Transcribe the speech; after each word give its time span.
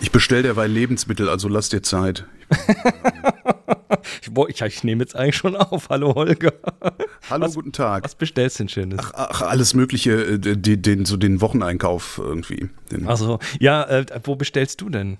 Ich 0.00 0.12
bestell 0.12 0.42
derweil 0.42 0.70
Lebensmittel, 0.70 1.28
also 1.28 1.48
lass 1.48 1.68
dir 1.68 1.82
Zeit. 1.82 2.26
ich, 4.20 4.30
ich, 4.48 4.62
ich 4.62 4.84
nehme 4.84 5.02
jetzt 5.02 5.16
eigentlich 5.16 5.36
schon 5.36 5.56
auf. 5.56 5.88
Hallo 5.88 6.14
Holger. 6.14 6.52
Hallo, 7.28 7.46
was, 7.46 7.54
guten 7.54 7.72
Tag. 7.72 8.04
Was 8.04 8.14
bestellst 8.14 8.58
du 8.58 8.64
denn 8.64 8.68
Schönes? 8.68 9.00
Ach, 9.00 9.12
ach 9.14 9.42
alles 9.42 9.74
Mögliche, 9.74 10.12
äh, 10.12 10.38
den, 10.38 10.82
den, 10.82 11.04
so 11.04 11.16
den 11.16 11.40
Wocheneinkauf 11.40 12.18
irgendwie. 12.22 12.68
Den, 12.92 13.08
Achso, 13.08 13.40
ja, 13.58 13.82
äh, 13.82 14.06
wo 14.24 14.36
bestellst 14.36 14.80
du 14.80 14.90
denn? 14.90 15.18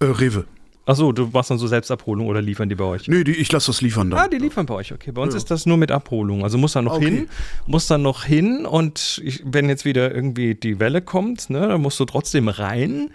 Äh, 0.00 0.06
Rewe. 0.06 0.44
Achso, 0.86 1.10
du 1.10 1.28
machst 1.32 1.50
dann 1.50 1.58
so 1.58 1.66
Selbstabholung 1.66 2.28
oder 2.28 2.40
liefern 2.40 2.68
die 2.68 2.76
bei 2.76 2.84
euch? 2.84 3.08
Nee, 3.08 3.24
die, 3.24 3.32
ich 3.32 3.50
lasse 3.50 3.66
das 3.66 3.80
liefern 3.80 4.08
dann. 4.08 4.20
Ah, 4.20 4.28
die 4.28 4.38
liefern 4.38 4.66
bei 4.66 4.74
euch, 4.74 4.92
okay. 4.92 5.10
Bei 5.10 5.20
uns 5.20 5.34
ja. 5.34 5.38
ist 5.38 5.50
das 5.50 5.66
nur 5.66 5.76
mit 5.76 5.90
Abholung. 5.90 6.44
Also 6.44 6.58
muss 6.58 6.72
dann 6.74 6.84
noch 6.84 6.94
okay. 6.96 7.04
hin, 7.06 7.28
muss 7.66 7.88
dann 7.88 8.02
noch 8.02 8.24
hin 8.24 8.64
und 8.64 9.20
ich, 9.24 9.42
wenn 9.44 9.68
jetzt 9.68 9.84
wieder 9.84 10.14
irgendwie 10.14 10.54
die 10.54 10.78
Welle 10.78 11.02
kommt, 11.02 11.50
ne, 11.50 11.66
dann 11.66 11.82
musst 11.82 11.98
du 11.98 12.04
trotzdem 12.04 12.48
rein 12.48 13.10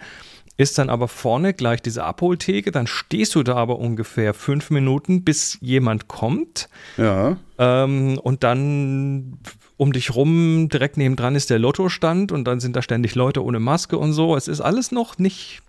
ist 0.58 0.78
dann 0.78 0.90
aber 0.90 1.08
vorne 1.08 1.54
gleich 1.54 1.80
diese 1.82 2.04
Abholtheke, 2.04 2.70
dann 2.70 2.86
stehst 2.86 3.34
du 3.34 3.42
da 3.42 3.56
aber 3.56 3.78
ungefähr 3.78 4.34
fünf 4.34 4.70
Minuten, 4.70 5.24
bis 5.24 5.58
jemand 5.60 6.08
kommt. 6.08 6.68
Ja. 6.98 7.36
Ähm, 7.58 8.18
und 8.18 8.44
dann 8.44 9.38
um 9.76 9.92
dich 9.92 10.14
rum, 10.14 10.68
direkt 10.68 10.98
nebendran 10.98 11.34
ist 11.34 11.50
der 11.50 11.58
Lottostand 11.58 12.32
und 12.32 12.44
dann 12.44 12.60
sind 12.60 12.76
da 12.76 12.82
ständig 12.82 13.14
Leute 13.14 13.42
ohne 13.42 13.60
Maske 13.60 13.96
und 13.98 14.12
so. 14.12 14.36
Es 14.36 14.46
ist 14.46 14.60
alles 14.60 14.92
noch 14.92 15.18
nicht 15.18 15.62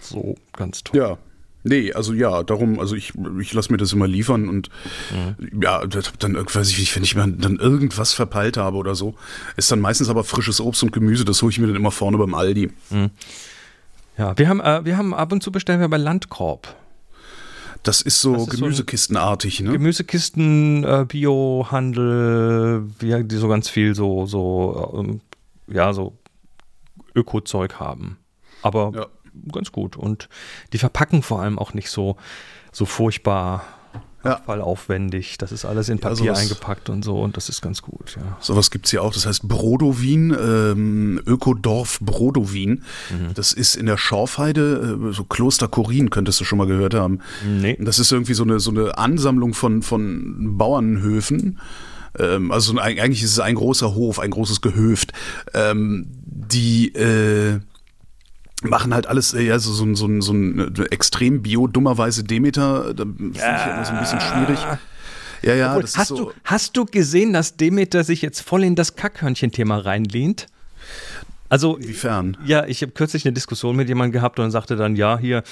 so 0.00 0.36
ganz 0.52 0.84
toll. 0.84 1.00
Ja. 1.00 1.18
Nee, 1.64 1.92
also 1.92 2.12
ja, 2.12 2.42
darum, 2.42 2.80
also 2.80 2.96
ich, 2.96 3.12
ich 3.40 3.52
lasse 3.52 3.70
mir 3.70 3.78
das 3.78 3.92
immer 3.92 4.08
liefern 4.08 4.48
und 4.48 4.68
mhm. 5.10 5.62
ja, 5.62 5.86
dann 6.18 6.34
weiß 6.34 6.70
ich, 6.70 6.96
wenn 6.96 7.04
ich 7.04 7.14
mir 7.14 7.28
dann 7.28 7.56
irgendwas 7.56 8.12
verpeilt 8.12 8.56
habe 8.56 8.76
oder 8.76 8.94
so, 8.94 9.14
ist 9.56 9.70
dann 9.70 9.80
meistens 9.80 10.08
aber 10.08 10.24
frisches 10.24 10.60
Obst 10.60 10.82
und 10.82 10.92
Gemüse, 10.92 11.24
das 11.24 11.40
hole 11.42 11.50
ich 11.50 11.58
mir 11.58 11.68
dann 11.68 11.76
immer 11.76 11.92
vorne 11.92 12.18
beim 12.18 12.34
Aldi. 12.34 12.70
Mhm. 12.90 13.10
Ja, 14.18 14.36
wir 14.36 14.48
haben, 14.48 14.60
äh, 14.60 14.84
wir 14.84 14.96
haben 14.96 15.14
ab 15.14 15.32
und 15.32 15.42
zu 15.42 15.52
bestellen 15.52 15.80
wir 15.80 15.88
bei 15.88 15.96
Landkorb. 15.98 16.74
Das 17.82 18.02
ist 18.02 18.20
so 18.20 18.34
das 18.34 18.42
ist 18.42 18.50
Gemüsekistenartig, 18.50 19.58
so 19.58 19.64
ne? 19.64 19.72
Gemüsekisten, 19.72 20.84
äh, 20.84 21.04
Biohandel, 21.06 22.84
wie, 22.98 23.24
die 23.24 23.36
so 23.36 23.48
ganz 23.48 23.68
viel 23.68 23.94
so, 23.94 24.26
so, 24.26 25.20
äh, 25.68 25.74
ja, 25.74 25.92
so 25.92 26.16
Öko-Zeug 27.14 27.80
haben. 27.80 28.18
Aber 28.62 28.92
ja. 28.94 29.06
Ganz 29.52 29.72
gut. 29.72 29.96
Und 29.96 30.28
die 30.72 30.78
verpacken 30.78 31.22
vor 31.22 31.40
allem 31.40 31.58
auch 31.58 31.74
nicht 31.74 31.90
so, 31.90 32.16
so 32.72 32.84
furchtbar 32.84 33.64
ja. 34.24 34.34
Abfallaufwendig. 34.34 35.38
Das 35.38 35.52
ist 35.52 35.64
alles 35.64 35.88
in 35.88 35.98
Papier 35.98 36.26
ja, 36.26 36.34
eingepackt 36.34 36.88
und 36.88 37.04
so 37.04 37.20
und 37.20 37.36
das 37.36 37.48
ist 37.48 37.60
ganz 37.60 37.82
gut. 37.82 38.16
Ja. 38.16 38.36
Sowas 38.40 38.70
gibt 38.70 38.86
es 38.86 38.90
hier 38.90 39.02
auch. 39.02 39.12
Das 39.12 39.26
heißt 39.26 39.48
Brodowin, 39.48 40.36
ähm, 40.40 41.20
Ökodorf 41.26 41.98
Brodowin. 42.00 42.84
Mhm. 43.10 43.34
Das 43.34 43.52
ist 43.52 43.74
in 43.74 43.86
der 43.86 43.98
Schorfheide, 43.98 44.98
äh, 45.10 45.12
so 45.12 45.24
Kloster 45.24 45.68
Korin, 45.68 46.10
könntest 46.10 46.40
du 46.40 46.44
schon 46.44 46.58
mal 46.58 46.66
gehört 46.66 46.94
haben. 46.94 47.18
Nee. 47.44 47.76
Das 47.80 47.98
ist 47.98 48.12
irgendwie 48.12 48.34
so 48.34 48.44
eine, 48.44 48.60
so 48.60 48.70
eine 48.70 48.96
Ansammlung 48.96 49.54
von, 49.54 49.82
von 49.82 50.56
Bauernhöfen. 50.56 51.58
Ähm, 52.18 52.52
also 52.52 52.78
eigentlich 52.78 53.22
ist 53.22 53.32
es 53.32 53.40
ein 53.40 53.56
großer 53.56 53.94
Hof, 53.94 54.20
ein 54.20 54.30
großes 54.30 54.60
Gehöft, 54.60 55.12
ähm, 55.54 56.06
die 56.24 56.94
äh, 56.94 57.60
machen 58.62 58.94
halt 58.94 59.06
alles, 59.06 59.32
ja, 59.32 59.58
so, 59.58 59.72
so, 59.72 59.94
so, 59.94 60.20
so 60.20 60.32
ein 60.32 60.74
extrem 60.90 61.42
bio, 61.42 61.66
dummerweise 61.66 62.24
Demeter, 62.24 62.94
da 62.94 63.04
finde 63.04 63.38
ja. 63.38 63.56
ich 63.56 63.72
immer 63.72 63.84
so 63.84 63.92
ein 63.92 64.00
bisschen 64.00 64.20
schwierig. 64.20 64.58
Ja, 65.42 65.54
ja, 65.54 65.70
Obwohl, 65.74 65.88
hast, 65.96 66.08
so 66.08 66.16
du, 66.16 66.32
hast 66.44 66.76
du 66.76 66.84
gesehen, 66.84 67.32
dass 67.32 67.56
Demeter 67.56 68.04
sich 68.04 68.22
jetzt 68.22 68.40
voll 68.42 68.62
in 68.62 68.76
das 68.76 68.94
Kackhörnchen-Thema 68.94 69.78
reinlehnt? 69.78 70.46
Also, 71.48 71.76
Inwiefern? 71.76 72.36
Ja, 72.46 72.64
ich 72.64 72.80
habe 72.82 72.92
kürzlich 72.92 73.26
eine 73.26 73.32
Diskussion 73.32 73.76
mit 73.76 73.88
jemandem 73.88 74.12
gehabt 74.12 74.38
und 74.38 74.50
sagte 74.50 74.76
dann, 74.76 74.96
ja, 74.96 75.18
hier, 75.18 75.42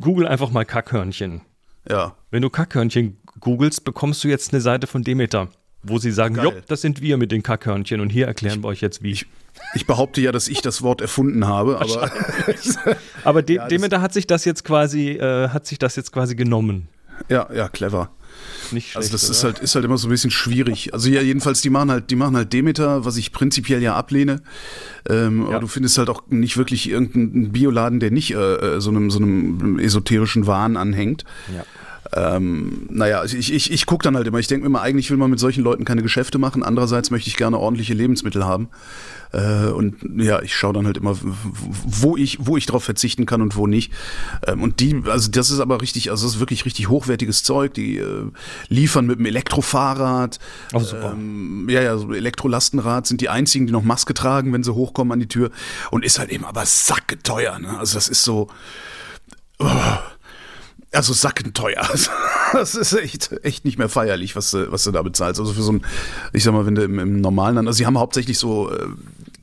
google 0.00 0.28
einfach 0.28 0.50
mal 0.50 0.64
Kackhörnchen. 0.64 1.40
Ja. 1.88 2.14
Wenn 2.30 2.42
du 2.42 2.50
Kackhörnchen 2.50 3.18
googelst, 3.40 3.84
bekommst 3.84 4.22
du 4.22 4.28
jetzt 4.28 4.52
eine 4.52 4.60
Seite 4.60 4.86
von 4.86 5.02
Demeter, 5.02 5.48
wo 5.82 5.98
sie 5.98 6.12
sagen, 6.12 6.36
jo, 6.42 6.52
das 6.68 6.80
sind 6.80 7.00
wir 7.00 7.16
mit 7.16 7.32
den 7.32 7.42
Kackhörnchen 7.42 8.00
und 8.00 8.10
hier 8.10 8.26
erklären 8.26 8.58
ich, 8.58 8.64
wir 8.64 8.68
euch 8.68 8.80
jetzt 8.80 9.02
wie. 9.02 9.12
Ich, 9.12 9.26
ich 9.74 9.86
behaupte 9.86 10.20
ja, 10.20 10.32
dass 10.32 10.48
ich 10.48 10.62
das 10.62 10.82
Wort 10.82 11.00
erfunden 11.00 11.46
habe, 11.46 11.80
aber. 11.80 12.10
aber 13.24 13.42
De 13.42 13.56
ja, 13.56 13.68
Demeter 13.68 14.00
hat 14.00 14.12
sich 14.12 14.26
das 14.26 14.44
jetzt 14.44 14.64
quasi, 14.64 15.10
äh, 15.10 15.48
hat 15.48 15.66
sich 15.66 15.78
das 15.78 15.96
jetzt 15.96 16.12
quasi 16.12 16.34
genommen. 16.34 16.88
Ja, 17.28 17.48
ja, 17.54 17.68
clever. 17.68 18.10
Nicht 18.70 18.96
also 18.96 19.08
schlecht, 19.08 19.14
also 19.14 19.28
das 19.28 19.30
ist 19.30 19.44
halt, 19.44 19.58
ist 19.58 19.74
halt 19.74 19.84
immer 19.84 19.98
so 19.98 20.08
ein 20.08 20.10
bisschen 20.10 20.30
schwierig. 20.30 20.94
Also 20.94 21.08
ja, 21.08 21.20
jedenfalls, 21.20 21.60
die 21.60 21.70
machen 21.70 21.90
halt, 21.90 22.10
die 22.10 22.16
machen 22.16 22.36
halt 22.36 22.52
Demeter, 22.52 23.04
was 23.04 23.16
ich 23.16 23.32
prinzipiell 23.32 23.82
ja 23.82 23.94
ablehne. 23.94 24.40
Ähm, 25.08 25.42
ja. 25.42 25.48
Aber 25.48 25.60
du 25.60 25.66
findest 25.66 25.98
halt 25.98 26.08
auch 26.08 26.22
nicht 26.28 26.56
wirklich 26.56 26.88
irgendeinen 26.88 27.52
Bioladen, 27.52 28.00
der 28.00 28.10
nicht 28.10 28.34
äh, 28.34 28.76
äh 28.76 28.80
so, 28.80 28.90
einem, 28.90 29.10
so 29.10 29.18
einem 29.18 29.78
esoterischen 29.78 30.46
Wahn 30.46 30.76
anhängt. 30.76 31.24
Ja. 31.54 31.64
Ähm, 32.14 32.86
naja, 32.90 33.24
ich, 33.24 33.52
ich, 33.52 33.72
ich 33.72 33.86
gucke 33.86 34.04
dann 34.04 34.16
halt 34.16 34.26
immer. 34.26 34.38
Ich 34.38 34.46
denke 34.46 34.62
mir 34.62 34.66
immer, 34.66 34.82
eigentlich 34.82 35.10
will 35.10 35.16
man 35.16 35.30
mit 35.30 35.40
solchen 35.40 35.64
Leuten 35.64 35.84
keine 35.84 36.02
Geschäfte 36.02 36.38
machen. 36.38 36.62
Andererseits 36.62 37.10
möchte 37.10 37.28
ich 37.28 37.36
gerne 37.36 37.58
ordentliche 37.58 37.94
Lebensmittel 37.94 38.44
haben. 38.44 38.68
Äh, 39.32 39.68
und 39.68 39.96
ja, 40.16 40.42
ich 40.42 40.54
schaue 40.54 40.74
dann 40.74 40.84
halt 40.84 40.98
immer, 40.98 41.16
wo 41.22 42.16
ich, 42.16 42.38
wo 42.40 42.58
ich 42.58 42.66
drauf 42.66 42.84
verzichten 42.84 43.24
kann 43.24 43.40
und 43.40 43.56
wo 43.56 43.66
nicht. 43.66 43.92
Ähm, 44.46 44.62
und 44.62 44.80
die, 44.80 45.02
also 45.06 45.30
das 45.30 45.50
ist 45.50 45.60
aber 45.60 45.80
richtig, 45.80 46.10
also 46.10 46.26
das 46.26 46.34
ist 46.34 46.40
wirklich 46.40 46.66
richtig 46.66 46.90
hochwertiges 46.90 47.44
Zeug. 47.44 47.72
Die 47.74 47.96
äh, 47.96 48.26
liefern 48.68 49.06
mit 49.06 49.18
dem 49.18 49.24
Elektrofahrrad. 49.24 50.38
Oh, 50.74 50.80
super. 50.80 51.12
Ähm, 51.12 51.66
ja, 51.70 51.80
ja, 51.80 51.96
so 51.96 52.12
Elektrolastenrad 52.12 53.06
sind 53.06 53.22
die 53.22 53.30
einzigen, 53.30 53.66
die 53.66 53.72
noch 53.72 53.84
Maske 53.84 54.12
tragen, 54.12 54.52
wenn 54.52 54.62
sie 54.62 54.74
hochkommen 54.74 55.12
an 55.12 55.20
die 55.20 55.28
Tür. 55.28 55.50
Und 55.90 56.04
ist 56.04 56.18
halt 56.18 56.30
eben 56.30 56.44
aber 56.44 56.66
sacketeuer. 56.66 57.58
Ne? 57.58 57.78
Also 57.78 57.94
das 57.94 58.08
ist 58.08 58.22
so. 58.22 58.48
Oh, 59.58 59.68
also 60.92 61.12
sackenteuer. 61.12 61.88
Das 62.52 62.74
ist 62.74 62.92
echt, 62.92 63.32
echt 63.44 63.64
nicht 63.64 63.78
mehr 63.78 63.88
feierlich, 63.88 64.36
was 64.36 64.50
du, 64.50 64.70
was 64.70 64.84
du 64.84 64.90
da 64.90 65.00
bezahlst. 65.00 65.40
Also 65.40 65.54
für 65.54 65.62
so 65.62 65.72
ein, 65.72 65.86
ich 66.34 66.44
sag 66.44 66.52
mal, 66.52 66.66
wenn 66.66 66.74
du 66.74 66.82
im, 66.82 66.98
im 66.98 67.22
normalen 67.22 67.54
Land, 67.54 67.66
also 67.66 67.78
sie 67.78 67.86
haben 67.86 67.96
hauptsächlich 67.96 68.36
so 68.38 68.70
äh, 68.70 68.88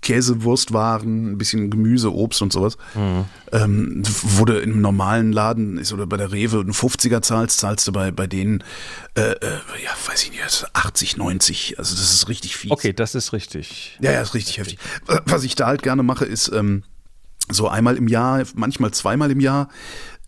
Käse, 0.01 0.43
Wurstwaren, 0.43 1.31
ein 1.31 1.37
bisschen 1.39 1.71
Gemüse, 1.71 2.13
Obst 2.13 2.43
und 2.43 2.53
sowas. 2.53 2.77
Mhm. 2.93 3.25
Ähm, 3.51 4.03
wo 4.05 4.45
du 4.45 4.59
im 4.59 4.81
normalen 4.81 5.31
Laden 5.31 5.79
ist 5.79 5.91
oder 5.91 6.05
bei 6.05 6.17
der 6.17 6.31
Rewe 6.31 6.59
einen 6.59 6.71
50er 6.71 7.23
zahlst, 7.23 7.59
zahlst 7.59 7.87
du 7.87 7.91
bei, 7.91 8.11
bei 8.11 8.27
denen, 8.27 8.63
äh, 9.15 9.31
äh, 9.31 9.59
ja, 9.83 9.91
weiß 10.05 10.23
ich 10.23 10.31
nicht, 10.31 10.67
80, 10.73 11.17
90. 11.17 11.79
Also 11.79 11.95
das 11.95 12.13
ist 12.13 12.29
richtig 12.29 12.57
viel. 12.57 12.71
Okay, 12.71 12.93
das 12.93 13.15
ist 13.15 13.33
richtig. 13.33 13.97
Ja, 14.01 14.11
ja, 14.11 14.21
ist 14.21 14.35
richtig 14.35 14.59
heftig. 14.59 14.77
Was 15.25 15.43
ich 15.43 15.55
da 15.55 15.65
halt 15.65 15.81
gerne 15.81 16.03
mache, 16.03 16.25
ist 16.25 16.51
ähm, 16.53 16.83
so 17.49 17.67
einmal 17.67 17.97
im 17.97 18.07
Jahr, 18.07 18.43
manchmal 18.53 18.91
zweimal 18.91 19.31
im 19.31 19.39
Jahr, 19.39 19.69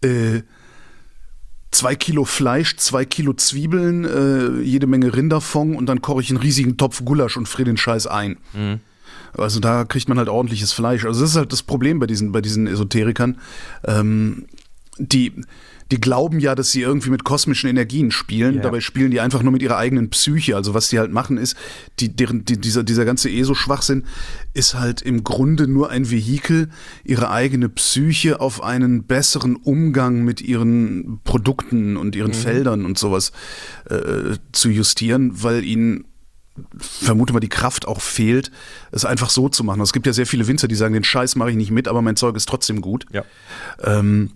äh, 0.04 0.42
zwei 1.72 1.96
Kilo 1.96 2.26
Fleisch, 2.26 2.76
zwei 2.78 3.06
Kilo 3.06 3.34
Zwiebeln, 3.34 4.06
äh, 4.06 4.62
jede 4.62 4.88
Menge 4.88 5.16
Rinderfond 5.16 5.76
und 5.76 5.86
dann 5.88 6.02
koche 6.02 6.22
ich 6.22 6.30
einen 6.30 6.40
riesigen 6.40 6.78
Topf 6.78 7.04
Gulasch 7.04 7.38
und 7.38 7.48
friere 7.48 7.70
den 7.70 7.78
Scheiß 7.78 8.08
ein. 8.08 8.38
Mhm. 8.54 8.82
Also 9.38 9.60
da 9.62 9.86
kriegt 9.86 10.10
man 10.10 10.18
halt 10.18 10.28
ordentliches 10.28 10.74
Fleisch. 10.74 11.06
Also 11.06 11.22
das 11.22 11.32
ist 11.32 11.36
halt 11.38 11.54
das 11.54 11.64
Problem 11.64 12.00
bei 12.00 12.08
diesen, 12.08 12.34
bei 12.34 12.42
diesen 12.42 12.68
Esoterikern. 12.68 13.38
Ähm, 13.86 14.46
die, 14.98 15.34
die 15.92 16.00
glauben 16.00 16.40
ja, 16.40 16.56
dass 16.56 16.72
sie 16.72 16.82
irgendwie 16.82 17.10
mit 17.10 17.24
kosmischen 17.24 17.70
Energien 17.70 18.12
spielen. 18.12 18.56
Yeah. 18.56 18.64
Dabei 18.64 18.80
spielen 18.80 19.12
die 19.12 19.20
einfach 19.20 19.44
nur 19.44 19.52
mit 19.52 19.62
ihrer 19.62 19.78
eigenen 19.78 20.10
Psyche. 20.10 20.56
Also 20.56 20.74
was 20.74 20.90
die 20.90 21.00
halt 21.00 21.12
machen 21.12 21.38
ist, 21.38 21.56
die, 22.00 22.16
deren, 22.16 22.46
die, 22.46 22.58
dieser, 22.60 22.84
dieser 22.84 23.04
ganze 23.04 23.30
ESO-Schwachsinn 23.30 24.06
ist 24.54 24.76
halt 24.76 25.02
im 25.02 25.24
Grunde 25.24 25.68
nur 25.68 25.90
ein 25.90 26.10
Vehikel, 26.10 26.70
ihre 27.04 27.30
eigene 27.30 27.68
Psyche 27.70 28.40
auf 28.40 28.64
einen 28.64 29.04
besseren 29.04 29.58
Umgang 29.58 30.24
mit 30.24 30.42
ihren 30.42 31.20
Produkten 31.24 31.98
und 31.98 32.16
ihren 32.16 32.32
mhm. 32.32 32.36
Feldern 32.36 32.86
und 32.86 32.98
sowas 32.98 33.34
äh, 33.90 34.38
zu 34.54 34.70
justieren, 34.70 35.44
weil 35.44 35.64
ihnen 35.66 36.06
vermute 36.78 37.34
mal, 37.34 37.40
die 37.40 37.50
Kraft 37.50 37.88
auch 37.88 38.02
fehlt, 38.02 38.52
es 38.92 39.06
einfach 39.06 39.30
so 39.30 39.50
zu 39.50 39.64
machen. 39.64 39.82
Es 39.82 39.94
gibt 39.94 40.06
ja 40.06 40.14
sehr 40.14 40.26
viele 40.26 40.48
Winzer, 40.48 40.68
die 40.68 40.76
sagen, 40.76 40.94
den 40.94 41.04
Scheiß 41.04 41.36
mache 41.36 41.52
ich 41.52 41.56
nicht 41.56 41.72
mit, 41.72 41.88
aber 41.88 42.02
mein 42.02 42.16
Zeug 42.16 42.36
ist 42.36 42.48
trotzdem 42.48 42.82
gut. 42.82 43.06
Ja. 43.12 43.24
Ähm, 43.82 44.32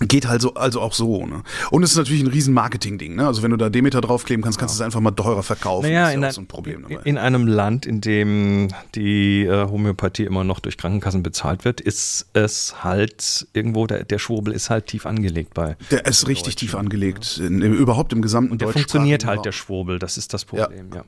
Geht 0.00 0.28
halt 0.28 0.42
so, 0.42 0.52
also 0.54 0.82
auch 0.82 0.92
so. 0.92 1.24
Ne? 1.24 1.42
Und 1.70 1.82
es 1.82 1.92
ist 1.92 1.96
natürlich 1.96 2.22
ein 2.22 2.28
riesen 2.28 2.52
Marketing-Ding. 2.52 3.14
Ne? 3.14 3.26
Also 3.26 3.42
wenn 3.42 3.50
du 3.50 3.56
da 3.56 3.70
Demeter 3.70 4.02
draufkleben 4.02 4.42
kannst, 4.42 4.58
kannst 4.58 4.74
du 4.74 4.76
es 4.76 4.82
einfach 4.82 5.00
mal 5.00 5.12
teurer 5.12 5.42
verkaufen. 5.42 5.86
Naja, 5.86 6.10
in, 6.10 6.20
ja 6.20 6.28
ein, 6.28 6.32
so 6.34 6.42
ein 6.42 6.46
Problem 6.46 6.82
dabei. 6.82 7.00
in 7.04 7.16
einem 7.16 7.46
Land, 7.46 7.86
in 7.86 8.02
dem 8.02 8.68
die 8.94 9.44
äh, 9.44 9.68
Homöopathie 9.70 10.24
immer 10.24 10.44
noch 10.44 10.60
durch 10.60 10.76
Krankenkassen 10.76 11.22
bezahlt 11.22 11.64
wird, 11.64 11.80
ist 11.80 12.26
es 12.34 12.84
halt 12.84 13.48
irgendwo, 13.54 13.86
der, 13.86 14.04
der 14.04 14.18
Schwurbel 14.18 14.52
ist 14.52 14.68
halt 14.68 14.86
tief 14.86 15.06
angelegt 15.06 15.54
bei. 15.54 15.76
Der 15.90 16.04
ist 16.04 16.28
richtig 16.28 16.56
tief 16.56 16.74
angelegt, 16.74 17.38
in, 17.38 17.62
in, 17.62 17.72
überhaupt 17.72 18.12
im 18.12 18.20
gesamten 18.20 18.52
Und 18.52 18.60
der 18.60 18.68
funktioniert 18.68 19.24
halt, 19.24 19.46
der 19.46 19.52
Schwurbel, 19.52 19.98
das 19.98 20.18
ist 20.18 20.34
das 20.34 20.44
Problem, 20.44 20.90
ja. 20.90 20.96
ja. 20.96 21.04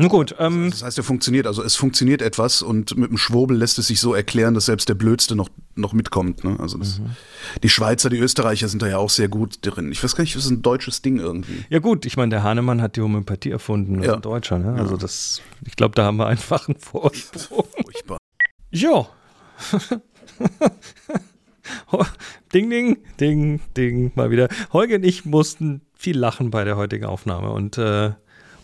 Nun 0.00 0.08
gut. 0.08 0.34
Ähm, 0.38 0.70
das 0.70 0.82
heißt, 0.82 0.96
er 0.96 1.04
funktioniert. 1.04 1.46
Also 1.46 1.62
es 1.62 1.76
funktioniert 1.76 2.22
etwas 2.22 2.62
und 2.62 2.96
mit 2.96 3.10
dem 3.10 3.18
Schwurbel 3.18 3.54
lässt 3.54 3.78
es 3.78 3.88
sich 3.88 4.00
so 4.00 4.14
erklären, 4.14 4.54
dass 4.54 4.64
selbst 4.64 4.88
der 4.88 4.94
Blödste 4.94 5.36
noch 5.36 5.50
noch 5.74 5.92
mitkommt. 5.92 6.42
Ne? 6.42 6.56
Also 6.58 6.78
das, 6.78 7.00
mhm. 7.00 7.16
die 7.62 7.68
Schweizer, 7.68 8.08
die 8.08 8.16
Österreicher 8.16 8.68
sind 8.68 8.80
da 8.80 8.88
ja 8.88 8.96
auch 8.96 9.10
sehr 9.10 9.28
gut 9.28 9.58
drin. 9.60 9.92
Ich 9.92 10.02
weiß 10.02 10.16
gar 10.16 10.22
nicht, 10.22 10.34
das 10.34 10.46
ist 10.46 10.50
ein 10.50 10.62
deutsches 10.62 11.02
Ding 11.02 11.18
irgendwie. 11.18 11.66
Ja 11.68 11.80
gut, 11.80 12.06
ich 12.06 12.16
meine, 12.16 12.30
der 12.30 12.42
Hahnemann 12.42 12.80
hat 12.80 12.96
die 12.96 13.02
Homöopathie 13.02 13.50
erfunden, 13.50 13.98
das 13.98 14.06
ja. 14.06 14.14
ein 14.14 14.22
Deutscher. 14.22 14.58
Ne? 14.58 14.74
Also 14.74 14.96
das, 14.96 15.42
ich 15.66 15.76
glaube, 15.76 15.94
da 15.94 16.04
haben 16.04 16.16
wir 16.16 16.26
einfach 16.26 16.66
einen 16.66 16.78
Vorsprung. 16.78 17.66
Furchtbar. 17.82 18.16
Ja. 18.70 19.06
ding, 22.54 22.70
ding, 22.70 22.96
ding, 23.20 23.60
ding, 23.76 24.12
mal 24.14 24.30
wieder. 24.30 24.48
Holger 24.72 24.96
und 24.96 25.04
ich 25.04 25.26
mussten 25.26 25.82
viel 25.94 26.18
lachen 26.18 26.50
bei 26.50 26.64
der 26.64 26.78
heutigen 26.78 27.04
Aufnahme 27.04 27.50
und 27.50 27.76
äh, 27.76 28.12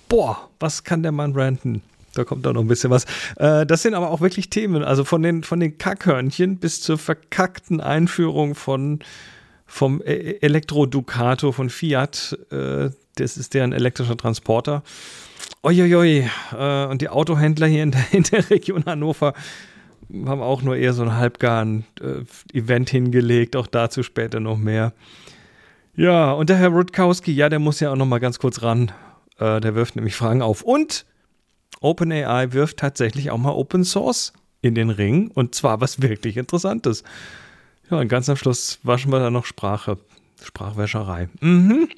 boah, 0.09 0.49
was 0.61 0.85
kann 0.85 1.03
der 1.03 1.13
Mann 1.13 1.33
ranten? 1.35 1.83
Da 2.17 2.25
kommt 2.25 2.47
da 2.47 2.53
noch 2.53 2.63
ein 2.63 2.69
bisschen 2.69 2.91
was. 2.91 3.05
Äh, 3.37 3.67
das 3.67 3.83
sind 3.83 3.95
aber 3.95 4.11
auch 4.11 4.21
wirklich 4.21 4.49
Themen, 4.49 4.83
also 4.83 5.05
von 5.05 5.23
den, 5.23 5.43
von 5.43 5.61
den 5.61 5.79
Kackhörnchen 5.79 6.57
bis 6.57 6.81
zur 6.81 6.99
verkackten 6.99 7.81
Einführung 7.81 8.55
von 8.55 9.01
vom 9.67 10.01
e-, 10.05 10.39
Elektro 10.41 10.87
Ducato 10.87 11.53
von 11.53 11.69
Fiat. 11.71 12.39
Äh, 12.51 12.91
das 13.17 13.37
ist 13.37 13.55
deren 13.55 13.73
elektrischer 13.73 14.17
Transporter. 14.17 14.83
Uiuiui. 15.63 16.29
Äh, 16.57 16.87
und 16.87 17.03
die 17.03 17.09
Autohändler 17.09 17.67
hier 17.67 17.83
in 17.83 17.91
der, 17.91 18.05
in 18.13 18.23
der 18.23 18.49
Region 18.49 18.85
Hannover 18.87 19.35
haben 20.25 20.41
auch 20.41 20.63
nur 20.63 20.77
eher 20.77 20.93
so 20.93 21.03
ein 21.03 21.17
halbgaren 21.17 21.85
Event 22.53 22.91
hingelegt. 22.91 23.57
Auch 23.57 23.67
dazu 23.67 24.05
später 24.05 24.39
noch 24.39 24.57
mehr. 24.57 24.93
Ja, 25.97 26.31
und 26.31 26.49
der 26.49 26.59
Herr 26.59 26.69
Rutkowski, 26.69 27.33
ja, 27.33 27.49
der 27.49 27.59
muss 27.59 27.81
ja 27.81 27.91
auch 27.91 27.97
noch 27.97 28.07
mal 28.07 28.21
ganz 28.21 28.39
kurz 28.39 28.63
ran. 28.63 28.93
Äh, 29.39 29.61
der 29.61 29.75
wirft 29.75 29.97
nämlich 29.97 30.17
Fragen 30.17 30.43
auf. 30.43 30.63
Und 30.63 31.07
OpenAI 31.81 32.53
wirft 32.53 32.79
tatsächlich 32.79 33.31
auch 33.31 33.39
mal 33.39 33.53
Open 33.53 33.85
Source 33.85 34.33
in 34.63 34.75
den 34.75 34.91
Ring. 34.91 35.31
Und 35.33 35.55
zwar 35.55 35.81
was 35.81 36.03
wirklich 36.03 36.37
Interessantes. 36.37 37.05
Ja, 37.91 37.99
und 37.99 38.09
ganz 38.09 38.29
am 38.29 38.37
Schluss 38.37 38.79
waschen 38.83 39.13
wir 39.13 39.21
dann 39.21 39.33
noch 39.33 39.45
Sprache. 39.45 39.99
Sprachwäscherei. 40.43 41.29
Mhm. 41.41 41.89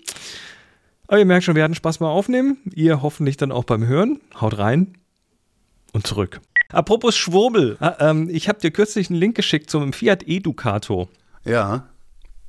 Aber 1.07 1.19
ihr 1.19 1.25
merkt 1.25 1.45
schon, 1.45 1.57
wir 1.57 1.65
hatten 1.65 1.75
Spaß 1.75 1.99
beim 1.99 2.09
Aufnehmen. 2.09 2.59
Ihr 2.75 3.03
hoffentlich 3.03 3.37
dann 3.37 3.51
auch 3.51 3.65
beim 3.65 3.87
Hören. 3.87 4.21
Haut 4.41 4.59
rein 4.59 4.95
und 5.93 6.07
zurück. 6.07 6.41
Apropos 6.71 7.17
Schwurbel. 7.17 7.79
Ah, 7.81 7.97
ähm, 8.11 8.29
ich 8.31 8.49
habe 8.49 8.61
dir 8.61 8.71
kürzlich 8.71 9.09
einen 9.09 9.19
Link 9.19 9.35
geschickt 9.35 9.71
zum 9.71 9.93
Fiat 9.95 10.25
Educato. 10.27 11.09
Ja. 11.45 11.89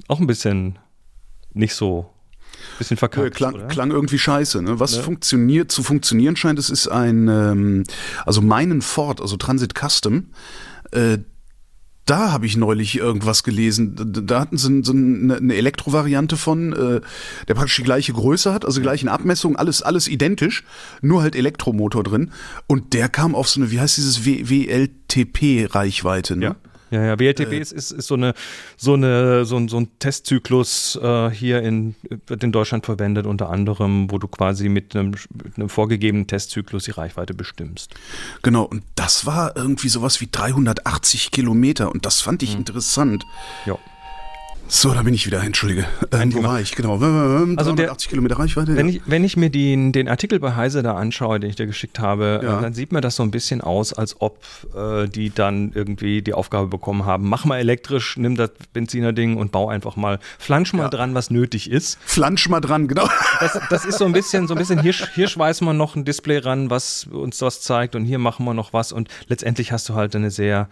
Auch 0.10 0.20
ein 0.20 0.28
bisschen 0.28 0.78
nicht 1.54 1.74
so 1.74 2.10
bisschen 2.78 2.98
verkackt. 2.98 3.36
Klang, 3.36 3.68
klang, 3.68 3.92
irgendwie 3.92 4.20
scheiße. 4.20 4.62
Ne? 4.62 4.80
Was 4.80 4.96
ja. 4.96 5.02
funktioniert, 5.02 5.72
zu 5.72 5.84
funktionieren 5.84 6.36
scheint, 6.36 6.60
es 6.60 6.70
ist 6.70 6.88
ein, 6.88 7.28
ähm, 7.28 7.84
also 8.26 8.42
meinen 8.42 8.82
Ford, 8.82 9.22
also 9.22 9.38
Transit 9.38 9.74
Custom, 9.74 10.28
äh, 10.92 11.20
da 12.10 12.32
habe 12.32 12.48
ich 12.48 12.58
neulich 12.58 12.98
irgendwas 12.98 13.44
gelesen. 13.44 13.96
Da 14.26 14.40
hatten 14.40 14.58
sie 14.58 14.82
so 14.84 14.94
eine 14.94 15.54
Elektrovariante 15.54 16.38
von, 16.38 16.74
äh, 16.74 17.02
der 17.48 17.54
praktisch 17.54 17.76
die 17.76 17.84
gleiche 17.84 18.14
Größe 18.14 18.52
hat, 18.52 18.66
also 18.66 18.80
die 18.80 18.84
gleichen 18.84 19.10
Abmessungen, 19.10 19.58
alles, 19.58 19.84
alles 19.84 20.08
identisch, 20.08 20.64
nur 21.02 21.22
halt 21.22 21.36
Elektromotor 21.36 22.04
drin. 22.04 22.32
Und 22.66 22.96
der 22.96 23.10
kam 23.10 23.36
auf 23.36 23.48
so 23.48 23.62
eine, 23.62 23.70
wie 23.70 23.80
heißt 23.80 23.98
dieses 23.98 24.26
WLTP-Reichweite, 24.26 26.36
ne? 26.36 26.46
Ja. 26.46 26.56
Ja, 26.92 27.04
ja, 27.06 27.20
WLTP 27.20 27.54
äh, 27.54 27.60
ist, 27.60 27.72
ist, 27.72 27.92
ist 27.92 28.08
so, 28.08 28.16
eine, 28.16 28.34
so, 28.78 28.94
eine, 28.94 29.46
so, 29.46 29.58
ein, 29.58 29.68
so 29.68 29.78
ein 29.78 29.90
Testzyklus 30.00 31.00
äh, 31.02 31.30
hier 31.30 31.62
in, 31.62 31.96
wird 32.28 32.44
in 32.44 32.52
Deutschland 32.52 32.86
verwendet, 32.86 33.26
unter 33.26 33.50
anderem, 33.50 34.12
wo 34.12 34.18
du 34.18 34.28
quasi 34.28 34.70
mit 34.70 34.96
einem, 34.96 35.12
mit 35.34 35.58
einem 35.58 35.70
vorgegebenen 35.70 36.28
Testzyklus 36.28 36.86
die 36.86 36.92
Reichweite 36.92 37.34
bestimmst. 37.34 37.94
Genau, 38.42 38.64
und 38.64 38.84
das 38.96 39.26
war 39.26 39.56
irgendwie 39.56 39.90
sowas 39.90 40.22
wie 40.22 40.30
380 40.32 41.32
Kilometer 41.32 41.92
und 41.92 42.06
das 42.06 42.22
fand 42.22 42.44
ich 42.44 42.54
mhm. 42.54 42.60
interessant. 42.60 43.24
Ja. 43.66 43.78
So, 44.72 44.94
da 44.94 45.02
bin 45.02 45.16
ich 45.16 45.26
wieder, 45.26 45.44
entschuldige. 45.44 45.88
Ähm, 46.12 46.32
wo 46.32 46.44
war 46.44 46.62
ich? 46.62 46.76
Genau. 46.76 47.00
380 47.00 47.58
also 47.58 47.74
der, 47.74 47.96
Kilometer 47.96 48.38
Reichweite. 48.38 48.76
Wenn, 48.76 48.88
ja. 48.88 48.96
ich, 48.96 49.02
wenn 49.08 49.24
ich 49.24 49.36
mir 49.36 49.50
den, 49.50 49.92
den 49.92 50.08
Artikel 50.08 50.40
bei 50.40 50.56
Heise 50.56 50.84
da 50.84 50.94
anschaue, 50.94 51.40
den 51.40 51.50
ich 51.50 51.56
dir 51.56 51.66
geschickt 51.66 51.98
habe, 51.98 52.40
ja. 52.44 52.60
äh, 52.60 52.62
dann 52.62 52.76
sieht 52.76 52.92
mir 52.92 53.02
das 53.02 53.16
so 53.16 53.24
ein 53.24 53.32
bisschen 53.32 53.62
aus, 53.62 53.94
als 53.94 54.22
ob 54.22 54.44
äh, 54.76 55.08
die 55.08 55.34
dann 55.34 55.72
irgendwie 55.74 56.22
die 56.22 56.36
Aufgabe 56.36 56.68
bekommen 56.68 57.04
haben, 57.04 57.28
mach 57.28 57.46
mal 57.46 57.58
elektrisch, 57.58 58.16
nimm 58.18 58.36
das 58.36 58.52
Benziner-Ding 58.72 59.38
und 59.38 59.52
bau 59.52 59.70
einfach 59.70 59.96
mal, 59.96 60.20
flansch 60.38 60.72
mal 60.74 60.84
ja. 60.84 60.90
dran, 60.90 61.16
was 61.16 61.32
nötig 61.32 61.72
ist. 61.72 61.98
Flansch 62.06 62.48
mal 62.48 62.62
dran, 62.62 62.88
genau. 62.88 63.10
Das, 63.40 63.60
das 63.72 63.86
ist 63.86 63.98
so 63.98 64.06
ein 64.06 64.14
bisschen, 64.14 64.48
so 64.48 64.54
ein 64.54 64.60
bisschen, 64.60 64.82
hier, 64.84 64.94
hier 65.16 65.28
schweißen 65.28 65.66
wir 65.66 65.74
noch 65.74 65.96
ein 65.96 66.06
Display 66.06 66.38
ran, 66.38 66.70
was 66.70 67.08
uns 67.12 67.40
das 67.40 67.62
zeigt 67.62 67.96
und 67.96 68.06
hier 68.06 68.20
machen 68.20 68.46
wir 68.46 68.54
noch 68.54 68.72
was 68.72 68.92
und 68.92 69.10
letztendlich 69.30 69.72
hast 69.72 69.90
du 69.90 69.96
halt 69.96 70.16
eine 70.16 70.30
sehr 70.30 70.70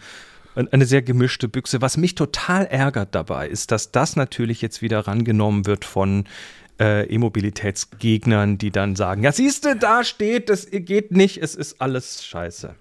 eine 0.66 0.86
sehr 0.86 1.02
gemischte 1.02 1.48
Büchse. 1.48 1.80
Was 1.80 1.96
mich 1.96 2.14
total 2.14 2.66
ärgert 2.66 3.14
dabei, 3.14 3.48
ist, 3.48 3.70
dass 3.70 3.92
das 3.92 4.16
natürlich 4.16 4.60
jetzt 4.62 4.82
wieder 4.82 5.06
rangenommen 5.06 5.66
wird 5.66 5.84
von 5.84 6.24
äh, 6.80 7.06
E-Mobilitätsgegnern, 7.06 8.58
die 8.58 8.70
dann 8.70 8.96
sagen, 8.96 9.22
ja 9.22 9.32
siehst 9.32 9.64
du, 9.64 9.76
da 9.76 10.04
steht, 10.04 10.48
das 10.48 10.68
geht 10.70 11.12
nicht, 11.12 11.38
es 11.38 11.54
ist 11.54 11.80
alles 11.80 12.24
scheiße. 12.24 12.74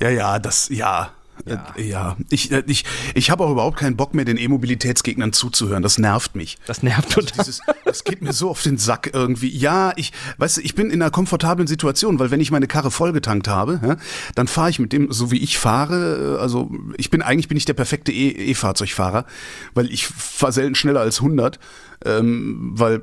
Ja, 0.00 0.08
ja, 0.08 0.38
das, 0.38 0.68
ja, 0.70 1.12
ja, 1.46 1.74
äh, 1.76 1.88
ja. 1.88 2.16
ich, 2.30 2.50
äh, 2.52 2.62
ich, 2.66 2.84
ich 3.14 3.30
habe 3.30 3.44
auch 3.44 3.50
überhaupt 3.50 3.78
keinen 3.78 3.96
Bock 3.96 4.14
mehr, 4.14 4.24
den 4.24 4.36
E-Mobilitätsgegnern 4.36 5.32
zuzuhören. 5.32 5.82
Das 5.82 5.98
nervt 5.98 6.34
mich. 6.34 6.58
Das 6.66 6.82
nervt 6.82 7.10
total. 7.10 7.30
Also 7.38 7.42
dieses, 7.42 7.60
das 7.84 8.04
geht 8.04 8.22
mir 8.22 8.32
so 8.32 8.50
auf 8.50 8.62
den 8.62 8.78
Sack 8.78 9.10
irgendwie. 9.12 9.48
Ja, 9.48 9.92
ich, 9.96 10.12
weißt 10.38 10.58
du, 10.58 10.60
ich 10.62 10.74
bin 10.74 10.90
in 10.90 11.02
einer 11.02 11.10
komfortablen 11.10 11.66
Situation, 11.66 12.18
weil 12.18 12.30
wenn 12.30 12.40
ich 12.40 12.50
meine 12.50 12.66
Karre 12.66 12.90
vollgetankt 12.90 13.48
habe, 13.48 13.80
ja, 13.82 13.96
dann 14.34 14.48
fahre 14.48 14.70
ich 14.70 14.78
mit 14.78 14.92
dem, 14.92 15.12
so 15.12 15.30
wie 15.30 15.38
ich 15.38 15.58
fahre, 15.58 16.36
äh, 16.36 16.40
also 16.40 16.70
ich 16.96 17.10
bin, 17.10 17.22
eigentlich 17.22 17.48
bin 17.48 17.56
ich 17.56 17.64
der 17.64 17.74
perfekte 17.74 18.12
E-Fahrzeugfahrer, 18.12 19.24
weil 19.74 19.90
ich 19.92 20.06
fahre 20.06 20.52
selten 20.52 20.74
schneller 20.74 21.00
als 21.00 21.20
100, 21.20 21.58
ähm, 22.04 22.72
weil 22.74 23.02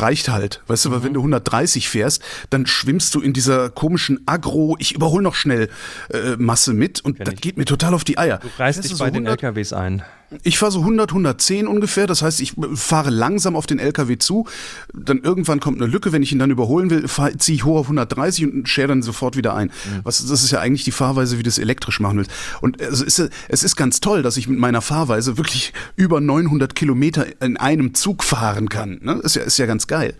reicht 0.00 0.28
halt. 0.28 0.62
Weißt 0.66 0.84
du, 0.84 0.90
weil 0.90 1.02
wenn 1.02 1.14
du 1.14 1.20
130 1.20 1.88
fährst, 1.88 2.22
dann 2.50 2.66
schwimmst 2.66 3.14
du 3.14 3.20
in 3.20 3.32
dieser 3.32 3.70
komischen 3.70 4.20
Agro, 4.26 4.76
ich 4.78 4.94
überhole 4.94 5.22
noch 5.22 5.34
schnell 5.34 5.68
äh, 6.10 6.36
Masse 6.36 6.72
mit 6.72 7.04
und 7.04 7.26
das 7.26 7.36
geht 7.36 7.56
mir 7.56 7.64
total 7.64 7.94
auf 7.94 8.04
die 8.04 8.18
Eier. 8.18 8.38
Du 8.38 8.48
reißt 8.58 8.82
dich 8.82 8.92
so 8.92 8.98
bei 8.98 9.06
100, 9.06 9.42
den 9.42 9.48
LKWs 9.48 9.72
ein. 9.72 10.02
Ich 10.42 10.58
fahre 10.58 10.72
so 10.72 10.80
100, 10.80 11.10
110 11.10 11.66
ungefähr. 11.66 12.06
Das 12.06 12.22
heißt, 12.22 12.40
ich 12.40 12.54
fahre 12.74 13.10
langsam 13.10 13.54
auf 13.54 13.66
den 13.66 13.78
LKW 13.78 14.18
zu. 14.18 14.46
Dann 14.92 15.22
irgendwann 15.22 15.60
kommt 15.60 15.80
eine 15.80 15.90
Lücke. 15.90 16.12
Wenn 16.12 16.22
ich 16.22 16.32
ihn 16.32 16.38
dann 16.38 16.50
überholen 16.50 16.90
will, 16.90 17.06
ziehe 17.38 17.54
ich 17.54 17.64
hoch 17.64 17.78
auf 17.78 17.86
130 17.86 18.52
und 18.52 18.68
schere 18.68 18.88
dann 18.88 19.02
sofort 19.02 19.36
wieder 19.36 19.54
ein. 19.54 19.68
Mhm. 19.68 20.00
Was, 20.02 20.26
das 20.26 20.42
ist 20.42 20.50
ja 20.50 20.60
eigentlich 20.60 20.84
die 20.84 20.92
Fahrweise, 20.92 21.38
wie 21.38 21.42
du 21.42 21.48
es 21.48 21.58
elektrisch 21.58 22.00
machen 22.00 22.18
willst. 22.18 22.30
Und 22.60 22.80
es 22.80 23.00
ist, 23.00 23.30
es 23.48 23.62
ist 23.62 23.76
ganz 23.76 24.00
toll, 24.00 24.22
dass 24.22 24.36
ich 24.36 24.48
mit 24.48 24.58
meiner 24.58 24.82
Fahrweise 24.82 25.36
wirklich 25.36 25.72
über 25.94 26.20
900 26.20 26.74
Kilometer 26.74 27.26
in 27.40 27.56
einem 27.56 27.94
Zug 27.94 28.24
fahren 28.24 28.68
kann. 28.68 28.98
Ne? 29.02 29.20
Ist 29.22 29.36
ja, 29.36 29.42
ist 29.42 29.58
ja 29.58 29.66
ganz 29.66 29.86
geil. 29.86 30.14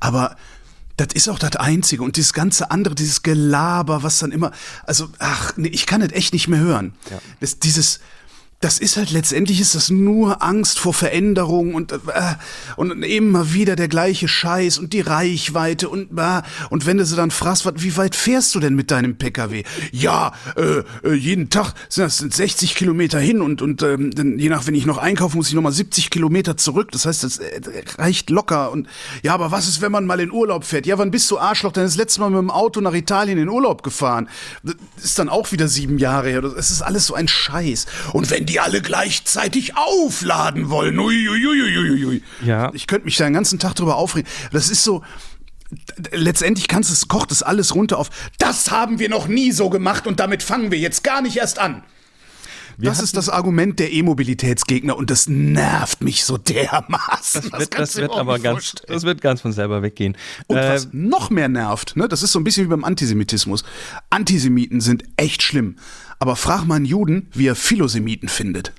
Aber 0.00 0.36
das 0.96 1.08
ist 1.14 1.28
auch 1.28 1.38
das 1.38 1.56
Einzige. 1.56 2.02
Und 2.02 2.16
dieses 2.16 2.32
ganze 2.32 2.70
andere, 2.70 2.94
dieses 2.94 3.22
Gelaber, 3.22 4.02
was 4.02 4.18
dann 4.18 4.32
immer, 4.32 4.52
also, 4.84 5.08
ach, 5.18 5.52
nee, 5.56 5.68
ich 5.68 5.86
kann 5.86 6.00
das 6.00 6.12
echt 6.12 6.32
nicht 6.32 6.48
mehr 6.48 6.60
hören. 6.60 6.94
Ja. 7.10 7.18
Das, 7.40 7.58
dieses, 7.58 8.00
das 8.64 8.78
ist 8.78 8.96
halt 8.96 9.10
letztendlich 9.10 9.60
ist 9.60 9.74
das 9.74 9.90
nur 9.90 10.42
Angst 10.42 10.78
vor 10.78 10.94
Veränderung 10.94 11.74
und 11.74 11.92
äh, 11.92 11.98
und 12.76 13.02
immer 13.02 13.52
wieder 13.52 13.76
der 13.76 13.88
gleiche 13.88 14.26
Scheiß 14.26 14.78
und 14.78 14.94
die 14.94 15.02
Reichweite 15.02 15.90
und 15.90 16.18
äh, 16.18 16.40
und 16.70 16.86
wenn 16.86 16.96
du 16.96 17.04
sie 17.04 17.14
dann 17.14 17.30
fragst, 17.30 17.70
wie 17.82 17.96
weit 17.98 18.16
fährst 18.16 18.54
du 18.54 18.60
denn 18.60 18.74
mit 18.74 18.90
deinem 18.90 19.18
PKW? 19.18 19.64
Ja, 19.92 20.32
äh, 20.56 20.82
äh, 21.06 21.12
jeden 21.12 21.50
Tag 21.50 21.74
sind 21.90 22.04
das 22.04 22.16
60 22.16 22.74
Kilometer 22.74 23.18
hin 23.18 23.42
und 23.42 23.60
und 23.60 23.82
ähm, 23.82 24.14
dann, 24.14 24.38
je 24.38 24.48
nach 24.48 24.66
wenn 24.66 24.74
ich 24.74 24.86
noch 24.86 24.96
einkaufe, 24.96 25.36
muss 25.36 25.48
ich 25.48 25.54
noch 25.54 25.60
mal 25.60 25.70
70 25.70 26.08
Kilometer 26.08 26.56
zurück. 26.56 26.90
Das 26.90 27.04
heißt, 27.04 27.22
das 27.22 27.36
äh, 27.36 27.60
reicht 27.98 28.30
locker 28.30 28.72
und 28.72 28.88
ja, 29.22 29.34
aber 29.34 29.50
was 29.50 29.68
ist, 29.68 29.82
wenn 29.82 29.92
man 29.92 30.06
mal 30.06 30.20
in 30.20 30.32
Urlaub 30.32 30.64
fährt? 30.64 30.86
Ja, 30.86 30.96
wann 30.96 31.10
bist 31.10 31.30
du 31.30 31.38
Arschloch? 31.38 31.72
Dann 31.72 31.84
das 31.84 31.96
letzte 31.96 32.20
Mal 32.20 32.30
mit 32.30 32.38
dem 32.38 32.50
Auto 32.50 32.80
nach 32.80 32.94
Italien 32.94 33.36
in 33.36 33.50
Urlaub 33.50 33.82
gefahren. 33.82 34.26
Das 34.62 35.04
ist 35.04 35.18
dann 35.18 35.28
auch 35.28 35.52
wieder 35.52 35.68
sieben 35.68 35.98
Jahre 35.98 36.30
her. 36.30 36.40
Das 36.40 36.70
ist 36.70 36.80
alles 36.80 37.04
so 37.04 37.12
ein 37.12 37.28
Scheiß. 37.28 37.84
Und 38.14 38.30
wenn 38.30 38.46
die 38.46 38.53
die 38.54 38.60
alle 38.60 38.80
gleichzeitig 38.80 39.76
aufladen 39.76 40.70
wollen. 40.70 40.96
Uiuiuiui. 40.96 42.22
Ja. 42.44 42.70
Ich 42.72 42.86
könnte 42.86 43.04
mich 43.04 43.16
da 43.16 43.24
den 43.24 43.34
ganzen 43.34 43.58
Tag 43.58 43.74
drüber 43.74 43.96
aufregen. 43.96 44.30
Das 44.52 44.70
ist 44.70 44.84
so, 44.84 45.02
letztendlich 46.12 46.68
kannst 46.68 46.92
es, 46.92 47.08
kocht 47.08 47.32
es 47.32 47.42
alles 47.42 47.74
runter 47.74 47.98
auf, 47.98 48.10
das 48.38 48.70
haben 48.70 49.00
wir 49.00 49.08
noch 49.08 49.26
nie 49.26 49.50
so 49.50 49.70
gemacht 49.70 50.06
und 50.06 50.20
damit 50.20 50.44
fangen 50.44 50.70
wir 50.70 50.78
jetzt 50.78 51.02
gar 51.02 51.20
nicht 51.20 51.36
erst 51.36 51.58
an. 51.58 51.82
Wir 52.76 52.90
das 52.90 53.00
ist 53.00 53.16
das 53.16 53.28
Argument 53.28 53.78
der 53.78 53.92
E-Mobilitätsgegner 53.92 54.96
und 54.96 55.10
das 55.10 55.28
nervt 55.28 56.02
mich 56.02 56.24
so 56.24 56.36
dermaßen. 56.36 57.50
Das 57.50 57.60
wird, 57.60 57.74
das, 57.74 57.92
das 57.92 57.96
wird 57.96 58.12
aber 58.12 58.38
ganz, 58.38 58.74
das 58.86 59.02
wird 59.04 59.20
ganz 59.20 59.40
von 59.40 59.52
selber 59.52 59.82
weggehen. 59.82 60.16
Und 60.46 60.56
äh, 60.56 60.68
was 60.68 60.88
noch 60.92 61.30
mehr 61.30 61.48
nervt, 61.48 61.96
ne, 61.96 62.08
das 62.08 62.22
ist 62.22 62.32
so 62.32 62.40
ein 62.40 62.44
bisschen 62.44 62.64
wie 62.66 62.70
beim 62.70 62.84
Antisemitismus. 62.84 63.64
Antisemiten 64.10 64.80
sind 64.80 65.04
echt 65.16 65.42
schlimm. 65.42 65.76
Aber 66.18 66.36
frag 66.36 66.64
mal 66.64 66.76
einen 66.76 66.84
Juden, 66.84 67.28
wie 67.32 67.46
er 67.46 67.54
Philosemiten 67.54 68.28
findet. 68.28 68.72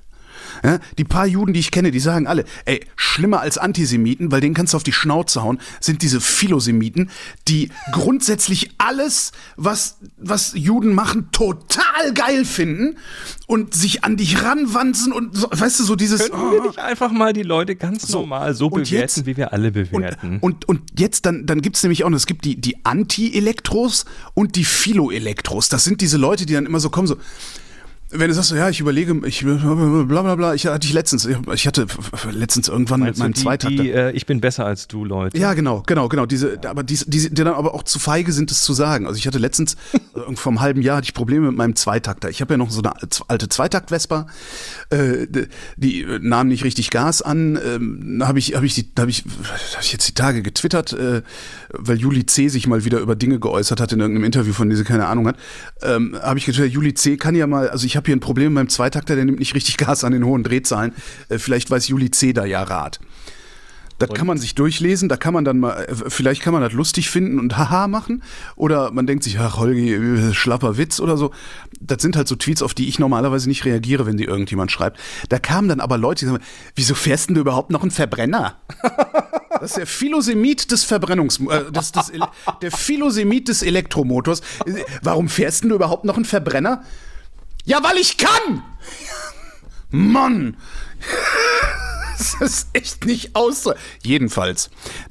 Ja, 0.65 0.79
die 0.97 1.03
paar 1.03 1.27
Juden, 1.27 1.53
die 1.53 1.59
ich 1.59 1.71
kenne, 1.71 1.91
die 1.91 1.99
sagen 1.99 2.25
alle, 2.25 2.43
ey, 2.65 2.81
schlimmer 2.95 3.41
als 3.41 3.57
Antisemiten, 3.57 4.31
weil 4.31 4.41
denen 4.41 4.55
kannst 4.55 4.73
du 4.73 4.77
auf 4.77 4.83
die 4.83 4.93
Schnauze 4.93 5.43
hauen, 5.43 5.59
sind 5.79 6.01
diese 6.01 6.19
Philosemiten, 6.19 7.11
die 7.47 7.69
grundsätzlich 7.91 8.71
alles, 8.79 9.31
was, 9.57 9.97
was 10.17 10.53
Juden 10.55 10.93
machen, 10.93 11.29
total 11.31 12.13
geil 12.13 12.45
finden 12.45 12.97
und 13.45 13.75
sich 13.75 14.03
an 14.03 14.17
dich 14.17 14.43
ranwanzen 14.43 15.13
und 15.13 15.35
so, 15.35 15.47
weißt 15.51 15.79
du, 15.79 15.83
so 15.83 15.95
dieses. 15.95 16.31
Können 16.31 16.51
wir 16.51 16.61
nicht 16.63 16.79
einfach 16.79 17.11
mal 17.11 17.31
die 17.31 17.43
Leute 17.43 17.75
ganz 17.75 18.07
so, 18.07 18.21
normal 18.21 18.55
so 18.55 18.69
bewerten, 18.69 18.95
jetzt, 18.95 19.25
wie 19.25 19.37
wir 19.37 19.53
alle 19.53 19.71
bewerten? 19.71 20.39
Und, 20.41 20.67
und, 20.67 20.81
und 20.81 20.99
jetzt, 20.99 21.25
dann, 21.27 21.45
dann 21.45 21.61
gibt 21.61 21.75
es 21.75 21.83
nämlich 21.83 22.03
auch, 22.03 22.11
es 22.11 22.25
gibt 22.25 22.45
die, 22.45 22.59
die 22.59 22.83
Anti-Elektros 22.85 24.05
und 24.33 24.55
die 24.55 24.63
Philo-Elektros. 24.63 25.69
Das 25.69 25.83
sind 25.83 26.01
diese 26.01 26.17
Leute, 26.17 26.45
die 26.45 26.53
dann 26.53 26.65
immer 26.65 26.79
so 26.79 26.89
kommen, 26.89 27.07
so 27.07 27.17
wenn 28.11 28.27
du 28.27 28.33
sagst, 28.33 28.51
ja, 28.51 28.69
ich 28.69 28.79
überlege, 28.79 29.19
ich 29.25 29.43
bla 29.43 29.55
bla 30.05 30.35
bla, 30.35 30.53
ich 30.53 30.67
hatte 30.67 30.85
ich 30.85 30.93
letztens, 30.93 31.27
ich 31.53 31.67
hatte 31.67 31.87
letztens 32.31 32.67
irgendwann 32.67 32.99
Meinst 32.99 33.17
mit 33.17 33.23
meinem 33.23 33.35
Zweitakter. 33.35 33.83
Die, 33.83 33.91
äh, 33.91 34.11
ich 34.11 34.27
bin 34.27 34.41
besser 34.41 34.65
als 34.65 34.87
du, 34.87 35.03
Leute. 35.03 35.37
Ja, 35.37 35.53
genau, 35.53 35.81
genau, 35.85 36.07
genau. 36.07 36.27
Diese, 36.27 36.59
aber 36.65 36.83
diese, 36.83 37.09
diese, 37.09 37.29
die 37.29 37.43
dann 37.43 37.55
aber 37.55 37.73
auch 37.73 37.83
zu 37.83 37.97
feige 37.97 38.31
sind, 38.31 38.51
es 38.51 38.61
zu 38.61 38.73
sagen. 38.73 39.07
Also 39.07 39.17
ich 39.17 39.25
hatte 39.25 39.39
letztens, 39.39 39.75
vor 40.35 40.51
einem 40.51 40.61
halben 40.61 40.81
Jahr 40.83 40.97
hatte 40.97 41.05
ich 41.05 41.15
Probleme 41.15 41.47
mit 41.47 41.57
meinem 41.57 41.75
Zweitakter. 41.75 42.29
Ich 42.29 42.41
habe 42.41 42.53
ja 42.53 42.57
noch 42.57 42.69
so 42.69 42.81
eine 42.81 42.93
alte 43.27 43.49
Zweitakt-Vespa, 43.49 44.27
äh, 44.91 45.25
die 45.75 46.05
nahm 46.21 46.47
nicht 46.49 46.63
richtig 46.63 46.91
Gas 46.91 47.23
an. 47.23 47.59
Ähm, 47.65 48.21
habe 48.23 48.37
ich, 48.37 48.55
habe 48.55 48.67
ich, 48.67 48.75
die, 48.75 48.87
habe 48.99 49.09
ich, 49.09 49.23
hab 49.73 49.81
ich 49.81 49.91
jetzt 49.91 50.07
die 50.07 50.13
Tage 50.13 50.43
getwittert, 50.43 50.93
äh, 50.93 51.23
weil 51.69 51.97
Juli 51.97 52.27
C. 52.27 52.49
sich 52.49 52.67
mal 52.67 52.85
wieder 52.85 52.99
über 52.99 53.15
Dinge 53.15 53.39
geäußert 53.39 53.81
hat 53.81 53.91
in 53.93 53.99
irgendeinem 53.99 54.25
Interview, 54.25 54.53
von 54.53 54.69
dem 54.69 54.77
sie 54.77 54.83
keine 54.83 55.07
Ahnung 55.07 55.27
hat. 55.27 55.37
Ähm, 55.81 56.15
habe 56.21 56.37
ich 56.37 56.45
getwittert, 56.45 56.71
Juli 56.71 56.93
C. 56.93 57.17
kann 57.17 57.33
ja 57.33 57.47
mal, 57.47 57.69
also 57.69 57.85
ich 57.85 57.94
habe 57.95 58.05
hier 58.05 58.15
ein 58.15 58.19
Problem 58.19 58.53
mit 58.53 58.55
meinem 58.55 58.69
Zweitakter, 58.69 59.15
der 59.15 59.25
nimmt 59.25 59.39
nicht 59.39 59.55
richtig 59.55 59.77
Gas 59.77 60.03
an 60.03 60.11
den 60.11 60.25
hohen 60.25 60.43
Drehzahlen. 60.43 60.93
Äh, 61.29 61.39
vielleicht 61.39 61.69
weiß 61.71 61.87
Juli 61.87 62.11
C. 62.11 62.33
da 62.33 62.45
ja 62.45 62.63
Rat. 62.63 62.99
Das 63.97 64.09
und? 64.09 64.17
kann 64.17 64.27
man 64.27 64.37
sich 64.37 64.55
durchlesen, 64.55 65.07
da 65.07 65.15
kann 65.15 65.33
man 65.33 65.45
dann 65.45 65.59
mal, 65.59 65.85
äh, 65.85 65.95
vielleicht 66.09 66.41
kann 66.41 66.53
man 66.53 66.61
das 66.61 66.73
lustig 66.73 67.09
finden 67.09 67.39
und 67.39 67.57
haha 67.57 67.87
machen. 67.87 68.23
Oder 68.55 68.91
man 68.91 69.07
denkt 69.07 69.23
sich, 69.23 69.39
ach, 69.39 69.57
Holgi, 69.57 69.93
äh, 69.93 70.33
schlapper 70.33 70.77
Witz 70.77 70.99
oder 70.99 71.17
so. 71.17 71.31
Das 71.79 72.01
sind 72.01 72.17
halt 72.17 72.27
so 72.27 72.35
Tweets, 72.35 72.61
auf 72.61 72.73
die 72.73 72.87
ich 72.87 72.99
normalerweise 72.99 73.47
nicht 73.47 73.63
reagiere, 73.65 74.05
wenn 74.05 74.17
die 74.17 74.25
irgendjemand 74.25 74.71
schreibt. 74.71 74.99
Da 75.29 75.39
kamen 75.39 75.69
dann 75.69 75.79
aber 75.79 75.97
Leute, 75.97 76.25
die 76.25 76.31
sagen, 76.31 76.43
wieso 76.75 76.95
fährst 76.95 77.29
denn 77.29 77.35
du 77.35 77.41
überhaupt 77.41 77.71
noch 77.71 77.81
einen 77.81 77.91
Verbrenner? 77.91 78.57
Das 79.61 79.71
ist 79.71 79.77
der 79.77 79.87
Philosemit 79.87 80.69
des 80.69 80.83
Verbrennungs, 80.83 81.39
äh, 81.39 81.71
des, 81.71 81.93
des, 81.93 82.11
der 82.61 82.71
Philosemit 82.71 83.47
des 83.47 83.61
Elektromotors. 83.61 84.41
Warum 85.01 85.29
fährst 85.29 85.63
denn 85.63 85.69
du 85.69 85.75
überhaupt 85.75 86.03
noch 86.03 86.17
einen 86.17 86.25
Verbrenner? 86.25 86.83
Ja, 87.65 87.83
weil 87.83 87.97
ich 87.97 88.17
kann! 88.17 88.63
Mann! 89.89 90.57
das 92.17 92.35
ist 92.41 92.67
echt 92.73 93.05
nicht 93.05 93.35
aus. 93.35 93.67
Jedenfalls, 94.03 94.69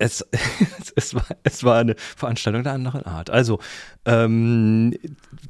es, 0.02 0.26
es, 0.96 1.14
war, 1.14 1.26
es 1.44 1.64
war 1.64 1.78
eine 1.78 1.94
Veranstaltung 1.96 2.64
der 2.64 2.72
anderen 2.72 3.06
Art. 3.06 3.30
Also, 3.30 3.58
ähm, 4.04 4.94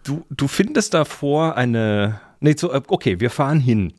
du, 0.04 0.24
du 0.30 0.48
findest 0.48 0.94
davor 0.94 1.56
eine. 1.56 2.20
Nee, 2.40 2.54
so, 2.56 2.72
äh, 2.72 2.82
okay, 2.88 3.20
wir 3.20 3.30
fahren 3.30 3.60
hin 3.60 3.94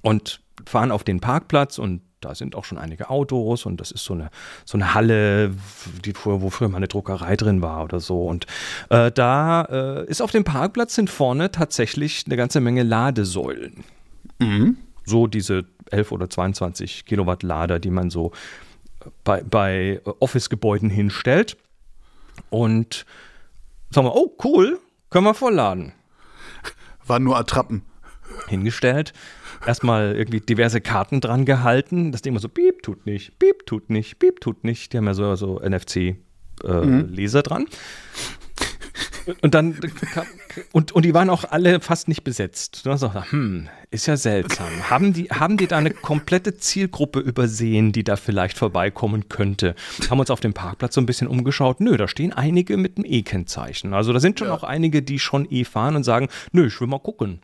und 0.00 0.40
fahren 0.66 0.90
auf 0.90 1.02
den 1.02 1.20
Parkplatz 1.20 1.78
und 1.78 2.02
da 2.20 2.34
sind 2.34 2.56
auch 2.56 2.64
schon 2.64 2.78
einige 2.78 3.10
Autos 3.10 3.64
und 3.64 3.80
das 3.80 3.92
ist 3.92 4.04
so 4.04 4.12
eine, 4.12 4.30
so 4.64 4.76
eine 4.76 4.92
Halle, 4.92 5.54
die, 6.04 6.12
wo 6.24 6.50
früher 6.50 6.68
mal 6.68 6.78
eine 6.78 6.88
Druckerei 6.88 7.36
drin 7.36 7.62
war 7.62 7.84
oder 7.84 8.00
so. 8.00 8.26
Und 8.26 8.46
äh, 8.90 9.12
da 9.12 9.62
äh, 9.62 10.06
ist 10.06 10.20
auf 10.20 10.32
dem 10.32 10.44
Parkplatz 10.44 10.96
sind 10.96 11.10
vorne 11.10 11.52
tatsächlich 11.52 12.24
eine 12.26 12.36
ganze 12.36 12.60
Menge 12.60 12.82
Ladesäulen. 12.82 13.84
Mhm. 14.40 14.78
So 15.04 15.28
diese 15.28 15.64
11 15.90 16.12
oder 16.12 16.28
22 16.28 17.06
Kilowatt 17.06 17.42
Lader, 17.44 17.78
die 17.78 17.90
man 17.90 18.10
so 18.10 18.32
bei, 19.24 19.42
bei 19.42 20.00
Office-Gebäuden 20.20 20.90
hinstellt. 20.90 21.56
Und 22.50 23.04
sagen 23.90 24.06
wir, 24.06 24.14
oh 24.14 24.36
cool, 24.44 24.78
können 25.10 25.24
wir 25.24 25.34
vollladen. 25.34 25.92
Waren 27.06 27.24
nur 27.24 27.36
Attrappen. 27.36 27.82
Hingestellt, 28.46 29.14
erstmal 29.66 30.14
irgendwie 30.14 30.40
diverse 30.40 30.80
Karten 30.80 31.20
dran 31.20 31.44
gehalten. 31.44 32.12
Das 32.12 32.22
Ding 32.22 32.32
immer 32.32 32.40
so, 32.40 32.48
piep, 32.48 32.82
tut 32.82 33.04
nicht, 33.04 33.38
piep, 33.38 33.66
tut 33.66 33.90
nicht, 33.90 34.18
piep, 34.18 34.40
tut 34.40 34.64
nicht. 34.64 34.92
Die 34.92 34.98
haben 34.98 35.06
ja 35.06 35.14
so, 35.14 35.34
so 35.34 35.58
NFC-Leser 35.58 36.18
äh, 36.64 37.42
mhm. 37.42 37.42
dran. 37.42 37.66
Und 39.40 39.54
dann 39.54 39.78
und, 40.72 40.92
und 40.92 41.04
die 41.04 41.14
waren 41.14 41.30
auch 41.30 41.44
alle 41.44 41.80
fast 41.80 42.08
nicht 42.08 42.24
besetzt. 42.24 42.84
Du 42.84 42.90
hast 42.90 43.02
auch, 43.02 43.30
hm, 43.30 43.68
ist 43.90 44.06
ja 44.06 44.16
seltsam. 44.16 44.68
Haben 44.90 45.12
die, 45.12 45.24
haben 45.24 45.56
die 45.56 45.66
da 45.66 45.78
eine 45.78 45.90
komplette 45.90 46.56
Zielgruppe 46.56 47.20
übersehen, 47.20 47.92
die 47.92 48.04
da 48.04 48.16
vielleicht 48.16 48.58
vorbeikommen 48.58 49.28
könnte? 49.28 49.74
Haben 50.10 50.20
uns 50.20 50.30
auf 50.30 50.40
dem 50.40 50.54
Parkplatz 50.54 50.94
so 50.94 51.00
ein 51.00 51.06
bisschen 51.06 51.28
umgeschaut. 51.28 51.80
Nö, 51.80 51.96
da 51.96 52.08
stehen 52.08 52.32
einige 52.32 52.76
mit 52.76 52.96
einem 52.96 53.06
E-Kennzeichen. 53.06 53.94
Also 53.94 54.12
da 54.12 54.20
sind 54.20 54.38
schon 54.38 54.48
ja. 54.48 54.54
auch 54.54 54.62
einige, 54.62 55.02
die 55.02 55.18
schon 55.18 55.46
E 55.50 55.64
fahren 55.64 55.96
und 55.96 56.04
sagen, 56.04 56.28
nö, 56.52 56.66
ich 56.66 56.80
will 56.80 56.88
mal 56.88 57.00
gucken. 57.00 57.40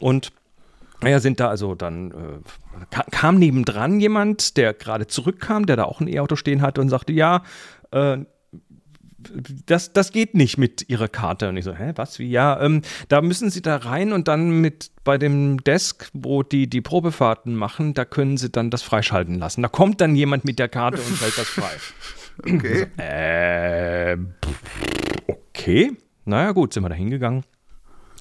Und 0.00 0.32
naja, 1.02 1.20
sind 1.20 1.40
da 1.40 1.48
also 1.48 1.74
dann, 1.74 2.10
äh, 2.10 3.02
kam 3.10 3.38
nebendran 3.38 4.00
jemand, 4.00 4.56
der 4.56 4.72
gerade 4.72 5.06
zurückkam, 5.06 5.66
der 5.66 5.76
da 5.76 5.84
auch 5.84 6.00
ein 6.00 6.08
E-Auto 6.08 6.36
stehen 6.36 6.62
hatte 6.62 6.80
und 6.80 6.88
sagte, 6.88 7.12
ja, 7.12 7.42
äh, 7.90 8.18
das, 9.66 9.92
das 9.92 10.12
geht 10.12 10.34
nicht 10.34 10.58
mit 10.58 10.88
ihrer 10.88 11.08
Karte. 11.08 11.48
Und 11.48 11.56
ich 11.56 11.64
so, 11.64 11.74
hä, 11.74 11.92
was, 11.96 12.18
wie? 12.18 12.28
Ja, 12.28 12.60
ähm, 12.60 12.82
da 13.08 13.20
müssen 13.20 13.50
sie 13.50 13.62
da 13.62 13.76
rein 13.76 14.12
und 14.12 14.28
dann 14.28 14.60
mit 14.60 14.90
bei 15.04 15.18
dem 15.18 15.62
Desk, 15.62 16.10
wo 16.12 16.42
die 16.42 16.68
die 16.68 16.80
Probefahrten 16.80 17.54
machen, 17.54 17.94
da 17.94 18.04
können 18.04 18.36
sie 18.36 18.50
dann 18.50 18.70
das 18.70 18.82
freischalten 18.82 19.38
lassen. 19.38 19.62
Da 19.62 19.68
kommt 19.68 20.00
dann 20.00 20.16
jemand 20.16 20.44
mit 20.44 20.58
der 20.58 20.68
Karte 20.68 20.98
und 21.00 21.16
stellt 21.16 21.38
das 21.38 21.48
frei. 21.48 21.70
Okay. 22.38 22.86
So, 22.98 23.02
äh, 23.02 24.18
okay. 25.26 25.96
Naja, 26.26 26.52
gut, 26.52 26.74
sind 26.74 26.82
wir 26.82 26.90
da 26.90 26.94
hingegangen. 26.94 27.44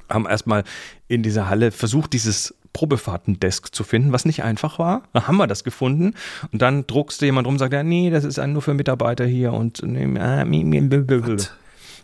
Haben 0.08 0.26
erstmal 0.26 0.64
in 1.10 1.22
dieser 1.22 1.50
Halle 1.50 1.72
versucht, 1.72 2.14
dieses 2.14 2.56
Probefahrten-Desk 2.76 3.74
zu 3.74 3.86
finden, 3.86 4.12
was 4.12 4.26
nicht 4.26 4.44
einfach 4.44 4.80
war. 4.80 5.04
Dann 5.14 5.28
haben 5.28 5.38
wir 5.38 5.48
das 5.48 5.64
gefunden 5.64 6.14
und 6.52 6.62
dann 6.62 6.86
druckst 6.86 7.22
du 7.22 7.26
jemand 7.26 7.48
rum 7.48 7.56
und 7.56 7.60
sagt, 7.60 7.72
ja, 7.72 7.84
nee, 7.84 8.10
das 8.10 8.26
ist 8.26 8.38
nur 8.46 8.62
für 8.62 8.74
Mitarbeiter 8.74 9.26
hier 9.26 9.54
und 9.54 9.82
nee, 9.82 10.04
äh, 10.04 10.44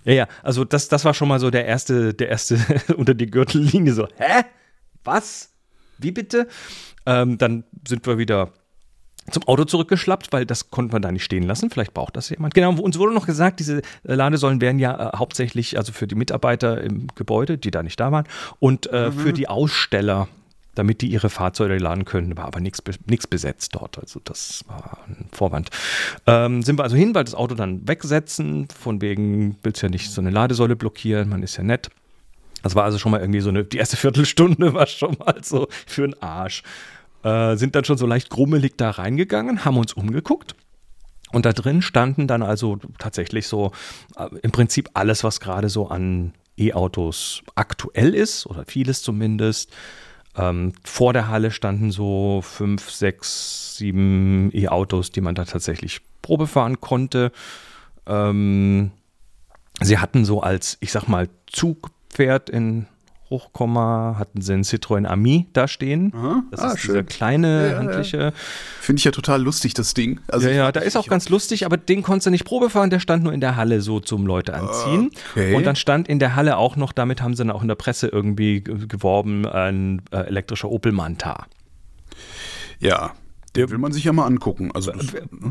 ja, 0.06 0.14
ja, 0.14 0.28
also 0.42 0.64
das, 0.64 0.88
das 0.88 1.04
war 1.04 1.14
schon 1.14 1.28
mal 1.28 1.42
so 1.42 1.50
der 1.50 1.66
erste, 1.66 2.14
der 2.14 2.30
erste 2.30 2.58
unter 2.96 3.14
die 3.14 3.30
Gürtellinie 3.30 3.92
so, 3.94 4.08
hä? 4.16 4.46
Was? 5.04 5.50
Wie 5.98 6.12
bitte? 6.12 6.48
Ähm, 7.06 7.38
dann 7.38 7.66
sind 7.86 8.08
wir 8.08 8.18
wieder 8.18 8.54
zum 9.30 9.44
Auto 9.48 9.66
zurückgeschlappt, 9.66 10.32
weil 10.32 10.46
das 10.46 10.72
konnte 10.72 10.94
man 10.94 11.02
da 11.02 11.12
nicht 11.12 11.26
stehen 11.26 11.44
lassen. 11.44 11.70
Vielleicht 11.70 11.94
braucht 11.94 12.16
das 12.16 12.30
jemand. 12.30 12.54
Genau, 12.54 12.74
uns 12.82 12.98
wurde 12.98 13.14
noch 13.14 13.26
gesagt, 13.26 13.60
diese 13.60 13.80
äh, 13.80 14.16
Ladesäulen 14.16 14.62
wären 14.62 14.80
ja 14.80 15.10
äh, 15.10 15.18
hauptsächlich 15.18 15.78
also 15.78 15.92
für 15.92 16.08
die 16.08 16.16
Mitarbeiter 16.16 16.82
im 16.82 17.08
Gebäude, 17.16 17.58
die 17.58 17.72
da 17.72 17.84
nicht 17.84 18.00
da 18.00 18.12
waren, 18.14 18.26
und 18.60 18.88
äh, 18.88 19.10
mhm. 19.10 19.14
für 19.14 19.34
die 19.34 19.50
Aussteller, 19.50 20.30
damit 20.76 21.02
die 21.02 21.08
ihre 21.08 21.30
Fahrzeuge 21.30 21.78
laden 21.78 22.06
können. 22.06 22.38
War 22.38 22.46
aber 22.46 22.60
nichts 22.60 22.82
besetzt 22.82 23.76
dort. 23.76 24.00
Also 24.00 24.22
das 24.24 24.64
war 24.68 25.00
ein 25.08 25.28
Vorwand. 25.32 25.70
Ähm, 26.28 26.64
sind 26.64 26.80
wir 26.80 26.84
also 26.84 26.96
hin, 26.96 27.14
weil 27.14 27.24
das 27.24 27.36
Auto 27.36 27.56
dann 27.56 27.88
wegsetzen, 27.88 28.68
von 28.70 29.02
wegen 29.02 29.58
willst 29.64 29.82
ja 29.82 29.90
nicht 29.90 30.12
so 30.12 30.22
eine 30.22 30.30
Ladesäule 30.30 30.76
blockieren, 30.76 31.30
man 31.30 31.44
ist 31.44 31.58
ja 31.58 31.64
nett. 31.64 31.90
Das 32.64 32.76
war 32.76 32.84
also 32.84 32.98
schon 32.98 33.12
mal 33.12 33.22
irgendwie 33.22 33.42
so 33.42 33.50
eine, 33.50 33.64
die 33.64 33.78
erste 33.78 33.98
Viertelstunde 33.98 34.74
war 34.74 34.88
schon 34.88 35.18
mal 35.20 35.42
so 35.44 35.68
für 35.86 36.04
einen 36.04 36.22
Arsch. 36.22 36.64
Äh, 37.24 37.56
sind 37.56 37.76
dann 37.76 37.86
schon 37.86 37.98
so 37.98 38.06
leicht 38.06 38.30
grummelig 38.30 38.78
da 38.78 38.92
reingegangen, 38.92 39.66
haben 39.66 39.78
uns 39.78 39.94
umgeguckt. 39.94 40.56
Und 41.32 41.46
da 41.46 41.54
drin 41.54 41.82
standen 41.82 42.28
dann 42.28 42.44
also 42.44 42.78
tatsächlich 43.00 43.48
so 43.48 43.72
äh, 44.18 44.28
im 44.42 44.52
Prinzip 44.52 44.90
alles, 44.94 45.24
was 45.24 45.40
gerade 45.40 45.70
so 45.70 45.88
an 45.88 46.34
E-Autos 46.58 47.44
aktuell 47.56 48.14
ist, 48.14 48.46
oder 48.46 48.66
vieles 48.66 49.02
zumindest. 49.02 49.72
Ähm, 50.38 50.74
vor 50.84 51.14
der 51.14 51.28
Halle 51.28 51.52
standen 51.52 51.92
so 51.92 52.42
fünf, 52.44 52.90
sechs, 52.90 53.76
sieben 53.76 54.50
E-Autos, 54.54 55.12
die 55.12 55.22
man 55.22 55.36
da 55.36 55.46
tatsächlich 55.46 56.02
Probe 56.22 56.48
fahren 56.48 56.80
konnte. 56.80 57.32
Ähm, 58.06 58.92
sie 59.82 59.98
hatten 59.98 60.24
so 60.26 60.42
als, 60.42 60.78
ich 60.80 60.92
sag 60.92 61.08
mal, 61.08 61.30
Zugpferd 61.48 62.50
in 62.50 62.88
Hochkomma 63.32 64.18
hatten 64.20 64.42
sie 64.42 64.54
einen 64.54 64.64
Citroën 64.64 65.06
Ami 65.08 65.48
da 65.54 65.68
stehen. 65.68 66.14
Aha. 66.14 66.44
Das 66.52 66.60
ah, 66.60 66.72
ist 66.74 66.82
schön. 66.82 66.94
dieser 66.94 67.04
kleine, 67.04 67.72
ja, 67.72 67.78
handliche. 67.80 68.18
Ja. 68.18 68.32
Finde 68.82 69.00
ich 69.00 69.06
ja 69.06 69.12
total 69.12 69.42
lustig, 69.42 69.74
das 69.74 69.96
Ding. 69.96 70.20
Also 70.28 70.48
ja, 70.50 70.54
ja, 70.54 70.72
da 70.72 70.82
ist 70.82 70.96
auch 70.96 71.08
ganz 71.08 71.30
lustig, 71.30 71.66
aber 71.66 71.78
den 71.78 72.04
konntest 72.04 72.28
du 72.28 72.32
nicht 72.32 72.46
Probe 72.46 72.70
fahren, 72.70 72.92
der 72.92 73.00
stand 73.00 73.24
nur 73.24 73.34
in 73.34 73.42
der 73.42 73.56
Halle 73.56 73.82
so 73.82 74.00
zum 74.00 74.28
Leute 74.28 74.54
anziehen. 74.54 75.10
Okay. 75.32 75.56
Und 75.56 75.66
dann 75.66 75.76
stand 75.76 76.08
in 76.08 76.20
der 76.20 76.36
Halle 76.36 76.58
auch 76.58 76.76
noch, 76.76 76.92
damit 76.92 77.22
haben 77.22 77.34
sie 77.34 77.44
dann 77.44 77.52
auch 77.52 77.64
in 77.64 77.68
der 77.68 77.76
Presse 77.76 78.08
irgendwie 78.08 78.62
geworben, 78.62 79.48
ein 79.48 80.04
äh, 80.12 80.18
elektrischer 80.18 80.70
Opel 80.70 80.92
Manta. 80.92 81.48
Ja, 82.80 83.14
der 83.56 83.70
will 83.70 83.78
man 83.78 83.92
sich 83.92 84.06
ja 84.06 84.14
mal 84.14 84.26
angucken. 84.26 84.72
Also 84.74 84.94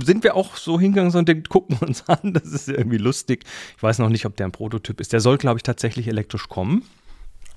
sind 0.03 0.25
wir 0.25 0.35
auch 0.35 0.57
so 0.57 0.81
hingegangen 0.81 1.15
und 1.15 1.29
den 1.29 1.43
gucken 1.45 1.77
uns 1.81 2.05
an. 2.09 2.33
Das 2.33 2.45
ist 2.45 2.69
irgendwie 2.69 2.97
lustig. 2.97 3.45
Ich 3.77 3.83
weiß 3.83 3.99
noch 3.99 4.09
nicht, 4.09 4.25
ob 4.27 4.37
der 4.37 4.47
ein 4.47 4.53
Prototyp 4.53 5.01
ist. 5.01 5.13
Der 5.13 5.21
soll, 5.21 5.37
glaube 5.37 5.59
ich, 5.59 5.63
tatsächlich 5.63 6.09
elektrisch 6.09 6.49
kommen. 6.49 6.85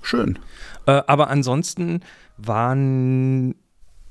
Schön. 0.04 0.38
Äh, 0.86 1.02
aber 1.06 1.30
ansonsten 1.30 2.00
waren 2.36 3.54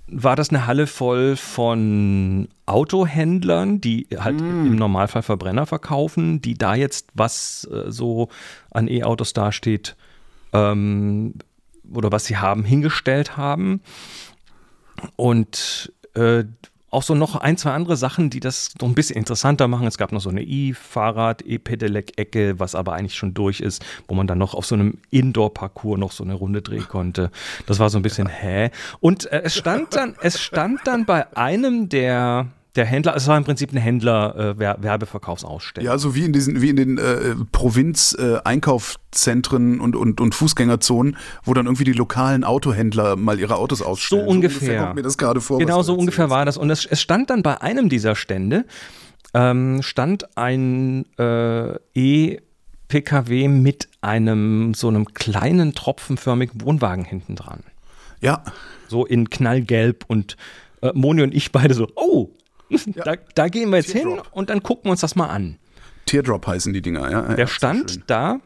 war 0.08 0.36
das 0.36 0.50
eine 0.50 0.68
Halle 0.68 0.86
voll 0.86 1.38
von 1.38 2.50
Autohändlern, 2.66 3.80
die 3.80 4.08
halt 4.18 4.42
mm. 4.42 4.68
im 4.68 4.76
Normalfall 4.76 5.22
Verbrenner 5.22 5.66
verkaufen, 5.66 6.42
die 6.42 6.56
da 6.56 6.76
jetzt 6.76 7.08
was 7.14 7.68
äh, 7.72 7.90
so 7.90 8.28
an 8.72 8.90
E-Autos 8.90 9.32
dasteht 9.34 9.96
ähm, 10.52 11.36
oder 11.92 12.12
was 12.12 12.26
sie 12.26 12.38
haben, 12.38 12.66
hingestellt 12.66 13.38
haben. 13.38 13.82
Und 15.16 15.94
äh, 16.16 16.44
auch 16.94 17.04
so 17.04 17.16
noch 17.16 17.36
ein, 17.36 17.58
zwei 17.58 17.72
andere 17.72 17.98
Sachen, 17.98 18.30
die 18.30 18.40
das 18.40 18.74
noch 18.80 18.88
ein 18.88 18.96
bisschen 18.96 19.18
interessanter 19.18 19.68
machen. 19.68 19.88
Es 19.88 19.98
gab 19.98 20.12
noch 20.12 20.22
so 20.22 20.30
eine 20.30 20.44
E-Fahrrad, 20.44 21.42
E-Pedelec-Ecke, 21.46 22.60
was 22.60 22.76
aber 22.76 22.94
eigentlich 22.94 23.16
schon 23.16 23.34
durch 23.34 23.60
ist, 23.60 23.84
wo 24.08 24.16
man 24.16 24.28
dann 24.28 24.38
noch 24.38 24.54
auf 24.54 24.66
so 24.66 24.76
einem 24.76 24.98
Indoor-Parcours 25.10 26.00
noch 26.00 26.12
so 26.12 26.24
eine 26.24 26.34
Runde 26.34 26.62
drehen 26.62 26.88
konnte. 26.88 27.32
Das 27.66 27.80
war 27.80 27.90
so 27.90 27.98
ein 27.98 28.04
bisschen 28.04 28.28
hä. 28.28 28.70
Und 29.00 29.32
äh, 29.32 29.42
es 29.44 29.56
stand 29.56 29.96
dann, 29.96 30.16
es 30.22 30.42
stand 30.42 30.82
dann 30.86 31.06
bei 31.06 31.36
einem 31.36 31.90
der 31.90 32.48
der 32.76 32.86
Händler, 32.86 33.16
es 33.16 33.28
war 33.28 33.38
im 33.38 33.44
Prinzip 33.44 33.70
eine 33.72 33.82
Händler-Werbeverkaufsausstellung. 33.82 35.88
Äh, 35.88 35.92
ja, 35.92 36.00
so 36.00 36.16
wie 36.16 36.26
in 36.26 36.34
diesen, 36.34 36.60
wie 36.62 36.70
in 36.70 36.76
den 36.76 36.98
äh, 36.98 37.36
Provinz-Einkaufszentren 37.52 39.78
äh, 39.78 39.82
und, 39.82 39.96
und, 39.96 40.20
und 40.20 40.34
Fußgängerzonen, 40.34 41.16
wo 41.44 41.54
dann 41.54 41.68
irgendwie 41.68 41.84
die 41.84 41.94
lokalen 41.94 42.44
Autohändler 42.44 43.16
mal 43.16 43.40
ihre 43.40 43.58
Autos 43.58 43.84
ausstellen. 43.84 44.26
So 44.26 44.30
ungefähr. 44.30 44.60
So 44.60 44.66
ungefähr 44.66 44.84
kommt 44.84 44.96
mir 44.96 45.04
das 45.04 45.20
gerade 45.20 45.40
vor. 45.40 45.60
Genau, 45.60 45.84
so 45.84 45.96
ungefähr 45.96 46.32
war 46.32 46.46
das. 46.46 46.58
Und 46.58 46.72
es, 46.72 46.86
es 46.86 47.00
stand 47.00 47.30
dann 47.30 47.44
bei 47.44 47.62
einem 47.62 47.90
dieser 47.90 48.16
Stände, 48.16 48.66
ähm, 49.36 49.84
stand 49.84 50.36
ein 50.38 51.06
äh, 51.20 51.76
E-PKW 51.94 53.50
mit 53.50 53.88
einem 54.02 54.74
so 54.74 54.88
einem 54.88 55.14
kleinen 55.14 55.76
tropfenförmigen 55.76 56.60
Wohnwagen 56.62 57.06
hinten 57.06 57.36
dran. 57.36 57.60
Ja. 58.20 58.44
So 58.88 59.06
in 59.06 59.30
knallgelb 59.30 60.06
und 60.08 60.38
äh, 60.82 60.90
Moni 60.96 61.22
und 61.22 61.36
ich 61.36 61.52
beide 61.52 61.76
so, 61.76 61.88
oh, 61.96 62.32
ja. 62.96 63.04
Da, 63.04 63.16
da, 63.36 63.48
gehen 63.48 63.70
wir 63.70 63.78
jetzt 63.78 63.92
Teardrop. 63.92 64.24
hin 64.24 64.32
und 64.32 64.50
dann 64.50 64.64
gucken 64.64 64.86
wir 64.86 64.92
uns 64.92 65.02
das 65.02 65.16
mal 65.16 65.28
an. 65.28 65.58
Teardrop 66.06 66.46
heißen 66.48 66.74
die 66.74 66.82
Dinger, 66.82 67.10
ja. 67.10 67.34
Der 67.36 67.48
stand 67.48 68.02
da, 68.08 68.40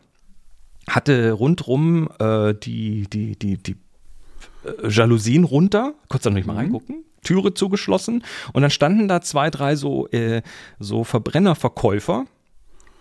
hatte 0.88 1.32
rundrum 1.32 2.10
äh, 2.20 2.54
die, 2.54 3.08
die, 3.10 3.38
die, 3.38 3.58
die 3.58 3.76
äh, 4.63 4.88
Jalousien 4.90 5.44
runter, 5.44 5.94
kurz 6.10 6.24
da 6.24 6.30
noch 6.30 6.36
nicht 6.36 6.48
mal 6.48 6.54
mhm. 6.54 6.60
reingucken, 6.60 7.04
Türe 7.24 7.54
zugeschlossen 7.54 8.24
und 8.54 8.62
dann 8.62 8.72
standen 8.72 9.08
da 9.08 9.22
zwei, 9.22 9.50
drei 9.50 9.76
so, 9.76 10.08
äh, 10.10 10.42
so 10.80 11.04
Verbrennerverkäufer 11.04 12.26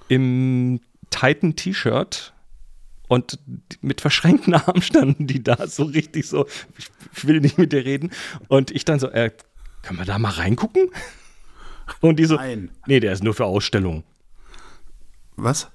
im 0.08 0.80
tighten 1.10 1.56
T-Shirt 1.56 2.32
und 3.08 3.38
mit 3.80 4.00
verschränkten 4.00 4.54
Armen 4.54 4.82
standen 4.82 5.26
die 5.26 5.42
da 5.42 5.66
so 5.66 5.84
richtig 5.84 6.26
so, 6.26 6.46
ich 7.14 7.26
will 7.26 7.40
nicht 7.40 7.58
mit 7.58 7.72
dir 7.72 7.84
reden. 7.84 8.10
Und 8.48 8.70
ich 8.70 8.84
dann 8.84 8.98
so, 8.98 9.08
äh, 9.10 9.30
können 9.86 10.00
wir 10.00 10.04
da 10.04 10.18
mal 10.18 10.30
reingucken? 10.30 10.90
Und 12.00 12.18
die 12.18 12.24
so, 12.24 12.34
Nein. 12.34 12.70
nee, 12.86 12.98
der 12.98 13.12
ist 13.12 13.22
nur 13.22 13.34
für 13.34 13.44
Ausstellungen. 13.44 14.02
Was? 15.36 15.70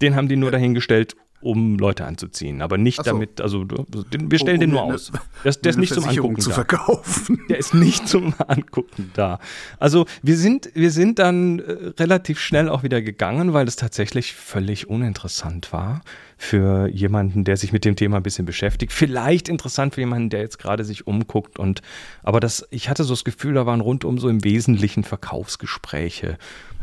Den 0.00 0.16
haben 0.16 0.28
die 0.28 0.36
nur 0.36 0.50
dahingestellt, 0.50 1.14
um 1.40 1.78
Leute 1.78 2.04
anzuziehen, 2.04 2.60
aber 2.62 2.78
nicht 2.78 2.96
so. 2.96 3.02
damit, 3.04 3.40
also 3.40 3.64
wir 3.68 4.38
stellen 4.38 4.56
um, 4.56 4.60
den 4.60 4.70
nur 4.70 4.82
eine, 4.82 4.94
aus. 4.94 5.12
Der, 5.44 5.52
der 5.62 5.70
ist 5.70 5.78
nicht 5.78 5.94
zum 5.94 6.04
Angucken 6.04 6.40
zu 6.40 6.48
da. 6.48 6.54
verkaufen. 6.56 7.40
Der 7.48 7.58
ist 7.58 7.74
nicht 7.74 8.08
zum 8.08 8.34
Angucken 8.48 9.12
da. 9.14 9.38
Also 9.78 10.06
wir 10.22 10.36
sind, 10.36 10.70
wir 10.74 10.90
sind 10.90 11.20
dann 11.20 11.60
äh, 11.60 11.92
relativ 11.98 12.40
schnell 12.40 12.68
auch 12.68 12.82
wieder 12.82 13.00
gegangen, 13.02 13.52
weil 13.52 13.68
es 13.68 13.76
tatsächlich 13.76 14.32
völlig 14.32 14.88
uninteressant 14.88 15.72
war 15.72 16.02
für 16.36 16.88
jemanden, 16.88 17.44
der 17.44 17.56
sich 17.56 17.72
mit 17.72 17.84
dem 17.84 17.96
Thema 17.96 18.18
ein 18.18 18.22
bisschen 18.22 18.44
beschäftigt. 18.44 18.92
Vielleicht 18.92 19.48
interessant 19.48 19.94
für 19.94 20.02
jemanden, 20.02 20.28
der 20.28 20.40
jetzt 20.40 20.58
gerade 20.58 20.84
sich 20.84 21.06
umguckt 21.06 21.58
und 21.58 21.80
aber 22.22 22.40
das, 22.40 22.66
ich 22.70 22.88
hatte 22.90 23.04
so 23.04 23.14
das 23.14 23.24
Gefühl, 23.24 23.54
da 23.54 23.64
waren 23.64 23.80
rundum 23.80 24.18
so 24.18 24.28
im 24.28 24.44
Wesentlichen 24.44 25.02
Verkaufsgespräche. 25.02 26.36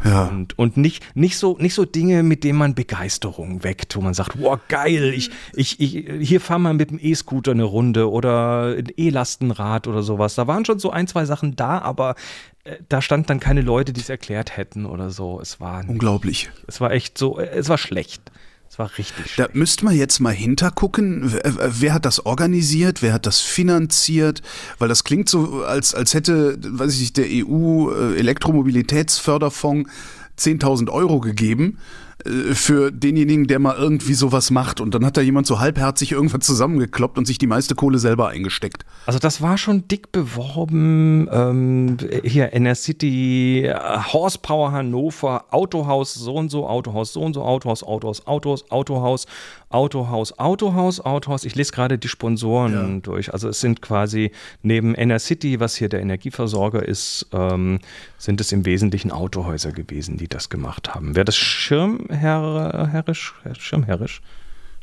Ja. 0.03 0.25
Und, 0.25 0.57
und 0.57 0.75
nicht, 0.75 1.15
nicht, 1.15 1.37
so, 1.37 1.57
nicht 1.59 1.75
so 1.75 1.85
Dinge, 1.85 2.23
mit 2.23 2.43
denen 2.43 2.57
man 2.57 2.75
Begeisterung 2.75 3.63
weckt, 3.63 3.95
wo 3.95 4.01
man 4.01 4.13
sagt, 4.13 4.41
wow, 4.41 4.59
geil, 4.67 5.13
ich, 5.15 5.29
ich, 5.53 5.79
ich, 5.79 6.27
hier 6.27 6.41
fahren 6.41 6.63
wir 6.63 6.73
mit 6.73 6.89
dem 6.89 6.99
E-Scooter 7.01 7.51
eine 7.51 7.63
Runde 7.63 8.09
oder 8.09 8.75
ein 8.77 8.91
E-Lastenrad 8.97 9.87
oder 9.87 10.03
sowas. 10.03 10.35
Da 10.35 10.47
waren 10.47 10.65
schon 10.65 10.79
so 10.79 10.89
ein, 10.89 11.07
zwei 11.07 11.25
Sachen 11.25 11.55
da, 11.55 11.79
aber 11.79 12.15
äh, 12.63 12.77
da 12.89 13.01
standen 13.01 13.27
dann 13.27 13.39
keine 13.39 13.61
Leute, 13.61 13.93
die 13.93 14.01
es 14.01 14.09
erklärt 14.09 14.57
hätten 14.57 14.85
oder 14.85 15.09
so. 15.09 15.39
Es 15.39 15.59
war 15.59 15.81
nicht, 15.81 15.89
unglaublich. 15.89 16.49
Es 16.67 16.81
war 16.81 16.91
echt 16.91 17.17
so, 17.17 17.39
es 17.39 17.69
war 17.69 17.77
schlecht. 17.77 18.31
Das 18.73 18.79
war 18.79 18.89
richtig 18.97 19.29
schön. 19.29 19.45
Da 19.45 19.51
müsste 19.53 19.85
man 19.85 19.95
jetzt 19.95 20.19
mal 20.19 20.33
hintergucken, 20.33 21.31
wer, 21.31 21.79
wer, 21.79 21.93
hat 21.93 22.05
das 22.05 22.25
organisiert, 22.25 23.03
wer 23.03 23.13
hat 23.13 23.27
das 23.27 23.39
finanziert, 23.39 24.41
weil 24.79 24.89
das 24.89 25.03
klingt 25.03 25.29
so, 25.29 25.63
als, 25.63 25.93
als 25.93 26.15
hätte, 26.15 26.57
weiß 26.59 26.95
ich 26.95 27.01
nicht, 27.01 27.17
der 27.17 27.27
EU-Elektromobilitätsförderfonds 27.27 29.87
äh, 29.87 29.91
10.000 30.39 30.89
Euro 30.89 31.19
gegeben. 31.19 31.77
äh, 32.12 32.12
für 32.25 32.91
denjenigen, 32.91 33.47
der 33.47 33.59
mal 33.59 33.75
irgendwie 33.75 34.13
sowas 34.13 34.51
macht. 34.51 34.79
Und 34.79 34.93
dann 34.93 35.05
hat 35.05 35.17
da 35.17 35.21
jemand 35.21 35.47
so 35.47 35.59
halbherzig 35.59 36.13
irgendwas 36.13 36.45
zusammengekloppt 36.45 37.17
und 37.17 37.25
sich 37.25 37.37
die 37.37 37.47
meiste 37.47 37.75
Kohle 37.75 37.99
selber 37.99 38.29
eingesteckt. 38.29 38.85
Also 39.05 39.19
das 39.19 39.41
war 39.41 39.57
schon 39.57 39.87
dick 39.87 40.11
beworben. 40.11 41.27
Ähm, 41.31 41.97
hier 42.23 42.53
NR 42.53 42.75
City, 42.75 43.65
äh, 43.65 43.75
Horsepower 44.13 44.71
Hannover, 44.71 45.45
Autohaus 45.51 46.13
so 46.13 46.35
und 46.35 46.49
so, 46.49 46.67
Autohaus 46.67 47.13
so 47.13 47.21
und 47.21 47.33
so, 47.33 47.43
Autohaus, 47.43 47.83
Autohaus, 47.83 48.25
Autohaus, 48.25 48.71
Autohaus, 48.71 49.25
Autohaus, 49.73 50.37
Autohaus, 50.37 50.99
Autohaus. 50.99 51.45
Ich 51.45 51.55
lese 51.55 51.71
gerade 51.71 51.97
die 51.97 52.07
Sponsoren 52.07 52.73
ja. 52.73 52.99
durch. 53.01 53.33
Also 53.33 53.49
es 53.49 53.59
sind 53.59 53.81
quasi 53.81 54.31
neben 54.61 54.93
NR 54.93 55.17
City, 55.19 55.59
was 55.59 55.75
hier 55.75 55.89
der 55.89 56.01
Energieversorger 56.01 56.83
ist, 56.83 57.27
ähm, 57.33 57.79
sind 58.19 58.39
es 58.39 58.51
im 58.51 58.65
Wesentlichen 58.65 59.11
Autohäuser 59.11 59.71
gewesen, 59.71 60.17
die 60.17 60.27
das 60.27 60.49
gemacht 60.49 60.93
haben. 60.93 61.15
Wer 61.15 61.23
das 61.23 61.35
Schirmherrisch, 61.35 63.33
Schirmherrisch, 63.57 64.21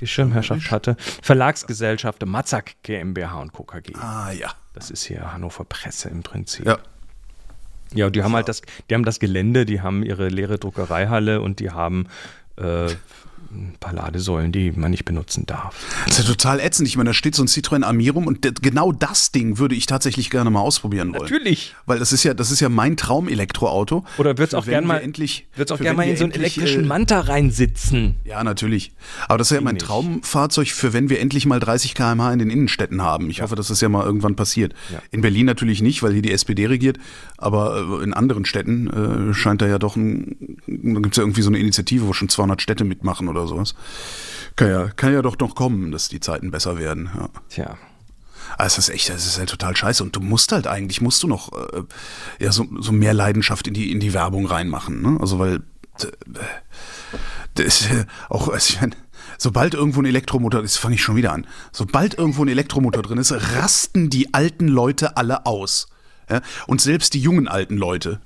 die 0.00 0.08
Schirmherrschaft 0.08 0.70
hatte, 0.72 0.96
Verlagsgesellschaft 1.22 2.26
Matzak 2.26 2.74
GmbH 2.82 3.40
und 3.40 3.52
Co. 3.52 3.62
KG. 3.62 3.94
Ah 3.94 4.32
ja. 4.32 4.50
Das 4.74 4.90
ist 4.90 5.04
hier 5.04 5.32
Hannover 5.32 5.64
Presse 5.64 6.08
im 6.08 6.22
Prinzip. 6.22 6.66
Ja. 6.66 6.78
Ja, 7.92 8.08
die 8.08 8.22
haben 8.22 8.34
halt 8.34 8.48
das, 8.48 8.62
die 8.88 8.94
haben 8.94 9.04
das 9.04 9.18
Gelände, 9.18 9.66
die 9.66 9.80
haben 9.80 10.04
ihre 10.04 10.28
leere 10.28 10.58
Druckereihalle 10.58 11.40
und 11.40 11.58
die 11.58 11.70
haben 11.70 12.06
äh, 12.56 12.86
ein 13.50 13.74
paar 13.80 13.92
Ladesäulen, 13.92 14.52
die 14.52 14.72
man 14.72 14.90
nicht 14.90 15.04
benutzen 15.04 15.46
darf. 15.46 15.74
Das 16.06 16.18
ist 16.18 16.28
ja 16.28 16.34
total 16.34 16.60
ätzend. 16.60 16.88
Ich 16.88 16.96
meine, 16.96 17.10
da 17.10 17.14
steht 17.14 17.34
so 17.34 17.42
ein 17.42 17.48
Citroën 17.48 17.82
Ami 17.82 18.08
rum 18.08 18.26
und 18.26 18.62
genau 18.62 18.92
das 18.92 19.32
Ding 19.32 19.58
würde 19.58 19.74
ich 19.74 19.86
tatsächlich 19.86 20.30
gerne 20.30 20.50
mal 20.50 20.60
ausprobieren 20.60 21.12
wollen. 21.12 21.22
Natürlich. 21.22 21.74
Weil 21.86 21.98
das 21.98 22.12
ist 22.12 22.24
ja, 22.24 22.34
das 22.34 22.50
ist 22.50 22.60
ja 22.60 22.68
mein 22.68 22.96
Traum-Elektroauto. 22.96 24.04
Oder 24.18 24.38
wird 24.38 24.48
es 24.48 24.54
auch 24.54 24.66
gerne 24.66 24.86
mal, 24.86 24.98
endlich, 24.98 25.46
wird's 25.56 25.72
auch 25.72 25.78
gern 25.78 25.96
mal 25.96 26.04
in 26.06 26.16
so 26.16 26.24
einen 26.24 26.32
elektrischen 26.32 26.84
äh, 26.84 26.86
Manta 26.86 27.20
reinsitzen? 27.20 28.16
Ja, 28.24 28.44
natürlich. 28.44 28.92
Aber 29.28 29.38
das 29.38 29.50
ist 29.50 29.54
ja 29.54 29.60
mein 29.60 29.78
Traumfahrzeug 29.78 30.68
für 30.68 30.92
wenn 30.92 31.08
wir 31.08 31.20
endlich 31.20 31.46
mal 31.46 31.60
30 31.60 31.94
km/h 31.94 32.32
in 32.32 32.38
den 32.38 32.50
Innenstädten 32.50 33.02
haben. 33.02 33.30
Ich 33.30 33.38
ja. 33.38 33.44
hoffe, 33.44 33.56
dass 33.56 33.68
das 33.68 33.80
ja 33.80 33.88
mal 33.88 34.04
irgendwann 34.04 34.36
passiert. 34.36 34.74
Ja. 34.92 35.02
In 35.10 35.20
Berlin 35.20 35.46
natürlich 35.46 35.82
nicht, 35.82 36.02
weil 36.02 36.12
hier 36.12 36.22
die 36.22 36.32
SPD 36.32 36.66
regiert. 36.66 36.98
Aber 37.36 38.00
äh, 38.00 38.04
in 38.04 38.14
anderen 38.14 38.44
Städten 38.44 39.30
äh, 39.30 39.34
scheint 39.34 39.62
da 39.62 39.66
ja 39.66 39.78
doch 39.78 39.96
ein, 39.96 40.58
da 40.66 41.00
gibt 41.00 41.14
es 41.14 41.16
ja 41.16 41.22
irgendwie 41.22 41.42
so 41.42 41.50
eine 41.50 41.58
Initiative, 41.58 42.06
wo 42.06 42.12
schon 42.12 42.28
200 42.28 42.60
Städte 42.60 42.84
mitmachen 42.84 43.28
oder 43.28 43.39
sowas. 43.46 43.74
Kann 44.56 44.68
ja, 44.68 44.88
kann 44.88 45.12
ja 45.12 45.22
doch 45.22 45.38
noch 45.38 45.54
kommen, 45.54 45.92
dass 45.92 46.08
die 46.08 46.20
Zeiten 46.20 46.50
besser 46.50 46.78
werden. 46.78 47.10
Ja. 47.16 47.28
Tja. 47.48 47.78
Also 48.58 48.76
das 48.76 48.88
ist 48.88 48.94
echt, 48.94 49.08
das 49.08 49.26
ist 49.26 49.38
halt 49.38 49.48
total 49.48 49.76
scheiße. 49.76 50.02
Und 50.02 50.16
du 50.16 50.20
musst 50.20 50.52
halt 50.52 50.66
eigentlich, 50.66 51.00
musst 51.00 51.22
du 51.22 51.28
noch 51.28 51.52
äh, 51.52 51.82
ja, 52.38 52.52
so, 52.52 52.66
so 52.80 52.92
mehr 52.92 53.14
Leidenschaft 53.14 53.68
in 53.68 53.74
die, 53.74 53.92
in 53.92 54.00
die 54.00 54.12
Werbung 54.12 54.46
reinmachen. 54.46 55.02
Ne? 55.02 55.18
Also 55.20 55.38
weil 55.38 55.62
das 57.54 57.66
ist 57.66 57.88
auch, 58.28 58.48
also 58.48 58.74
ich 58.74 58.80
meine, 58.80 58.96
sobald 59.38 59.74
irgendwo 59.74 60.00
ein 60.00 60.06
Elektromotor 60.06 60.62
ist, 60.62 60.76
fange 60.76 60.94
ich 60.94 61.02
schon 61.02 61.16
wieder 61.16 61.32
an. 61.32 61.46
Sobald 61.72 62.14
irgendwo 62.14 62.44
ein 62.44 62.48
Elektromotor 62.48 63.02
drin 63.02 63.18
ist, 63.18 63.32
rasten 63.32 64.10
die 64.10 64.34
alten 64.34 64.68
Leute 64.68 65.16
alle 65.16 65.46
aus. 65.46 65.88
Ja? 66.30 66.40
Und 66.66 66.80
selbst 66.80 67.14
die 67.14 67.20
jungen 67.20 67.48
alten 67.48 67.76
Leute. 67.76 68.20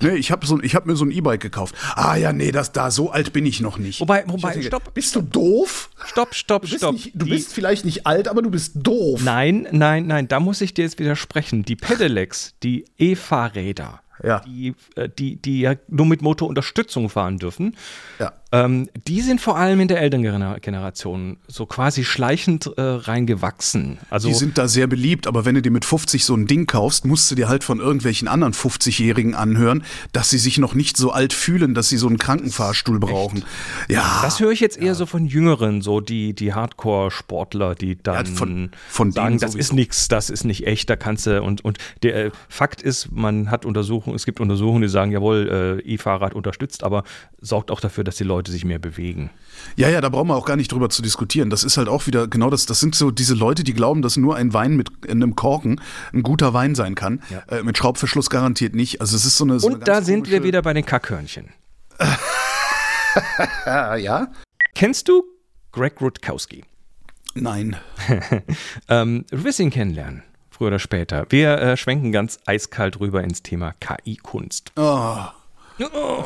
Ne? 0.00 0.16
Ich 0.16 0.30
habe 0.30 0.46
so, 0.46 0.58
hab 0.58 0.86
mir 0.86 0.96
so 0.96 1.04
ein 1.04 1.10
E-Bike 1.10 1.40
gekauft. 1.40 1.74
Ah 1.94 2.16
ja, 2.16 2.32
nee, 2.32 2.50
das 2.52 2.72
da, 2.72 2.90
so 2.90 3.10
alt 3.10 3.32
bin 3.32 3.46
ich 3.46 3.60
noch 3.60 3.78
nicht. 3.78 4.00
Wobei, 4.00 4.24
wobei, 4.26 4.52
denke, 4.52 4.68
stopp. 4.68 4.94
Bist 4.94 5.14
du 5.14 5.22
doof? 5.22 5.90
Stopp, 6.04 6.34
stopp, 6.34 6.62
du 6.62 6.68
stopp. 6.68 6.94
Nicht, 6.94 7.12
du 7.14 7.24
die, 7.24 7.30
bist 7.30 7.52
vielleicht 7.52 7.84
nicht 7.84 8.06
alt, 8.06 8.28
aber 8.28 8.42
du 8.42 8.50
bist 8.50 8.72
doof. 8.74 9.20
Nein, 9.22 9.68
nein, 9.70 10.06
nein, 10.06 10.28
da 10.28 10.40
muss 10.40 10.60
ich 10.60 10.74
dir 10.74 10.84
jetzt 10.84 10.98
widersprechen. 10.98 11.64
Die 11.64 11.76
Pedelecs, 11.76 12.54
die 12.62 12.84
E-Fahrräder, 12.98 14.00
ja. 14.22 14.40
die, 14.40 14.74
äh, 14.96 15.08
die, 15.08 15.36
die 15.36 15.60
ja 15.60 15.74
nur 15.88 16.06
mit 16.06 16.22
Motorunterstützung 16.22 17.10
fahren 17.10 17.38
dürfen. 17.38 17.76
Ja. 18.18 18.32
Ähm, 18.52 18.88
die 19.06 19.22
sind 19.22 19.40
vor 19.40 19.56
allem 19.56 19.80
in 19.80 19.88
der 19.88 20.00
älteren 20.00 20.60
Generation 20.60 21.38
so 21.48 21.64
quasi 21.64 22.04
schleichend 22.04 22.70
äh, 22.76 22.82
reingewachsen. 22.82 23.98
Also 24.10 24.28
die 24.28 24.34
sind 24.34 24.58
da 24.58 24.68
sehr 24.68 24.86
beliebt, 24.86 25.26
aber 25.26 25.46
wenn 25.46 25.54
du 25.54 25.62
dir 25.62 25.70
mit 25.70 25.86
50 25.86 26.22
so 26.22 26.34
ein 26.34 26.46
Ding 26.46 26.66
kaufst, 26.66 27.06
musst 27.06 27.30
du 27.30 27.34
dir 27.34 27.48
halt 27.48 27.64
von 27.64 27.80
irgendwelchen 27.80 28.28
anderen 28.28 28.52
50-Jährigen 28.52 29.34
anhören, 29.34 29.84
dass 30.12 30.28
sie 30.28 30.36
sich 30.36 30.58
noch 30.58 30.74
nicht 30.74 30.98
so 30.98 31.12
alt 31.12 31.32
fühlen, 31.32 31.74
dass 31.74 31.88
sie 31.88 31.96
so 31.96 32.08
einen 32.08 32.18
Krankenfahrstuhl 32.18 33.00
brauchen. 33.00 33.38
Echt? 33.38 33.46
Ja. 33.90 34.20
Das 34.22 34.38
höre 34.38 34.50
ich 34.50 34.60
jetzt 34.60 34.76
eher 34.76 34.88
ja. 34.88 34.94
so 34.94 35.06
von 35.06 35.24
Jüngeren, 35.24 35.80
so 35.80 36.00
die, 36.00 36.34
die 36.34 36.52
Hardcore-Sportler, 36.52 37.74
die 37.74 38.02
dann 38.02 38.26
ja, 38.26 38.32
von, 38.32 38.70
von 38.88 39.12
sagen, 39.12 39.38
das 39.38 39.54
ist 39.54 39.72
nichts, 39.72 40.08
das 40.08 40.28
ist 40.28 40.44
nicht 40.44 40.66
echt, 40.66 40.90
da 40.90 40.96
kannst 40.96 41.26
du 41.26 41.42
und, 41.42 41.64
und 41.64 41.78
der 42.02 42.26
äh, 42.26 42.30
Fakt 42.50 42.82
ist, 42.82 43.10
man 43.12 43.50
hat 43.50 43.64
Untersuchungen, 43.64 44.14
es 44.14 44.26
gibt 44.26 44.40
Untersuchungen, 44.40 44.82
die 44.82 44.88
sagen, 44.88 45.10
jawohl, 45.10 45.80
äh, 45.86 45.94
E-Fahrrad 45.94 46.34
unterstützt, 46.34 46.84
aber 46.84 47.04
sorgt 47.40 47.70
auch 47.70 47.80
dafür, 47.80 48.04
dass 48.04 48.16
die 48.16 48.24
Leute 48.24 48.41
sich 48.50 48.64
mehr 48.64 48.78
bewegen. 48.78 49.30
Ja, 49.76 49.88
ja, 49.88 50.00
da 50.00 50.08
brauchen 50.08 50.28
wir 50.28 50.36
auch 50.36 50.46
gar 50.46 50.56
nicht 50.56 50.72
drüber 50.72 50.88
zu 50.88 51.02
diskutieren. 51.02 51.50
Das 51.50 51.64
ist 51.64 51.76
halt 51.76 51.88
auch 51.88 52.06
wieder 52.06 52.26
genau 52.26 52.50
das. 52.50 52.66
Das 52.66 52.80
sind 52.80 52.94
so 52.94 53.10
diese 53.10 53.34
Leute, 53.34 53.64
die 53.64 53.74
glauben, 53.74 54.02
dass 54.02 54.16
nur 54.16 54.36
ein 54.36 54.52
Wein 54.52 54.76
mit 54.76 54.90
einem 55.08 55.36
Korken 55.36 55.80
ein 56.12 56.22
guter 56.22 56.52
Wein 56.54 56.74
sein 56.74 56.94
kann. 56.94 57.22
Ja. 57.30 57.42
Äh, 57.48 57.62
mit 57.62 57.78
Schraubverschluss 57.78 58.30
garantiert 58.30 58.74
nicht. 58.74 59.00
Also 59.00 59.16
es 59.16 59.24
ist 59.24 59.36
so 59.36 59.44
eine. 59.44 59.60
So 59.60 59.68
Und 59.68 59.74
eine 59.76 59.84
da 59.84 60.02
sind 60.02 60.30
wir 60.30 60.42
wieder 60.42 60.62
bei 60.62 60.72
den 60.72 60.84
Kackhörnchen. 60.84 61.50
ja. 63.66 64.28
Kennst 64.74 65.08
du 65.08 65.22
Greg 65.70 66.00
Rutkowski? 66.00 66.64
Nein. 67.34 67.76
ähm, 68.88 69.24
du 69.30 69.44
wirst 69.44 69.58
ihn 69.60 69.70
kennenlernen, 69.70 70.22
früher 70.50 70.68
oder 70.68 70.78
später. 70.78 71.26
Wir 71.30 71.58
äh, 71.58 71.76
schwenken 71.76 72.12
ganz 72.12 72.38
eiskalt 72.46 73.00
rüber 73.00 73.22
ins 73.22 73.42
Thema 73.42 73.72
KI-Kunst. 73.80 74.72
Oh. 74.76 75.24
Oh. 75.80 76.24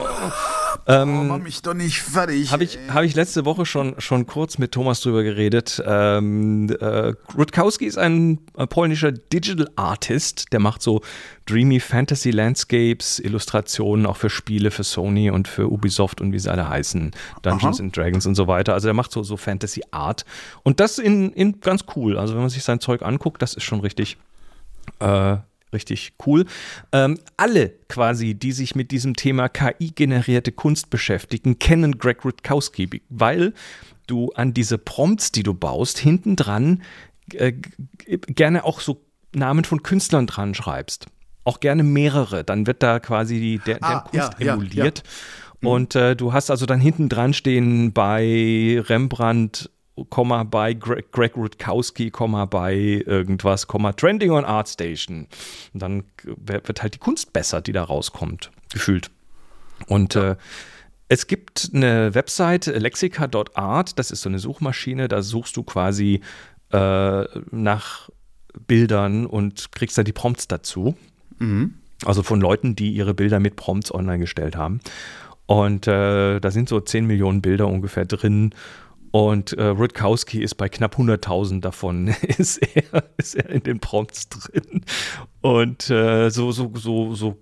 Ähm, 0.89 1.19
oh, 1.19 1.25
mach 1.25 1.39
mich 1.39 1.63
doch 1.63 1.75
nicht 1.75 2.01
fertig. 2.01 2.53
Habe 2.53 2.63
ich, 2.63 2.79
hab 2.89 3.03
ich 3.03 3.17
letzte 3.17 3.45
Woche 3.45 3.67
schon, 3.67 4.01
schon 4.01 4.27
kurz 4.27 4.59
mit 4.59 4.71
Thomas 4.71 5.01
drüber 5.01 5.25
geredet. 5.25 5.83
Ähm, 5.85 6.71
äh, 6.81 7.13
Rutkowski 7.37 7.87
ist 7.87 7.99
ein 7.99 8.39
äh, 8.57 8.69
polnischer 8.69 9.11
Digital 9.11 9.69
Artist, 9.75 10.53
der 10.53 10.61
macht 10.61 10.83
so 10.83 11.01
dreamy 11.47 11.81
Fantasy 11.81 12.31
Landscapes, 12.31 13.19
Illustrationen 13.19 14.07
auch 14.07 14.17
für 14.17 14.31
Spiele, 14.31 14.71
für 14.71 14.85
Sony 14.85 15.31
und 15.31 15.49
für 15.49 15.73
Ubisoft 15.73 16.21
und 16.21 16.33
wie 16.33 16.39
sie 16.39 16.51
alle 16.51 16.69
heißen, 16.69 17.11
Dungeons 17.43 17.79
Aha. 17.79 17.85
and 17.85 17.97
Dragons 17.97 18.27
und 18.27 18.37
so 18.37 18.47
weiter. 18.47 18.75
Also 18.75 18.87
der 18.87 18.95
macht 18.95 19.11
so, 19.11 19.25
so 19.25 19.37
Fantasy 19.37 19.83
Art 19.91 20.25
und 20.63 20.79
das 20.79 20.99
in, 20.99 21.33
in 21.33 21.61
ganz 21.61 21.85
cool. 21.97 22.17
Also 22.17 22.35
wenn 22.35 22.43
man 22.43 22.51
sich 22.51 22.63
sein 22.63 22.79
Zeug 22.79 23.03
anguckt, 23.03 23.43
das 23.43 23.55
ist 23.55 23.65
schon 23.65 23.81
richtig 23.81 24.19
äh, 25.01 25.37
richtig 25.77 26.15
cool. 26.27 26.47
Ähm, 26.91 27.19
alle 27.37 27.69
quasi, 27.89 28.35
die 28.35 28.53
sich 28.53 28.75
mit 28.75 28.91
diesem 28.91 29.15
Thema 29.15 29.49
KI-generierte 29.49 30.51
Kunst 30.51 30.91
beschäftigen, 30.91 31.59
kennen 31.59 31.99
Greg 31.99 32.25
Rutkowski, 32.25 33.03
weil 33.09 33.55
du 34.09 34.33
an 34.33 34.53
diese 34.55 34.79
Prompts, 34.79 35.31
die 35.31 35.43
du 35.45 35.55
baust, 35.55 35.99
hinten 35.99 36.35
dran 36.35 36.83
äh, 37.33 37.53
gerne 38.07 38.65
auch 38.65 38.81
so 38.81 39.03
Namen 39.35 39.65
von 39.65 39.83
Künstlern 39.83 40.27
dran 40.27 40.55
schreibst. 40.55 41.07
Auch 41.45 41.61
gerne 41.61 41.83
mehrere. 41.83 42.43
Dann 42.45 42.67
wird 42.67 42.83
da 42.83 42.99
quasi 42.99 43.39
die, 43.39 43.59
der, 43.59 43.79
ah, 43.83 44.01
Kunst 44.01 44.33
ja, 44.39 44.55
emuliert. 44.55 44.99
Ja, 44.99 45.05
ja. 45.05 45.11
Mhm. 45.61 45.69
Und 45.69 45.95
äh, 45.95 46.17
du 46.17 46.33
hast 46.33 46.51
also 46.51 46.67
dann 46.67 46.81
hinten 46.81 47.09
dran 47.09 47.33
stehen 47.35 47.93
bei 47.93 48.83
Rembrandt 48.85 49.71
Komma 50.11 50.45
bei 50.45 50.75
Greg, 50.75 51.11
Greg 51.13 51.37
Rutkowski, 51.37 52.11
Komma 52.11 52.45
bei 52.45 53.03
irgendwas, 53.07 53.67
Komma 53.67 53.93
Trending 53.93 54.31
on 54.31 54.45
ArtStation. 54.45 55.27
Und 55.73 55.83
dann 55.83 56.05
wird 56.25 56.83
halt 56.83 56.95
die 56.95 56.99
Kunst 56.99 57.33
besser, 57.33 57.61
die 57.61 57.73
da 57.73 57.83
rauskommt, 57.83 58.51
gefühlt. 58.73 59.11
Und 59.87 60.15
ja. 60.15 60.33
äh, 60.33 60.37
es 61.09 61.27
gibt 61.27 61.71
eine 61.73 62.15
Website, 62.15 62.67
lexica.art, 62.67 63.99
das 63.99 64.11
ist 64.11 64.23
so 64.23 64.29
eine 64.29 64.39
Suchmaschine, 64.39 65.09
da 65.09 65.23
suchst 65.23 65.57
du 65.57 65.63
quasi 65.63 66.21
äh, 66.73 67.25
nach 67.51 68.11
Bildern 68.67 69.27
und 69.27 69.71
kriegst 69.73 69.97
dann 69.97 70.05
die 70.05 70.13
Prompts 70.13 70.49
dazu. 70.49 70.97
Mhm. 71.39 71.75
Also 72.05 72.23
von 72.23 72.41
Leuten, 72.41 72.77
die 72.77 72.91
ihre 72.91 73.15
Bilder 73.15 73.41
mit 73.41 73.57
Prompts 73.57 73.95
online 73.95 74.19
gestellt 74.19 74.57
haben. 74.57 74.81
Und 75.47 75.87
äh, 75.87 76.41
da 76.41 76.51
sind 76.51 76.69
so 76.69 76.81
10 76.81 77.07
Millionen 77.07 77.41
Bilder 77.41 77.69
ungefähr 77.69 78.05
drin. 78.05 78.53
Und 79.17 79.55
äh, 79.55 79.69
Rutkowski 79.69 80.43
ist 80.43 80.57
bei 80.57 80.69
knapp 80.69 80.97
100.000 80.97 81.63
davon, 81.63 82.09
ist 82.37 82.59
er, 82.59 83.03
ist 83.17 83.35
er 83.35 83.49
in 83.49 83.63
den 83.63 83.81
Prompts 83.81 84.29
drin. 84.29 84.85
Und 85.41 85.89
äh, 85.89 86.29
so, 86.29 86.53
so, 86.53 86.71
so, 86.75 87.15
so 87.15 87.39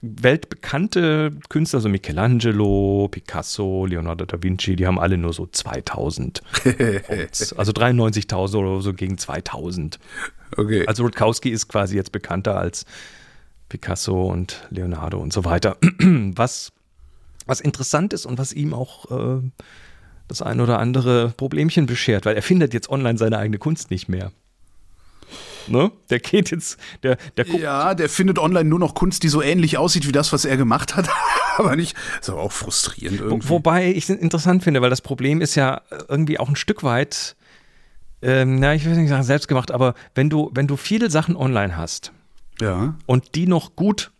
weltbekannte 0.00 1.30
Künstler, 1.50 1.78
so 1.78 1.88
Michelangelo, 1.88 3.06
Picasso, 3.12 3.86
Leonardo 3.86 4.24
da 4.24 4.42
Vinci, 4.42 4.74
die 4.74 4.88
haben 4.88 4.98
alle 4.98 5.16
nur 5.16 5.32
so 5.32 5.46
2000 5.46 6.42
Prompts. 7.06 7.52
Also 7.58 7.70
93.000 7.70 8.56
oder 8.56 8.82
so 8.82 8.92
gegen 8.92 9.16
2000. 9.16 10.00
Okay. 10.56 10.84
Also 10.88 11.04
Rutkowski 11.04 11.50
ist 11.50 11.68
quasi 11.68 11.94
jetzt 11.94 12.10
bekannter 12.10 12.56
als 12.56 12.86
Picasso 13.68 14.20
und 14.24 14.66
Leonardo 14.70 15.18
und 15.20 15.32
so 15.32 15.44
weiter. 15.44 15.76
Was, 16.34 16.72
was 17.46 17.60
interessant 17.60 18.12
ist 18.14 18.26
und 18.26 18.38
was 18.38 18.52
ihm 18.52 18.74
auch 18.74 19.10
äh, 19.12 19.42
das 20.28 20.42
ein 20.42 20.60
oder 20.60 20.78
andere 20.78 21.32
Problemchen 21.36 21.86
beschert, 21.86 22.24
weil 22.26 22.36
er 22.36 22.42
findet 22.42 22.74
jetzt 22.74 22.88
online 22.88 23.18
seine 23.18 23.38
eigene 23.38 23.58
Kunst 23.58 23.90
nicht 23.90 24.08
mehr. 24.08 24.32
Ne? 25.66 25.90
Der 26.10 26.18
geht 26.18 26.50
jetzt, 26.50 26.78
der, 27.02 27.16
der 27.36 27.44
guckt. 27.44 27.62
Ja, 27.62 27.94
der 27.94 28.08
findet 28.08 28.38
online 28.38 28.68
nur 28.68 28.78
noch 28.78 28.94
Kunst, 28.94 29.22
die 29.22 29.28
so 29.28 29.42
ähnlich 29.42 29.78
aussieht 29.78 30.06
wie 30.06 30.12
das, 30.12 30.32
was 30.32 30.44
er 30.44 30.56
gemacht 30.56 30.96
hat, 30.96 31.08
aber 31.56 31.76
nicht. 31.76 31.96
Ist 32.20 32.30
aber 32.30 32.42
auch 32.42 32.52
frustrierend 32.52 33.20
irgendwie. 33.20 33.48
Wobei 33.48 33.90
ich 33.90 34.08
es 34.08 34.10
interessant 34.10 34.62
finde, 34.62 34.82
weil 34.82 34.90
das 34.90 35.00
Problem 35.00 35.40
ist 35.40 35.54
ja 35.54 35.80
irgendwie 36.08 36.38
auch 36.38 36.48
ein 36.48 36.56
Stück 36.56 36.82
weit, 36.82 37.36
ähm, 38.22 38.58
na, 38.58 38.74
ich 38.74 38.84
will 38.84 38.94
nicht 38.96 39.08
sagen 39.08 39.22
selbst 39.22 39.48
gemacht, 39.48 39.70
aber 39.70 39.94
wenn 40.14 40.30
du, 40.30 40.50
wenn 40.54 40.66
du 40.66 40.76
viele 40.76 41.10
Sachen 41.10 41.36
online 41.36 41.76
hast 41.76 42.12
ja. 42.60 42.94
und 43.06 43.34
die 43.34 43.46
noch 43.46 43.76
gut 43.76 44.10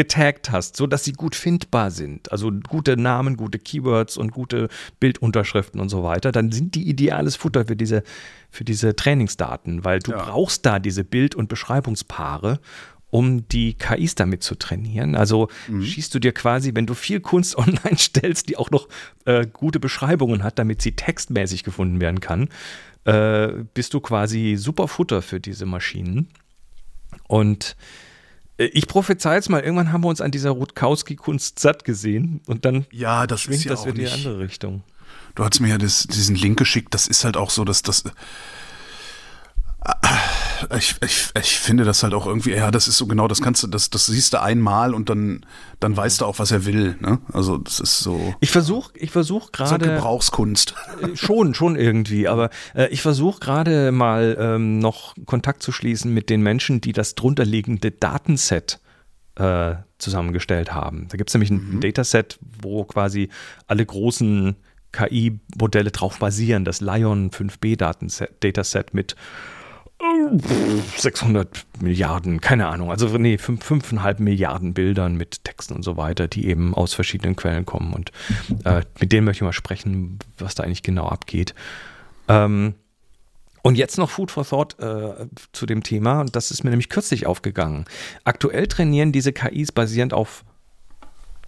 getaggt 0.00 0.50
hast, 0.50 0.78
sodass 0.78 1.04
sie 1.04 1.12
gut 1.12 1.34
findbar 1.34 1.90
sind, 1.90 2.32
also 2.32 2.50
gute 2.50 2.96
Namen, 2.96 3.36
gute 3.36 3.58
Keywords 3.58 4.16
und 4.16 4.30
gute 4.30 4.70
Bildunterschriften 4.98 5.78
und 5.78 5.90
so 5.90 6.02
weiter, 6.02 6.32
dann 6.32 6.52
sind 6.52 6.74
die 6.74 6.88
ideales 6.88 7.36
Futter 7.36 7.66
für 7.66 7.76
diese, 7.76 8.02
für 8.50 8.64
diese 8.64 8.96
Trainingsdaten, 8.96 9.84
weil 9.84 9.98
du 9.98 10.12
ja. 10.12 10.24
brauchst 10.24 10.64
da 10.64 10.78
diese 10.78 11.04
Bild- 11.04 11.34
und 11.34 11.50
Beschreibungspaare, 11.50 12.60
um 13.10 13.46
die 13.48 13.74
KIs 13.74 14.14
damit 14.14 14.42
zu 14.42 14.54
trainieren. 14.54 15.16
Also 15.16 15.48
mhm. 15.68 15.82
schießt 15.82 16.14
du 16.14 16.18
dir 16.18 16.32
quasi, 16.32 16.74
wenn 16.74 16.86
du 16.86 16.94
viel 16.94 17.20
Kunst 17.20 17.58
online 17.58 17.98
stellst, 17.98 18.48
die 18.48 18.56
auch 18.56 18.70
noch 18.70 18.88
äh, 19.26 19.46
gute 19.46 19.80
Beschreibungen 19.80 20.42
hat, 20.42 20.58
damit 20.58 20.80
sie 20.80 20.92
textmäßig 20.92 21.62
gefunden 21.62 22.00
werden 22.00 22.20
kann, 22.20 22.48
äh, 23.04 23.48
bist 23.74 23.92
du 23.92 24.00
quasi 24.00 24.56
super 24.56 24.88
Futter 24.88 25.20
für 25.20 25.40
diese 25.40 25.66
Maschinen. 25.66 26.28
Und 27.28 27.76
ich 28.60 28.86
prophezei 28.86 29.36
jetzt 29.36 29.48
mal, 29.48 29.60
irgendwann 29.62 29.92
haben 29.92 30.02
wir 30.02 30.08
uns 30.08 30.20
an 30.20 30.30
dieser 30.30 30.50
Rutkowski-Kunst 30.50 31.58
satt 31.58 31.84
gesehen 31.84 32.40
und 32.46 32.64
dann 32.64 32.86
ja, 32.92 33.26
das 33.26 33.42
schwingt 33.42 33.64
ja 33.64 33.70
das 33.70 33.86
in 33.86 33.94
die 33.94 34.08
andere 34.08 34.38
Richtung. 34.38 34.82
du 35.34 35.44
hast 35.44 35.60
mir 35.60 35.68
ja 35.68 35.78
das, 35.78 36.04
diesen 36.04 36.36
Link 36.36 36.58
geschickt, 36.58 36.92
das 36.92 37.06
ist 37.06 37.24
halt 37.24 37.36
auch 37.36 37.50
so, 37.50 37.64
dass 37.64 37.82
das 37.82 38.04
ich, 40.76 40.96
ich, 41.02 41.30
ich 41.40 41.58
finde 41.58 41.84
das 41.84 42.02
halt 42.02 42.14
auch 42.14 42.26
irgendwie, 42.26 42.52
ja, 42.52 42.70
das 42.70 42.88
ist 42.88 42.96
so 42.96 43.06
genau, 43.06 43.28
das 43.28 43.40
kannst 43.40 43.62
du, 43.62 43.66
das, 43.66 43.90
das 43.90 44.06
siehst 44.06 44.32
du 44.32 44.40
einmal 44.40 44.94
und 44.94 45.08
dann, 45.08 45.44
dann 45.80 45.96
weißt 45.96 46.20
du 46.20 46.26
auch, 46.26 46.38
was 46.38 46.50
er 46.50 46.64
will. 46.64 46.96
Ne? 47.00 47.18
Also 47.32 47.58
das 47.58 47.80
ist 47.80 48.00
so. 48.00 48.34
Ich 48.40 48.50
versuche, 48.50 48.92
ich 48.94 49.10
versuche 49.10 49.50
gerade. 49.52 49.84
So 49.84 49.90
Gebrauchskunst. 49.90 50.74
Äh, 51.02 51.16
schon, 51.16 51.54
schon 51.54 51.76
irgendwie. 51.76 52.28
Aber 52.28 52.50
äh, 52.74 52.88
ich 52.88 53.02
versuche 53.02 53.40
gerade 53.40 53.92
mal 53.92 54.36
ähm, 54.38 54.78
noch 54.78 55.14
Kontakt 55.26 55.62
zu 55.62 55.72
schließen 55.72 56.12
mit 56.12 56.30
den 56.30 56.42
Menschen, 56.42 56.80
die 56.80 56.92
das 56.92 57.14
drunterliegende 57.14 57.90
Datenset 57.90 58.80
äh, 59.36 59.76
zusammengestellt 59.98 60.72
haben. 60.72 61.06
Da 61.08 61.16
gibt 61.16 61.30
es 61.30 61.34
nämlich 61.34 61.50
ein 61.50 61.76
mhm. 61.76 61.80
Dataset, 61.80 62.38
wo 62.62 62.84
quasi 62.84 63.28
alle 63.66 63.84
großen 63.84 64.56
KI-Modelle 64.92 65.90
drauf 65.90 66.18
basieren. 66.18 66.64
Das 66.64 66.80
Lion 66.80 67.30
5B 67.30 67.76
Dataset 67.76 68.92
mit 68.92 69.16
600 70.96 71.66
Milliarden, 71.80 72.40
keine 72.40 72.68
Ahnung, 72.68 72.90
also 72.90 73.06
nee, 73.18 73.36
5,5 73.36 74.22
Milliarden 74.22 74.72
Bildern 74.74 75.16
mit 75.16 75.44
Texten 75.44 75.74
und 75.74 75.82
so 75.82 75.96
weiter, 75.96 76.28
die 76.28 76.46
eben 76.46 76.74
aus 76.74 76.94
verschiedenen 76.94 77.36
Quellen 77.36 77.66
kommen 77.66 77.92
und 77.92 78.12
äh, 78.64 78.82
mit 78.98 79.12
denen 79.12 79.24
möchte 79.24 79.38
ich 79.38 79.46
mal 79.46 79.52
sprechen, 79.52 80.18
was 80.38 80.54
da 80.54 80.62
eigentlich 80.62 80.82
genau 80.82 81.06
abgeht. 81.06 81.54
Ähm, 82.28 82.74
und 83.62 83.76
jetzt 83.76 83.98
noch 83.98 84.08
Food 84.08 84.30
for 84.30 84.46
Thought 84.46 84.78
äh, 84.78 85.26
zu 85.52 85.66
dem 85.66 85.82
Thema 85.82 86.20
und 86.20 86.34
das 86.34 86.50
ist 86.50 86.64
mir 86.64 86.70
nämlich 86.70 86.88
kürzlich 86.88 87.26
aufgegangen. 87.26 87.84
Aktuell 88.24 88.66
trainieren 88.68 89.12
diese 89.12 89.32
KIs 89.32 89.72
basierend 89.72 90.14
auf 90.14 90.44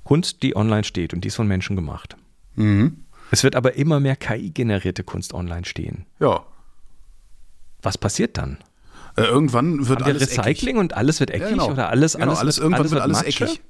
Kunst, 0.04 0.42
die 0.42 0.56
online 0.56 0.84
steht 0.84 1.14
und 1.14 1.22
die 1.22 1.28
ist 1.28 1.36
von 1.36 1.48
Menschen 1.48 1.76
gemacht. 1.76 2.16
Mhm. 2.56 3.04
Es 3.30 3.44
wird 3.44 3.56
aber 3.56 3.76
immer 3.76 3.98
mehr 3.98 4.16
KI-generierte 4.16 5.04
Kunst 5.04 5.32
online 5.32 5.64
stehen. 5.64 6.04
Ja. 6.20 6.44
Was 7.83 7.99
passiert 7.99 8.38
dann? 8.38 8.59
Äh, 9.16 9.23
irgendwann 9.23 9.88
wird 9.88 10.01
Haben 10.01 10.11
alles 10.11 10.23
Recycling 10.23 10.77
eckig. 10.77 10.77
und 10.77 10.95
alles 10.95 11.21
wird 11.21 11.31
eckig 11.31 11.42
ja, 11.42 11.51
genau. 11.51 11.71
oder 11.71 11.90
alles 11.90 12.14
genau, 12.14 12.27
alles, 12.27 12.38
alles 12.38 12.57
wird, 12.57 12.64
irgendwann 12.64 12.81
alles 12.81 12.92
wird 12.92 13.03
alles 13.03 13.16
Matsche? 13.18 13.45
eckig. 13.45 13.62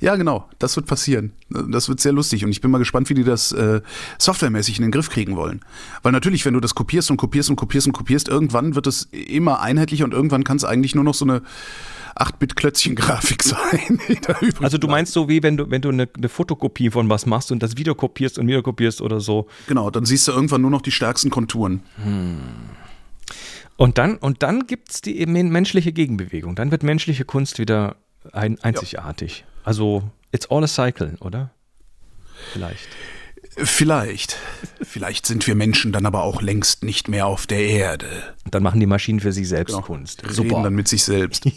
Ja, 0.00 0.16
genau, 0.16 0.48
das 0.58 0.76
wird 0.76 0.86
passieren. 0.86 1.32
Das 1.48 1.88
wird 1.88 2.00
sehr 2.00 2.12
lustig 2.12 2.44
und 2.44 2.50
ich 2.50 2.60
bin 2.60 2.70
mal 2.70 2.78
gespannt, 2.78 3.08
wie 3.10 3.14
die 3.14 3.24
das 3.24 3.52
äh, 3.52 3.80
softwaremäßig 4.18 4.76
in 4.78 4.82
den 4.82 4.90
Griff 4.90 5.08
kriegen 5.08 5.36
wollen. 5.36 5.60
Weil 6.02 6.12
natürlich, 6.12 6.44
wenn 6.44 6.54
du 6.54 6.60
das 6.60 6.74
kopierst 6.74 7.10
und 7.10 7.16
kopierst 7.16 7.50
und 7.50 7.56
kopierst 7.56 7.86
und 7.86 7.92
kopierst, 7.92 8.28
irgendwann 8.28 8.74
wird 8.74 8.86
es 8.86 9.08
immer 9.12 9.60
einheitlicher 9.60 10.04
und 10.04 10.12
irgendwann 10.12 10.44
kann 10.44 10.56
es 10.56 10.64
eigentlich 10.64 10.94
nur 10.94 11.04
noch 11.04 11.14
so 11.14 11.24
eine 11.24 11.42
8-Bit-Klötzchen-Grafik 12.16 13.42
sein. 13.44 14.00
also 14.60 14.78
du 14.78 14.88
meinst 14.88 15.12
so 15.12 15.28
wie 15.28 15.42
wenn 15.42 15.56
du, 15.56 15.70
wenn 15.70 15.82
du 15.82 15.88
eine, 15.88 16.08
eine, 16.16 16.28
Fotokopie 16.28 16.90
von 16.90 17.08
was 17.08 17.26
machst 17.26 17.50
und 17.50 17.62
das 17.62 17.76
wieder 17.76 17.94
kopierst 17.94 18.38
und 18.38 18.46
wieder 18.46 18.62
kopierst 18.62 19.00
oder 19.00 19.20
so. 19.20 19.48
Genau, 19.66 19.90
dann 19.90 20.04
siehst 20.04 20.28
du 20.28 20.32
irgendwann 20.32 20.60
nur 20.60 20.70
noch 20.70 20.82
die 20.82 20.92
stärksten 20.92 21.30
Konturen. 21.30 21.82
Hm. 22.02 22.38
Und 23.76 23.98
dann, 23.98 24.16
und 24.16 24.42
dann 24.42 24.66
gibt 24.66 24.90
es 24.90 25.00
die 25.00 25.26
menschliche 25.26 25.92
Gegenbewegung. 25.92 26.54
Dann 26.54 26.70
wird 26.70 26.82
menschliche 26.82 27.24
Kunst 27.24 27.58
wieder 27.58 27.96
ein, 28.32 28.60
einzigartig. 28.60 29.40
Ja. 29.40 29.46
Also, 29.64 30.10
it's 30.32 30.50
all 30.50 30.62
a 30.62 30.68
cycle, 30.68 31.16
oder? 31.20 31.50
Vielleicht. 32.52 32.88
Vielleicht. 33.56 34.36
Vielleicht 34.80 35.26
sind 35.26 35.46
wir 35.46 35.54
Menschen 35.54 35.92
dann 35.92 36.06
aber 36.06 36.22
auch 36.22 36.42
längst 36.42 36.82
nicht 36.82 37.08
mehr 37.08 37.26
auf 37.26 37.46
der 37.46 37.60
Erde. 37.60 38.34
Dann 38.50 38.62
machen 38.62 38.80
die 38.80 38.86
Maschinen 38.86 39.20
für 39.20 39.32
sich 39.32 39.48
selbst 39.48 39.74
genau. 39.74 39.86
Kunst. 39.86 40.22
Super. 40.28 40.50
Reden 40.50 40.64
dann 40.64 40.74
mit 40.74 40.88
sich 40.88 41.04
selbst. 41.04 41.44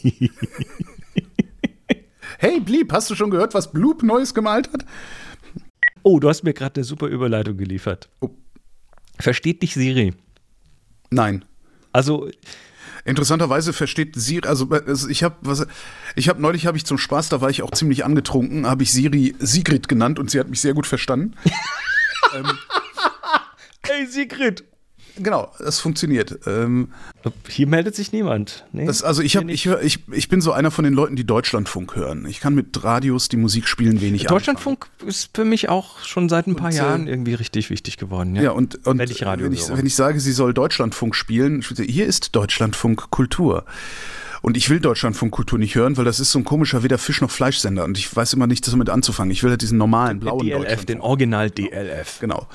hey, 2.40 2.60
Blieb, 2.60 2.92
hast 2.94 3.10
du 3.10 3.16
schon 3.16 3.32
gehört, 3.32 3.54
was 3.54 3.72
Bloop 3.72 4.04
Neues 4.04 4.34
gemalt 4.34 4.72
hat? 4.74 4.86
Oh, 6.04 6.20
du 6.20 6.30
hast 6.30 6.44
mir 6.44 6.54
gerade 6.54 6.76
eine 6.76 6.84
super 6.84 7.08
Überleitung 7.08 7.58
geliefert. 7.58 8.10
Oh. 8.22 8.30
Versteht 9.20 9.64
dich 9.64 9.74
Siri? 9.74 10.14
Nein. 11.10 11.44
Also 11.98 12.30
Interessanterweise 13.06 13.74
versteht 13.74 14.16
Siri, 14.16 14.48
also 14.48 14.70
ich 15.10 15.24
habe 15.24 15.36
was, 15.42 15.66
ich 16.16 16.30
habe 16.30 16.42
neulich 16.42 16.68
habe 16.68 16.78
ich 16.78 16.86
zum 16.86 16.98
Spaß, 16.98 17.30
da 17.30 17.42
war 17.42 17.50
ich 17.50 17.64
auch 17.64 17.72
ziemlich 17.72 18.06
angetrunken, 18.06 18.68
habe 18.68 18.84
ich 18.84 18.92
Siri 18.92 19.34
Sigrid 19.40 19.88
genannt 19.88 20.20
und 20.20 20.30
sie 20.30 20.40
hat 20.40 20.50
mich 20.50 20.62
sehr 20.62 20.74
gut 20.74 20.86
verstanden. 20.86 21.34
ähm, 22.36 22.46
Hey 23.84 24.06
Sigrid, 24.06 24.66
Genau, 25.20 25.52
das 25.60 25.80
funktioniert. 25.80 26.40
Ähm, 26.46 26.90
Hier 27.48 27.68
meldet 27.68 27.96
sich 27.96 28.12
niemand. 28.12 28.66
Nee, 28.72 28.86
das, 28.86 29.04
also 29.04 29.22
ich, 29.22 29.36
hab, 29.36 29.48
ich, 29.48 29.66
hör, 29.66 29.82
ich, 29.82 30.00
ich 30.12 30.30
bin 30.30 30.42
so 30.42 30.52
einer 30.52 30.72
von 30.72 30.84
den 30.84 30.94
Leuten, 30.94 31.16
die 31.16 31.26
Deutschlandfunk 31.26 31.96
hören. 31.96 32.26
Ich 32.28 32.40
kann 32.40 32.56
mit 32.56 32.84
Radios, 32.84 33.30
die 33.30 33.38
Musik 33.38 33.68
spielen, 33.68 34.02
wenig 34.02 34.26
Deutschlandfunk 34.26 34.88
anfangen. 34.94 35.10
ist 35.10 35.32
für 35.36 35.46
mich 35.46 35.70
auch 35.70 36.04
schon 36.04 36.30
seit 36.30 36.48
ein 36.48 36.56
paar 36.56 36.68
und, 36.68 36.74
äh, 36.74 36.78
Jahren 36.78 37.08
irgendwie 37.08 37.34
richtig 37.34 37.70
wichtig 37.70 37.98
geworden. 37.98 38.36
Ja, 38.36 38.44
ja 38.44 38.52
und, 38.52 38.86
und 38.88 38.98
wenn, 38.98 39.10
ich 39.10 39.26
Radio 39.26 39.46
wenn, 39.46 39.54
ich, 39.54 39.68
wenn 39.70 39.86
ich 39.86 39.96
sage, 39.96 40.20
sie 40.20 40.32
soll 40.32 40.54
Deutschlandfunk 40.54 41.16
spielen, 41.16 41.62
hier 41.62 42.06
ist 42.06 42.36
Deutschlandfunk 42.36 43.10
Kultur. 43.10 43.66
Und 44.42 44.58
ich 44.58 44.70
will 44.70 44.80
Deutschlandfunkkultur 44.80 45.60
nicht 45.60 45.76
hören, 45.76 45.98
weil 45.98 46.06
das 46.06 46.20
ist 46.20 46.32
so 46.32 46.40
ein 46.40 46.46
komischer 46.46 46.84
weder 46.84 46.98
Fisch 46.98 47.22
noch 47.22 47.32
Fleischsender 47.32 47.84
und 47.84 47.98
ich 47.98 48.14
weiß 48.14 48.34
immer 48.34 48.48
nicht, 48.48 48.68
damit 48.68 48.90
anzufangen. 48.90 49.32
Ich 49.32 49.44
will 49.44 49.52
halt 49.52 49.62
diesen 49.62 49.78
normalen 49.78 50.20
blauen 50.20 50.46
DLF, 50.46 50.86
den 50.86 51.02
Original 51.02 51.50
DLF. 51.50 52.20
Genau. 52.20 52.48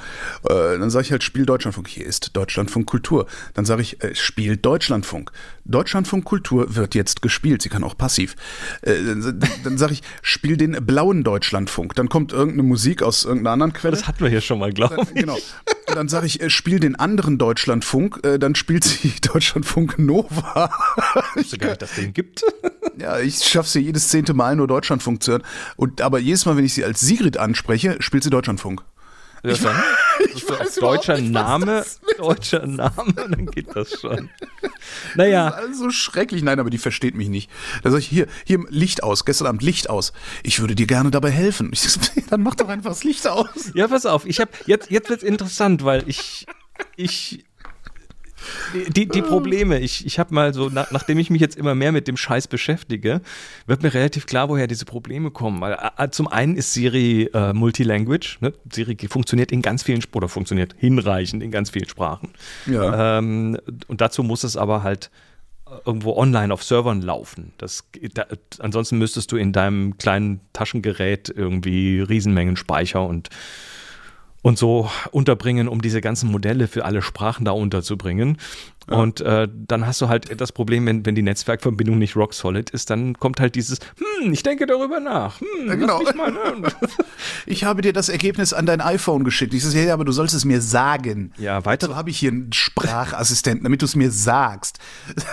Äh, 0.45 0.79
dann 0.79 0.91
sage 0.91 1.07
ich 1.07 1.13
halt, 1.13 1.23
spiel 1.23 1.47
Deutschlandfunk. 1.47 1.89
Hier 1.89 2.07
ist 2.07 2.37
Deutschlandfunk 2.37 2.87
Kultur. 2.87 3.27
Dann 3.55 3.65
sage 3.65 3.83
ich, 3.83 4.03
äh, 4.03 4.15
spiel 4.15 4.57
Deutschlandfunk. 4.57 5.33
Deutschlandfunk 5.65 6.25
Kultur 6.25 6.75
wird 6.75 6.95
jetzt 6.95 7.23
gespielt. 7.23 7.63
Sie 7.63 7.69
kann 7.69 7.85
auch 7.85 7.97
passiv. 7.97 8.35
Äh, 8.83 8.95
dann, 9.65 9.79
sage 9.79 9.93
ich, 9.93 10.03
spiel 10.21 10.57
den 10.57 10.73
blauen 10.85 11.23
Deutschlandfunk. 11.23 11.95
Dann 11.95 12.09
kommt 12.09 12.33
irgendeine 12.33 12.65
Musik 12.65 13.03
aus 13.03 13.25
irgendeiner 13.25 13.53
anderen 13.53 13.73
Quelle. 13.73 13.93
Das 13.93 14.09
hatten 14.09 14.21
wir 14.21 14.29
hier 14.29 14.41
schon 14.41 14.59
mal, 14.59 14.73
glaube 14.73 15.03
ich. 15.03 15.15
Genau. 15.15 15.37
Und 15.89 15.97
dann 15.97 16.09
sage 16.09 16.27
ich, 16.27 16.41
äh, 16.41 16.51
spiel 16.51 16.81
den 16.81 16.97
anderen 16.97 17.39
Deutschlandfunk. 17.39 18.21
Äh, 18.25 18.39
dann 18.39 18.55
spielt 18.55 18.85
sie 18.85 19.13
Deutschlandfunk 19.33 19.99
Nova. 19.99 20.71
Ich 21.37 21.59
gar 21.59 21.71
nicht, 21.71 21.83
dass 21.83 21.95
den 21.95 22.13
gibt. 22.13 22.45
ja, 22.99 23.21
ich 23.21 23.37
schaffe 23.45 23.69
sie 23.69 23.81
jedes 23.81 24.09
zehnte 24.09 24.35
Mal 24.35 24.57
nur 24.57 24.67
Deutschlandfunk 24.67 25.23
zu 25.23 25.33
hören. 25.33 25.43
Und 25.77 26.01
aber 26.01 26.19
jedes 26.19 26.45
Mal, 26.45 26.57
wenn 26.57 26.65
ich 26.65 26.75
sie 26.75 26.85
als 26.85 27.01
Sigrid 27.01 27.37
anspreche, 27.37 27.97
spielt 28.01 28.25
sie 28.25 28.31
Deutschlandfunk. 28.31 28.83
Ja, 29.45 29.53
ich, 29.53 30.37
ich 30.37 30.49
weiß 30.49 30.77
deutscher 30.77 31.19
nicht, 31.19 31.33
Name, 31.33 31.85
deutscher 32.19 32.65
Name, 32.65 33.13
dann 33.17 33.47
geht 33.47 33.75
das 33.75 34.01
schon. 34.01 34.31
Naja. 35.17 35.51
Das 35.51 35.55
ist 35.59 35.65
alles 35.65 35.79
so 35.79 35.91
schrecklich. 35.91 36.43
Nein, 36.43 36.61
aber 36.61 36.71
die 36.71 36.79
versteht 36.79 37.17
mich 37.17 37.29
nicht. 37.29 37.51
Da 37.83 37.91
sag 37.91 37.99
ich, 37.99 38.07
hier, 38.07 38.29
hier, 38.45 38.65
Licht 38.69 39.03
aus, 39.03 39.25
gestern 39.25 39.49
Abend 39.49 39.63
Licht 39.63 39.91
aus. 39.91 40.13
Ich 40.45 40.61
würde 40.61 40.77
dir 40.77 40.87
gerne 40.87 41.11
dabei 41.11 41.31
helfen. 41.31 41.71
Ich 41.73 41.81
sag, 41.81 42.03
dann 42.31 42.43
mach 42.43 42.55
doch 42.55 42.69
einfach 42.69 42.91
das 42.91 43.03
Licht 43.03 43.27
aus. 43.27 43.73
Ja, 43.75 43.89
pass 43.89 44.07
auf, 44.07 44.27
ich 44.27 44.41
habe 44.41 44.53
jetzt, 44.67 44.91
jetzt 44.91 45.11
wird's 45.11 45.25
interessant, 45.25 45.85
weil 45.85 46.09
ich, 46.09 46.47
ich 46.95 47.45
die, 48.89 49.07
die 49.07 49.23
Probleme, 49.23 49.79
ich, 49.79 50.07
ich 50.07 50.19
habe 50.19 50.35
mal 50.35 50.55
so, 50.55 50.69
nach, 50.69 50.91
nachdem 50.91 51.19
ich 51.19 51.31
mich 51.31 51.41
jetzt 51.41 51.57
immer 51.57 51.75
mehr 51.75 51.93
mit 51.93 52.09
dem 52.09 52.17
Scheiß 52.17 52.49
beschäftige, 52.49 53.21
wird 53.67 53.83
mir 53.83 53.95
relativ 53.95 54.27
klar, 54.27 54.49
woher 54.49 54.67
diese 54.67 54.85
Probleme 54.85 55.31
kommen. 55.31 55.61
Weil 55.61 55.79
äh, 55.97 56.11
zum 56.11 56.29
einen 56.29 56.57
ist 56.57 56.73
Siri 56.73 57.31
äh, 57.35 57.53
Multilanguage, 57.53 58.39
ne? 58.41 58.53
Siri 58.71 58.97
funktioniert 59.09 59.53
in 59.53 59.63
ganz 59.63 59.83
vielen 59.83 60.03
oder 60.13 60.29
funktioniert 60.29 60.75
hinreichend 60.79 61.43
in 61.43 61.51
ganz 61.51 61.71
vielen 61.71 61.89
Sprachen. 61.89 62.31
Ja. 62.67 63.19
Ähm, 63.19 63.59
und 63.89 64.01
dazu 64.01 64.23
muss 64.23 64.45
es 64.45 64.57
aber 64.57 64.83
halt 64.83 65.11
irgendwo 65.87 66.17
online 66.17 66.53
auf 66.53 66.63
Servern 66.63 67.03
laufen. 67.03 67.53
Das, 67.59 67.85
da, 68.15 68.27
ansonsten 68.59 68.99
müsstest 68.99 69.33
du 69.33 69.37
in 69.37 69.53
deinem 69.53 69.97
kleinen 69.99 70.41
Taschengerät 70.53 71.33
irgendwie 71.35 72.01
Riesenmengen 72.01 72.57
Speicher 72.57 73.07
und 73.07 73.31
und 74.43 74.59
so 74.59 74.91
unterbringen, 75.13 75.69
um 75.69 75.81
diese 75.81 76.01
ganzen 76.01 76.31
Modelle 76.31 76.69
für 76.69 76.85
alle 76.85 77.01
Sprachen 77.01 77.45
da 77.45 77.53
unterzubringen. 77.53 78.39
Ja. 78.91 78.97
Und 78.97 79.21
äh, 79.21 79.49
dann 79.53 79.87
hast 79.87 80.01
du 80.01 80.09
halt 80.09 80.41
das 80.41 80.53
Problem, 80.53 80.87
wenn, 80.87 81.07
wenn 81.07 81.15
die 81.15 81.23
Netzwerkverbindung 81.23 81.99
nicht 81.99 82.17
rock 82.17 82.35
solid 82.35 82.71
ist, 82.71 82.91
dann 82.91 83.15
kommt 83.15 83.41
halt 83.41 83.55
dieses, 83.55 83.79
hm, 83.97 84.33
ich 84.33 84.43
denke 84.43 84.67
darüber 84.67 85.01
nach. 85.01 85.41
Hm, 85.41 85.69
ja, 85.69 85.75
genau. 85.75 86.03
ich 87.47 87.65
habe 87.65 87.83
dir 87.83 87.93
das 87.93 88.09
Ergebnis 88.09 88.53
an 88.53 88.67
dein 88.67 88.81
iPhone 88.81 89.25
geschickt. 89.25 89.55
Ich 89.55 89.65
sage, 89.65 89.87
ja, 89.87 89.95
aber 89.95 90.05
du 90.05 90.13
sollst 90.13 90.35
es 90.35 90.45
mir 90.45 90.61
sagen. 90.61 91.33
Ja, 91.39 91.65
weiter. 91.65 91.89
So 91.89 91.97
habe 91.97 92.11
ich 92.11 92.19
hier 92.19 92.31
einen 92.31 92.53
Sprachassistenten, 92.53 93.65
damit 93.65 93.83
du 93.83 93.87
es 93.87 93.97
mir 93.97 94.11
sagst. 94.11 94.79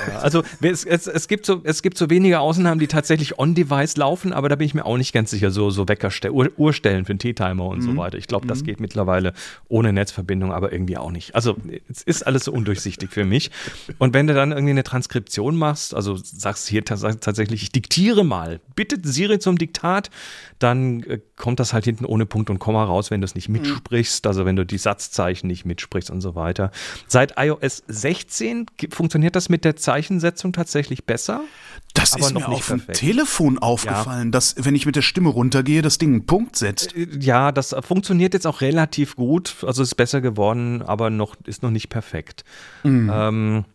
Ja, 0.07 0.19
also 0.19 0.43
es, 0.61 0.85
es, 0.85 1.07
es, 1.07 1.27
gibt 1.27 1.45
so, 1.45 1.61
es 1.63 1.81
gibt 1.81 1.97
so 1.97 2.09
wenige 2.09 2.39
Ausnahmen, 2.39 2.79
die 2.79 2.87
tatsächlich 2.87 3.39
on-device 3.39 3.97
laufen, 3.97 4.33
aber 4.33 4.49
da 4.49 4.55
bin 4.55 4.65
ich 4.65 4.73
mir 4.73 4.85
auch 4.85 4.97
nicht 4.97 5.13
ganz 5.13 5.31
sicher, 5.31 5.51
so, 5.51 5.69
so 5.69 5.87
Weckerstellen, 5.87 6.33
Uhr, 6.33 6.51
Uhrstellen 6.57 7.05
für 7.05 7.11
einen 7.11 7.19
T-Timer 7.19 7.65
und 7.65 7.79
mhm. 7.79 7.83
so 7.83 7.97
weiter. 7.97 8.17
Ich 8.17 8.27
glaube, 8.27 8.47
das 8.47 8.61
mhm. 8.61 8.65
geht 8.65 8.79
mittlerweile 8.79 9.33
ohne 9.67 9.93
Netzverbindung, 9.93 10.53
aber 10.53 10.71
irgendwie 10.71 10.97
auch 10.97 11.11
nicht. 11.11 11.35
Also 11.35 11.57
es 11.89 12.03
ist 12.03 12.23
alles 12.23 12.45
so 12.45 12.51
undurchsichtig 12.51 13.09
für 13.11 13.25
mich 13.25 13.38
nicht. 13.39 13.53
Und 13.97 14.13
wenn 14.13 14.27
du 14.27 14.33
dann 14.33 14.51
irgendwie 14.51 14.71
eine 14.71 14.83
Transkription 14.83 15.55
machst, 15.55 15.93
also 15.93 16.15
sagst 16.15 16.67
hier 16.67 16.83
tatsächlich, 16.83 17.63
ich 17.63 17.71
diktiere 17.71 18.23
mal, 18.23 18.59
bitte 18.75 18.97
Siri 19.01 19.39
zum 19.39 19.57
Diktat, 19.57 20.09
dann 20.59 21.03
äh, 21.03 21.19
kommt 21.37 21.59
das 21.59 21.73
halt 21.73 21.85
hinten 21.85 22.05
ohne 22.05 22.25
Punkt 22.25 22.49
und 22.49 22.59
Komma 22.59 22.83
raus, 22.83 23.11
wenn 23.11 23.21
du 23.21 23.25
es 23.25 23.35
nicht 23.35 23.49
mitsprichst, 23.49 24.27
also 24.27 24.45
wenn 24.45 24.55
du 24.55 24.65
die 24.65 24.77
Satzzeichen 24.77 25.47
nicht 25.47 25.65
mitsprichst 25.65 26.11
und 26.11 26.21
so 26.21 26.35
weiter. 26.35 26.71
Seit 27.07 27.35
iOS 27.37 27.83
16 27.87 28.65
funktioniert 28.91 29.35
das 29.35 29.49
mit 29.49 29.63
der 29.63 29.75
Zeichensetzung 29.75 30.53
tatsächlich 30.53 31.05
besser? 31.05 31.41
Das 31.99 32.15
ist 32.15 32.33
mir 32.33 32.47
auf 32.47 32.67
dem 32.67 32.85
Telefon 32.87 33.57
aufgefallen, 33.59 34.27
ja. 34.27 34.31
dass, 34.31 34.55
wenn 34.57 34.75
ich 34.75 34.85
mit 34.85 34.95
der 34.95 35.01
Stimme 35.01 35.29
runtergehe, 35.29 35.81
das 35.81 35.97
Ding 35.97 36.13
einen 36.13 36.25
Punkt 36.25 36.55
setzt. 36.55 36.95
Äh, 36.95 37.07
ja, 37.19 37.51
das 37.51 37.75
funktioniert 37.81 38.33
jetzt 38.33 38.47
auch 38.47 38.61
relativ 38.61 39.15
gut. 39.15 39.55
Also 39.65 39.83
ist 39.83 39.95
besser 39.95 40.21
geworden, 40.21 40.81
aber 40.81 41.09
noch, 41.09 41.35
ist 41.45 41.63
noch 41.63 41.71
nicht 41.71 41.89
perfekt. 41.89 42.43
Mhm. 42.83 43.11
Ähm, 43.13 43.65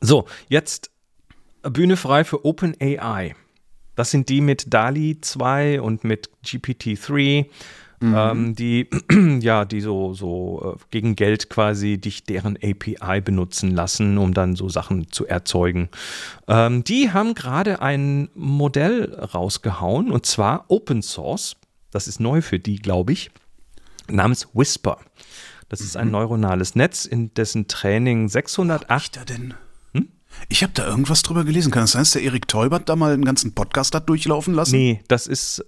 so, 0.00 0.26
jetzt 0.48 0.90
Bühne 1.62 1.96
frei 1.96 2.24
für 2.24 2.44
OpenAI. 2.44 3.34
Das 3.94 4.10
sind 4.10 4.28
die 4.28 4.40
mit 4.40 4.72
DALI 4.72 5.18
2 5.20 5.80
und 5.80 6.04
mit 6.04 6.30
GPT-3 6.44 7.46
mhm. 8.02 8.14
ähm, 8.16 8.54
die 8.54 8.88
ja, 9.40 9.64
die 9.64 9.80
so, 9.80 10.14
so 10.14 10.76
äh, 10.76 10.84
gegen 10.90 11.16
Geld 11.16 11.48
quasi 11.48 11.98
dich 11.98 12.24
deren 12.24 12.56
API 12.56 13.20
benutzen 13.20 13.70
lassen, 13.70 14.18
um 14.18 14.34
dann 14.34 14.56
so 14.56 14.68
Sachen 14.68 15.10
zu 15.10 15.26
erzeugen. 15.26 15.88
Ähm, 16.48 16.84
die 16.84 17.12
haben 17.12 17.34
gerade 17.34 17.80
ein 17.80 18.28
Modell 18.34 19.14
rausgehauen 19.14 20.10
und 20.10 20.26
zwar 20.26 20.66
Open 20.68 21.02
Source. 21.02 21.56
Das 21.90 22.08
ist 22.08 22.20
neu 22.20 22.42
für 22.42 22.58
die, 22.58 22.76
glaube 22.76 23.12
ich, 23.12 23.30
namens 24.08 24.48
Whisper. 24.52 24.98
Das 25.68 25.80
ist 25.80 25.96
ein 25.96 26.06
mhm. 26.06 26.12
neuronales 26.12 26.74
Netz, 26.74 27.04
in 27.04 27.32
dessen 27.34 27.68
Training 27.68 28.28
608. 28.28 28.90
Hab 28.90 29.00
ich 29.00 29.10
denn? 29.10 29.54
Ich 30.48 30.62
habe 30.62 30.72
da 30.74 30.86
irgendwas 30.86 31.22
drüber 31.22 31.44
gelesen. 31.44 31.70
Kann 31.70 31.84
es 31.84 31.92
das 31.92 31.92
sein, 31.92 32.02
dass 32.02 32.10
der 32.12 32.22
Erik 32.22 32.48
Teubert 32.48 32.88
da 32.88 32.96
mal 32.96 33.12
einen 33.12 33.24
ganzen 33.24 33.54
Podcast 33.54 33.94
hat 33.94 34.08
durchlaufen 34.08 34.54
lassen? 34.54 34.76
Nee, 34.76 35.00
das 35.08 35.26
ist, 35.26 35.64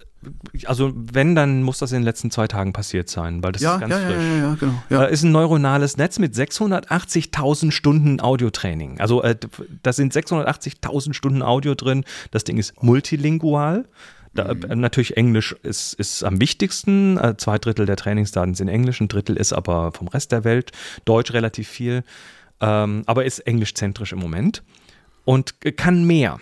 also 0.65 0.91
wenn, 0.95 1.35
dann 1.35 1.63
muss 1.63 1.79
das 1.79 1.91
in 1.91 1.99
den 1.99 2.03
letzten 2.03 2.31
zwei 2.31 2.47
Tagen 2.47 2.73
passiert 2.73 3.09
sein, 3.09 3.43
weil 3.43 3.51
das 3.51 3.61
ja, 3.61 3.75
ist 3.75 3.81
ganz 3.81 3.93
ja, 3.93 3.99
frisch. 3.99 4.15
Ja, 4.15 4.23
ja, 4.23 4.37
ja, 4.37 4.55
genau. 4.59 4.83
Ja. 4.89 4.99
Da 4.99 5.05
ist 5.05 5.23
ein 5.23 5.31
neuronales 5.31 5.97
Netz 5.97 6.19
mit 6.19 6.33
680.000 6.33 7.71
Stunden 7.71 8.19
Audiotraining. 8.19 8.99
Also 8.99 9.21
äh, 9.23 9.35
da 9.83 9.93
sind 9.93 10.13
680.000 10.13 11.13
Stunden 11.13 11.41
Audio 11.41 11.75
drin. 11.75 12.03
Das 12.31 12.43
Ding 12.43 12.57
ist 12.57 12.81
multilingual. 12.81 13.85
Da, 14.33 14.53
mhm. 14.53 14.63
äh, 14.63 14.75
natürlich 14.75 15.17
Englisch 15.17 15.55
ist, 15.63 15.93
ist 15.93 16.23
am 16.23 16.41
wichtigsten. 16.41 17.17
Äh, 17.17 17.37
zwei 17.37 17.57
Drittel 17.57 17.85
der 17.85 17.95
Trainingsdaten 17.95 18.53
sind 18.53 18.67
Englisch, 18.67 18.99
ein 18.99 19.07
Drittel 19.07 19.37
ist 19.37 19.53
aber 19.53 19.91
vom 19.91 20.07
Rest 20.07 20.31
der 20.31 20.43
Welt. 20.43 20.71
Deutsch 21.05 21.33
relativ 21.33 21.67
viel 21.67 22.03
ähm, 22.61 23.03
aber 23.05 23.25
ist 23.25 23.39
englischzentrisch 23.39 24.13
im 24.13 24.19
Moment 24.19 24.63
und 25.25 25.55
kann 25.77 26.05
mehr. 26.05 26.39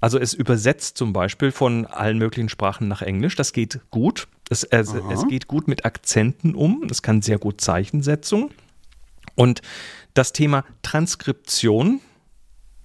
Also 0.00 0.18
es 0.18 0.32
übersetzt 0.32 0.96
zum 0.96 1.12
Beispiel 1.12 1.52
von 1.52 1.86
allen 1.86 2.18
möglichen 2.18 2.48
Sprachen 2.48 2.88
nach 2.88 3.02
Englisch. 3.02 3.36
Das 3.36 3.52
geht 3.52 3.80
gut. 3.90 4.28
Es, 4.48 4.64
es, 4.64 4.94
es 4.94 5.28
geht 5.28 5.46
gut 5.46 5.68
mit 5.68 5.84
Akzenten 5.84 6.54
um. 6.54 6.86
Es 6.90 7.02
kann 7.02 7.22
sehr 7.22 7.38
gut 7.38 7.60
Zeichensetzung. 7.60 8.50
Und 9.34 9.62
das 10.14 10.32
Thema 10.32 10.64
Transkription 10.82 12.00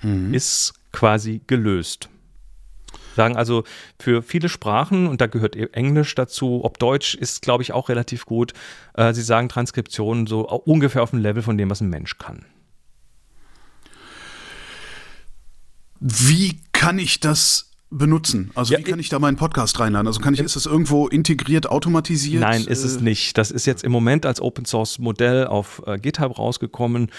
mhm. 0.01 0.33
ist 0.33 0.73
quasi 0.91 1.41
gelöst. 1.47 2.09
Sagen 3.15 3.37
also 3.37 3.63
für 3.99 4.21
viele 4.21 4.49
Sprachen, 4.49 5.07
und 5.07 5.21
da 5.21 5.27
gehört 5.27 5.55
e- 5.55 5.69
Englisch 5.71 6.15
dazu, 6.15 6.63
ob 6.63 6.79
Deutsch 6.79 7.15
ist, 7.15 7.41
glaube 7.41 7.63
ich, 7.63 7.71
auch 7.71 7.87
relativ 7.87 8.25
gut. 8.25 8.53
Äh, 8.93 9.13
sie 9.13 9.21
sagen 9.21 9.47
Transkription 9.47 10.27
so 10.27 10.47
ungefähr 10.47 11.01
auf 11.01 11.11
dem 11.11 11.19
Level 11.19 11.41
von 11.41 11.57
dem, 11.57 11.69
was 11.69 11.79
ein 11.79 11.89
Mensch 11.89 12.17
kann. 12.17 12.45
Wie 16.01 16.59
kann 16.85 16.99
ich 16.99 17.19
das 17.19 17.71
benutzen? 17.89 18.51
Also 18.55 18.73
ja, 18.73 18.79
wie 18.79 18.83
kann 18.83 18.99
ich 18.99 19.09
da 19.09 19.19
meinen 19.19 19.37
Podcast 19.37 19.79
reinladen? 19.79 20.07
Also 20.07 20.19
kann 20.19 20.33
ich, 20.33 20.39
ist 20.39 20.55
das 20.55 20.65
irgendwo 20.65 21.07
integriert, 21.07 21.67
automatisiert? 21.67 22.41
Nein, 22.41 22.63
ist 22.65 22.83
es 22.83 22.97
äh, 22.97 23.01
nicht. 23.01 23.37
Das 23.37 23.51
ist 23.51 23.65
jetzt 23.65 23.83
im 23.83 23.91
Moment 23.91 24.25
als 24.25 24.41
Open 24.41 24.65
Source 24.65 24.99
Modell 24.99 25.47
auf 25.47 25.81
äh, 25.85 25.97
GitHub 25.97 26.37
rausgekommen 26.37 27.09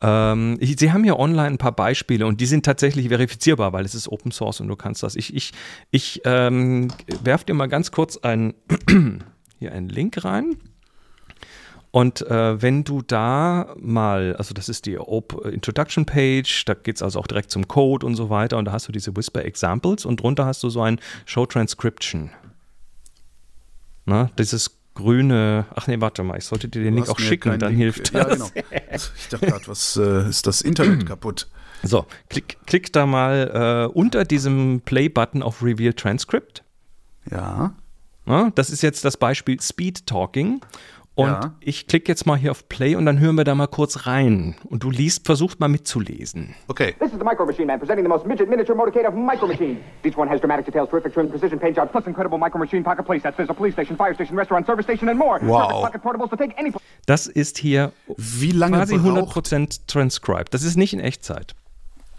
ähm, 0.00 0.58
Sie 0.60 0.92
haben 0.92 1.02
hier 1.02 1.18
online 1.18 1.48
ein 1.48 1.58
paar 1.58 1.72
Beispiele 1.72 2.26
und 2.26 2.40
die 2.40 2.46
sind 2.46 2.64
tatsächlich 2.64 3.08
verifizierbar, 3.08 3.72
weil 3.72 3.84
es 3.84 3.96
ist 3.96 4.08
Open 4.08 4.30
Source 4.30 4.60
und 4.60 4.68
du 4.68 4.76
kannst 4.76 5.02
das. 5.02 5.16
Ich, 5.16 5.34
ich, 5.34 5.52
ich 5.90 6.20
ähm, 6.24 6.88
werfe 7.24 7.46
dir 7.46 7.54
mal 7.54 7.66
ganz 7.66 7.90
kurz 7.90 8.16
ein, 8.18 8.54
hier 9.58 9.72
einen 9.72 9.88
Link 9.88 10.24
rein. 10.24 10.56
Und 11.90 12.22
äh, 12.22 12.60
wenn 12.60 12.84
du 12.84 13.02
da 13.02 13.74
mal, 13.78 14.36
also 14.36 14.52
das 14.52 14.68
ist 14.68 14.86
die 14.86 14.98
Op 14.98 15.46
Introduction 15.46 16.04
Page, 16.04 16.64
da 16.66 16.74
geht 16.74 16.96
es 16.96 17.02
also 17.02 17.18
auch 17.18 17.26
direkt 17.26 17.50
zum 17.50 17.66
Code 17.66 18.04
und 18.04 18.14
so 18.14 18.28
weiter 18.28 18.58
und 18.58 18.66
da 18.66 18.72
hast 18.72 18.88
du 18.88 18.92
diese 18.92 19.16
Whisper 19.16 19.44
Examples 19.44 20.04
und 20.04 20.20
drunter 20.20 20.44
hast 20.44 20.62
du 20.62 20.68
so 20.68 20.82
ein 20.82 21.00
Show 21.24 21.46
Transcription. 21.46 22.30
Na, 24.04 24.30
dieses 24.38 24.78
grüne. 24.94 25.66
Ach 25.74 25.86
nee, 25.86 26.00
warte 26.00 26.22
mal, 26.22 26.36
ich 26.36 26.44
sollte 26.44 26.68
dir 26.68 26.82
den 26.82 26.94
Link 26.94 27.08
auch 27.08 27.18
schicken, 27.18 27.58
dann 27.58 27.70
Link. 27.70 27.82
hilft 27.82 28.14
das. 28.14 28.26
Ja, 28.28 28.34
genau. 28.34 28.50
Ich 28.92 29.28
dachte 29.28 29.46
gerade, 29.46 29.68
was 29.68 29.96
äh, 29.96 30.28
ist 30.28 30.46
das 30.46 30.60
Internet 30.60 31.06
kaputt? 31.06 31.48
So, 31.82 32.06
klick, 32.28 32.58
klick 32.66 32.92
da 32.92 33.06
mal 33.06 33.88
äh, 33.88 33.92
unter 33.92 34.24
diesem 34.24 34.82
Play-Button 34.84 35.42
auf 35.42 35.62
Reveal 35.62 35.94
Transcript. 35.94 36.64
Ja. 37.30 37.74
ja. 38.26 38.50
Das 38.54 38.70
ist 38.70 38.82
jetzt 38.82 39.04
das 39.04 39.16
Beispiel 39.16 39.60
Speed 39.60 40.06
Talking. 40.06 40.60
Und 41.18 41.26
ja. 41.26 41.52
ich 41.58 41.88
klicke 41.88 42.12
jetzt 42.12 42.26
mal 42.26 42.36
hier 42.36 42.52
auf 42.52 42.68
Play 42.68 42.94
und 42.94 43.04
dann 43.04 43.18
hören 43.18 43.34
wir 43.34 43.42
da 43.42 43.56
mal 43.56 43.66
kurz 43.66 44.06
rein. 44.06 44.54
Und 44.70 44.84
du 44.84 44.90
liest, 44.90 45.26
versuchst 45.26 45.58
mal 45.58 45.66
mitzulesen. 45.66 46.54
Okay. 46.68 46.94
This 47.00 47.12
is 47.12 47.18
the 47.18 47.24
Micro 47.24 47.44
Machine 47.44 47.66
Man 47.66 47.80
presenting 47.80 48.04
the 48.04 48.08
most 48.08 48.24
midget 48.24 48.48
miniature 48.48 48.76
motorcade 48.76 49.04
of 49.04 49.14
Micro 49.14 49.48
Machine. 49.48 49.78
Each 50.04 50.16
one 50.16 50.30
has 50.30 50.40
dramatic 50.40 50.66
details, 50.66 50.88
terrific 50.90 51.12
trim, 51.12 51.28
precision 51.28 51.58
paint 51.58 51.76
jobs, 51.76 51.90
plus 51.90 52.06
incredible 52.06 52.38
Micro 52.38 52.60
Machine 52.60 52.84
pocket 52.84 53.04
playsets. 53.04 53.36
There's 53.36 53.50
a 53.50 53.54
police 53.54 53.72
station, 53.72 53.96
fire 53.96 54.14
station, 54.14 54.36
restaurant, 54.36 54.64
service 54.64 54.84
station 54.84 55.08
and 55.08 55.18
more. 55.18 55.40
Wow. 55.42 55.82
Pocket 55.82 56.02
portables 56.02 56.30
to 56.30 56.36
take 56.36 56.54
any 56.56 56.72
das 57.06 57.26
ist 57.26 57.58
hier 57.58 57.92
Wie 58.16 58.52
lange 58.52 58.76
quasi 58.76 58.94
100% 58.94 59.86
transcribed. 59.88 60.54
Das 60.54 60.62
ist 60.62 60.76
nicht 60.76 60.92
in 60.92 61.00
Echtzeit. 61.00 61.56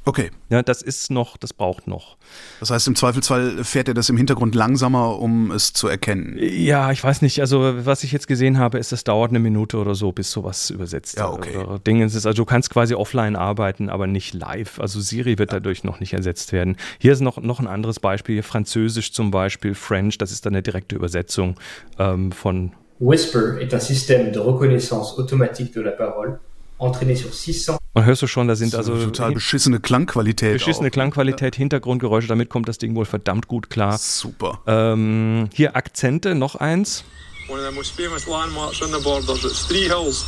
Okay. 0.05 0.31
Ja, 0.49 0.63
das 0.63 0.81
ist 0.81 1.11
noch, 1.11 1.37
das 1.37 1.53
braucht 1.53 1.87
noch. 1.87 2.17
Das 2.59 2.71
heißt, 2.71 2.87
im 2.87 2.95
Zweifelsfall 2.95 3.63
fährt 3.63 3.87
er 3.87 3.93
das 3.93 4.09
im 4.09 4.17
Hintergrund 4.17 4.55
langsamer, 4.55 5.19
um 5.19 5.51
es 5.51 5.73
zu 5.73 5.87
erkennen. 5.87 6.37
Ja, 6.39 6.91
ich 6.91 7.03
weiß 7.03 7.21
nicht. 7.21 7.39
Also, 7.41 7.85
was 7.85 8.03
ich 8.03 8.11
jetzt 8.11 8.27
gesehen 8.27 8.57
habe, 8.57 8.79
ist, 8.79 8.91
das 8.91 9.03
dauert 9.03 9.29
eine 9.29 9.39
Minute 9.39 9.77
oder 9.77 9.95
so, 9.95 10.11
bis 10.11 10.31
sowas 10.31 10.69
übersetzt 10.69 11.17
ja, 11.17 11.29
okay. 11.29 11.65
Dinge 11.85 12.05
ist. 12.05 12.15
Also, 12.15 12.33
du 12.33 12.45
kannst 12.45 12.69
quasi 12.69 12.95
offline 12.95 13.35
arbeiten, 13.35 13.89
aber 13.89 14.07
nicht 14.07 14.33
live. 14.33 14.79
Also, 14.79 14.99
Siri 14.99 15.37
wird 15.37 15.51
ja. 15.51 15.59
dadurch 15.59 15.83
noch 15.83 15.99
nicht 15.99 16.13
ersetzt 16.13 16.53
werden. 16.53 16.77
Hier 16.97 17.13
ist 17.13 17.21
noch, 17.21 17.37
noch 17.37 17.59
ein 17.59 17.67
anderes 17.67 17.99
Beispiel. 17.99 18.41
Französisch 18.41 19.11
zum 19.11 19.31
Beispiel, 19.31 19.75
French, 19.75 20.17
das 20.17 20.31
ist 20.31 20.45
dann 20.45 20.53
eine 20.53 20.63
direkte 20.63 20.95
Übersetzung 20.95 21.55
ähm, 21.97 22.31
von. 22.31 22.71
Whisper 22.99 23.61
est 23.61 23.73
un 23.73 23.79
système 23.79 24.31
de 24.31 24.39
reconnaissance 24.39 25.17
automatique 25.17 25.73
de 25.73 25.81
la 25.81 25.91
parole 25.91 26.39
entraîné 26.79 27.15
sur 27.15 27.33
600 27.33 27.79
man 27.99 28.05
hörst 28.05 28.21
du 28.21 28.27
schon, 28.27 28.47
da 28.47 28.55
sind 28.55 28.75
also 28.75 28.95
total 28.95 29.33
beschissene 29.33 29.79
Klangqualität. 29.79 30.53
Beschissene 30.53 30.87
auch. 30.87 30.91
Klangqualität, 30.91 31.55
Hintergrundgeräusche, 31.55 32.27
damit 32.27 32.49
kommt 32.49 32.67
das 32.67 32.77
Ding 32.77 32.95
wohl 32.95 33.05
verdammt 33.05 33.47
gut 33.47 33.69
klar. 33.69 33.97
Super. 33.97 34.61
Ähm, 34.67 35.49
hier 35.53 35.75
Akzente, 35.75 36.35
noch 36.35 36.55
eins. 36.55 37.03
One 37.49 37.59
of 37.61 37.69
the 37.69 37.75
most 37.75 37.91
famous 37.91 38.27
landmarks 38.27 38.81
on 38.81 38.89
the 38.89 39.03
borders. 39.03 39.43
It's 39.43 39.67
three 39.67 39.87
hills. 39.87 40.25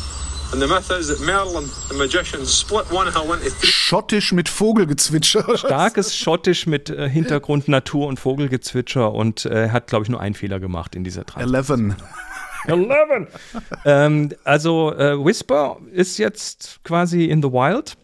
And 0.52 0.60
the 0.60 0.68
myth 0.68 0.90
is 0.90 1.08
that 1.08 1.20
Merlin, 1.20 1.70
the 1.88 1.96
magician, 1.96 2.44
split 2.44 2.84
one 2.92 3.10
hill 3.10 3.32
into 3.32 3.48
three. 3.48 3.68
Schottisch 3.68 4.32
mit 4.32 4.50
Vogelgezwitscher. 4.50 5.46
Starkes 5.56 6.14
Schottisch 6.14 6.66
mit 6.66 6.90
äh, 6.90 7.08
Hintergrund 7.08 7.68
Natur 7.68 8.06
und 8.08 8.20
Vogelgezwitscher 8.20 9.12
und 9.12 9.46
äh, 9.46 9.70
hat, 9.70 9.86
glaube 9.86 10.02
ich, 10.02 10.10
nur 10.10 10.20
einen 10.20 10.34
Fehler 10.34 10.60
gemacht 10.60 10.94
in 10.94 11.04
dieser 11.04 11.24
Transformation. 11.24 11.92
Eleven. 11.92 11.96
11. 12.66 13.28
ähm, 13.84 14.30
also 14.44 14.92
äh, 14.94 15.22
Whisper 15.22 15.78
ist 15.92 16.18
jetzt 16.18 16.80
quasi 16.84 17.24
in 17.24 17.42
the 17.42 17.48
wild. 17.48 17.96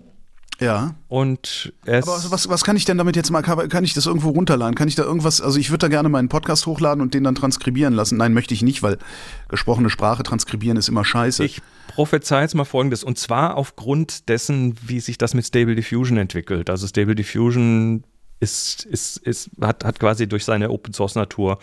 Ja. 0.60 0.96
Und 1.06 1.72
es 1.84 2.08
Aber 2.08 2.32
was, 2.32 2.48
was 2.48 2.64
kann 2.64 2.76
ich 2.76 2.84
denn 2.84 2.98
damit 2.98 3.14
jetzt 3.14 3.30
mal, 3.30 3.42
kann 3.42 3.84
ich 3.84 3.94
das 3.94 4.06
irgendwo 4.06 4.30
runterladen? 4.30 4.74
Kann 4.74 4.88
ich 4.88 4.96
da 4.96 5.04
irgendwas, 5.04 5.40
also 5.40 5.58
ich 5.58 5.70
würde 5.70 5.78
da 5.78 5.88
gerne 5.88 6.08
meinen 6.08 6.28
Podcast 6.28 6.66
hochladen 6.66 7.00
und 7.00 7.14
den 7.14 7.22
dann 7.24 7.36
transkribieren 7.36 7.94
lassen. 7.94 8.16
Nein, 8.16 8.34
möchte 8.34 8.54
ich 8.54 8.62
nicht, 8.62 8.82
weil 8.82 8.98
gesprochene 9.48 9.88
Sprache 9.88 10.24
transkribieren 10.24 10.76
ist 10.76 10.88
immer 10.88 11.04
scheiße. 11.04 11.44
Ich 11.44 11.62
prophezei 11.86 12.42
jetzt 12.42 12.54
mal 12.54 12.64
folgendes, 12.64 13.04
und 13.04 13.18
zwar 13.18 13.56
aufgrund 13.56 14.28
dessen, 14.28 14.74
wie 14.84 14.98
sich 14.98 15.16
das 15.16 15.34
mit 15.34 15.46
Stable 15.46 15.76
Diffusion 15.76 16.18
entwickelt. 16.18 16.70
Also 16.70 16.88
Stable 16.88 17.14
Diffusion 17.14 18.02
ist, 18.40 18.84
ist, 18.84 19.16
ist, 19.18 19.50
hat, 19.60 19.84
hat 19.84 19.98
quasi 19.98 20.28
durch 20.28 20.44
seine 20.44 20.70
Open 20.70 20.92
Source 20.92 21.14
Natur 21.14 21.58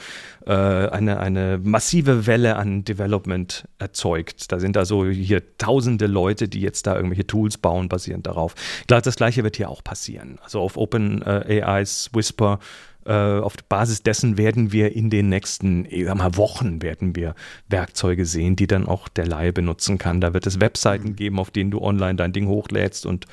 äh, 0.45 0.51
eine, 0.51 1.19
eine 1.19 1.59
massive 1.61 2.27
Welle 2.27 2.57
an 2.57 2.83
Development 2.83 3.67
erzeugt. 3.79 4.51
Da 4.51 4.59
sind 4.59 4.77
also 4.77 5.05
hier 5.05 5.57
tausende 5.57 6.07
Leute, 6.07 6.47
die 6.47 6.61
jetzt 6.61 6.87
da 6.87 6.95
irgendwelche 6.95 7.27
Tools 7.27 7.57
bauen, 7.57 7.89
basierend 7.89 8.27
darauf. 8.27 8.55
Klar, 8.87 9.01
das 9.01 9.15
gleiche 9.15 9.43
wird 9.43 9.57
hier 9.57 9.69
auch 9.69 9.83
passieren. 9.83 10.37
Also 10.43 10.59
auf 10.59 10.77
Open 10.77 11.21
äh, 11.21 11.61
AIs, 11.63 12.09
Whisper, 12.13 12.59
äh, 13.05 13.39
auf 13.39 13.53
Basis 13.69 14.01
dessen 14.01 14.37
werden 14.37 14.71
wir 14.71 14.95
in 14.95 15.09
den 15.09 15.29
nächsten 15.29 15.87
mal, 16.17 16.35
Wochen 16.37 16.81
werden 16.81 17.15
wir 17.15 17.35
Werkzeuge 17.69 18.25
sehen, 18.25 18.55
die 18.55 18.67
dann 18.67 18.87
auch 18.87 19.07
der 19.07 19.27
Laie 19.27 19.53
benutzen 19.53 19.97
kann. 19.97 20.21
Da 20.21 20.33
wird 20.33 20.47
es 20.47 20.59
Webseiten 20.59 21.09
mhm. 21.09 21.15
geben, 21.15 21.39
auf 21.39 21.51
denen 21.51 21.71
du 21.71 21.81
online 21.81 22.15
dein 22.15 22.33
Ding 22.33 22.47
hochlädst 22.47 23.05
und 23.05 23.25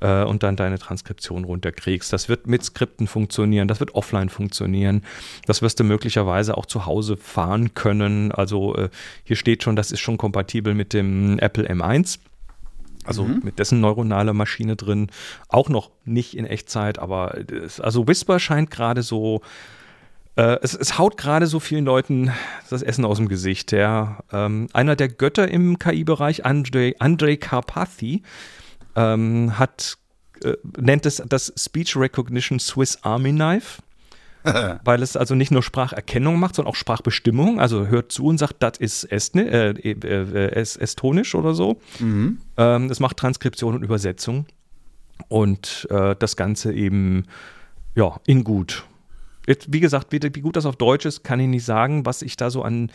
äh, 0.00 0.24
und 0.24 0.42
dann 0.42 0.56
deine 0.56 0.78
Transkription 0.78 1.44
runterkriegst. 1.44 2.12
Das 2.12 2.28
wird 2.28 2.46
mit 2.46 2.64
Skripten 2.64 3.06
funktionieren, 3.06 3.68
das 3.68 3.80
wird 3.80 3.94
offline 3.94 4.28
funktionieren. 4.28 5.02
Das 5.46 5.62
wirst 5.62 5.80
du 5.80 5.84
möglicherweise 5.84 6.56
auch 6.56 6.66
zu 6.66 6.86
Hause 6.86 7.16
fahren 7.16 7.74
können. 7.74 8.32
Also 8.32 8.74
äh, 8.76 8.88
hier 9.24 9.36
steht 9.36 9.62
schon, 9.62 9.76
das 9.76 9.92
ist 9.92 10.00
schon 10.00 10.18
kompatibel 10.18 10.74
mit 10.74 10.92
dem 10.92 11.38
Apple 11.38 11.68
M1. 11.68 12.18
Also 13.08 13.24
mhm. 13.24 13.40
mit 13.42 13.58
dessen 13.58 13.80
neuronaler 13.80 14.34
Maschine 14.34 14.76
drin. 14.76 15.08
Auch 15.48 15.70
noch 15.70 15.90
nicht 16.04 16.36
in 16.36 16.44
Echtzeit, 16.44 16.98
aber 16.98 17.38
also 17.78 18.06
Whisper 18.06 18.38
scheint 18.38 18.70
gerade 18.70 19.02
so. 19.02 19.40
Äh, 20.36 20.58
es, 20.62 20.74
es, 20.74 20.98
haut 20.98 21.16
gerade 21.16 21.46
so 21.46 21.58
vielen 21.58 21.86
Leuten 21.86 22.30
das 22.68 22.82
Essen 22.82 23.06
aus 23.06 23.16
dem 23.16 23.28
Gesicht. 23.28 23.72
Ja. 23.72 24.18
Ähm, 24.30 24.68
einer 24.74 24.94
der 24.94 25.08
Götter 25.08 25.48
im 25.48 25.78
KI-Bereich, 25.78 26.44
Andrei, 26.44 26.94
Andrei 26.98 27.36
Karpathy, 27.36 28.22
ähm, 28.96 29.58
hat, 29.58 29.98
äh, 30.42 30.54
nennt 30.78 31.06
es 31.06 31.22
das 31.26 31.52
Speech 31.56 31.96
Recognition 31.96 32.58
Swiss 32.58 32.98
Army 33.02 33.30
Knife. 33.30 33.82
weil 34.84 35.02
es 35.02 35.16
also 35.16 35.34
nicht 35.34 35.50
nur 35.50 35.62
Spracherkennung 35.62 36.38
macht, 36.38 36.54
sondern 36.54 36.70
auch 36.70 36.76
Sprachbestimmung. 36.76 37.60
Also 37.60 37.86
hört 37.88 38.12
zu 38.12 38.26
und 38.26 38.38
sagt, 38.38 38.56
das 38.60 38.78
ist 38.78 39.04
Estne, 39.04 39.48
äh, 39.50 39.90
äh, 39.90 39.94
äh 39.94 40.60
Estonisch 40.60 41.34
oder 41.34 41.54
so. 41.54 41.80
Mhm. 41.98 42.38
Ähm, 42.56 42.90
es 42.90 43.00
macht 43.00 43.16
Transkription 43.16 43.74
und 43.74 43.82
Übersetzung. 43.82 44.46
Und 45.28 45.86
äh, 45.90 46.14
das 46.18 46.36
Ganze 46.36 46.72
eben 46.72 47.24
ja, 47.94 48.20
in 48.26 48.44
gut. 48.44 48.84
Jetzt, 49.46 49.72
wie 49.72 49.80
gesagt, 49.80 50.12
wie, 50.12 50.22
wie, 50.22 50.40
gut 50.40 50.56
das 50.56 50.66
auf 50.66 50.76
Deutsch 50.76 51.04
ist, 51.04 51.24
kann 51.24 51.40
ich 51.40 51.48
nicht 51.48 51.64
sagen. 51.64 52.06
Was 52.06 52.22
ich 52.22 52.36
da 52.36 52.50
so 52.50 52.62
an 52.62 52.90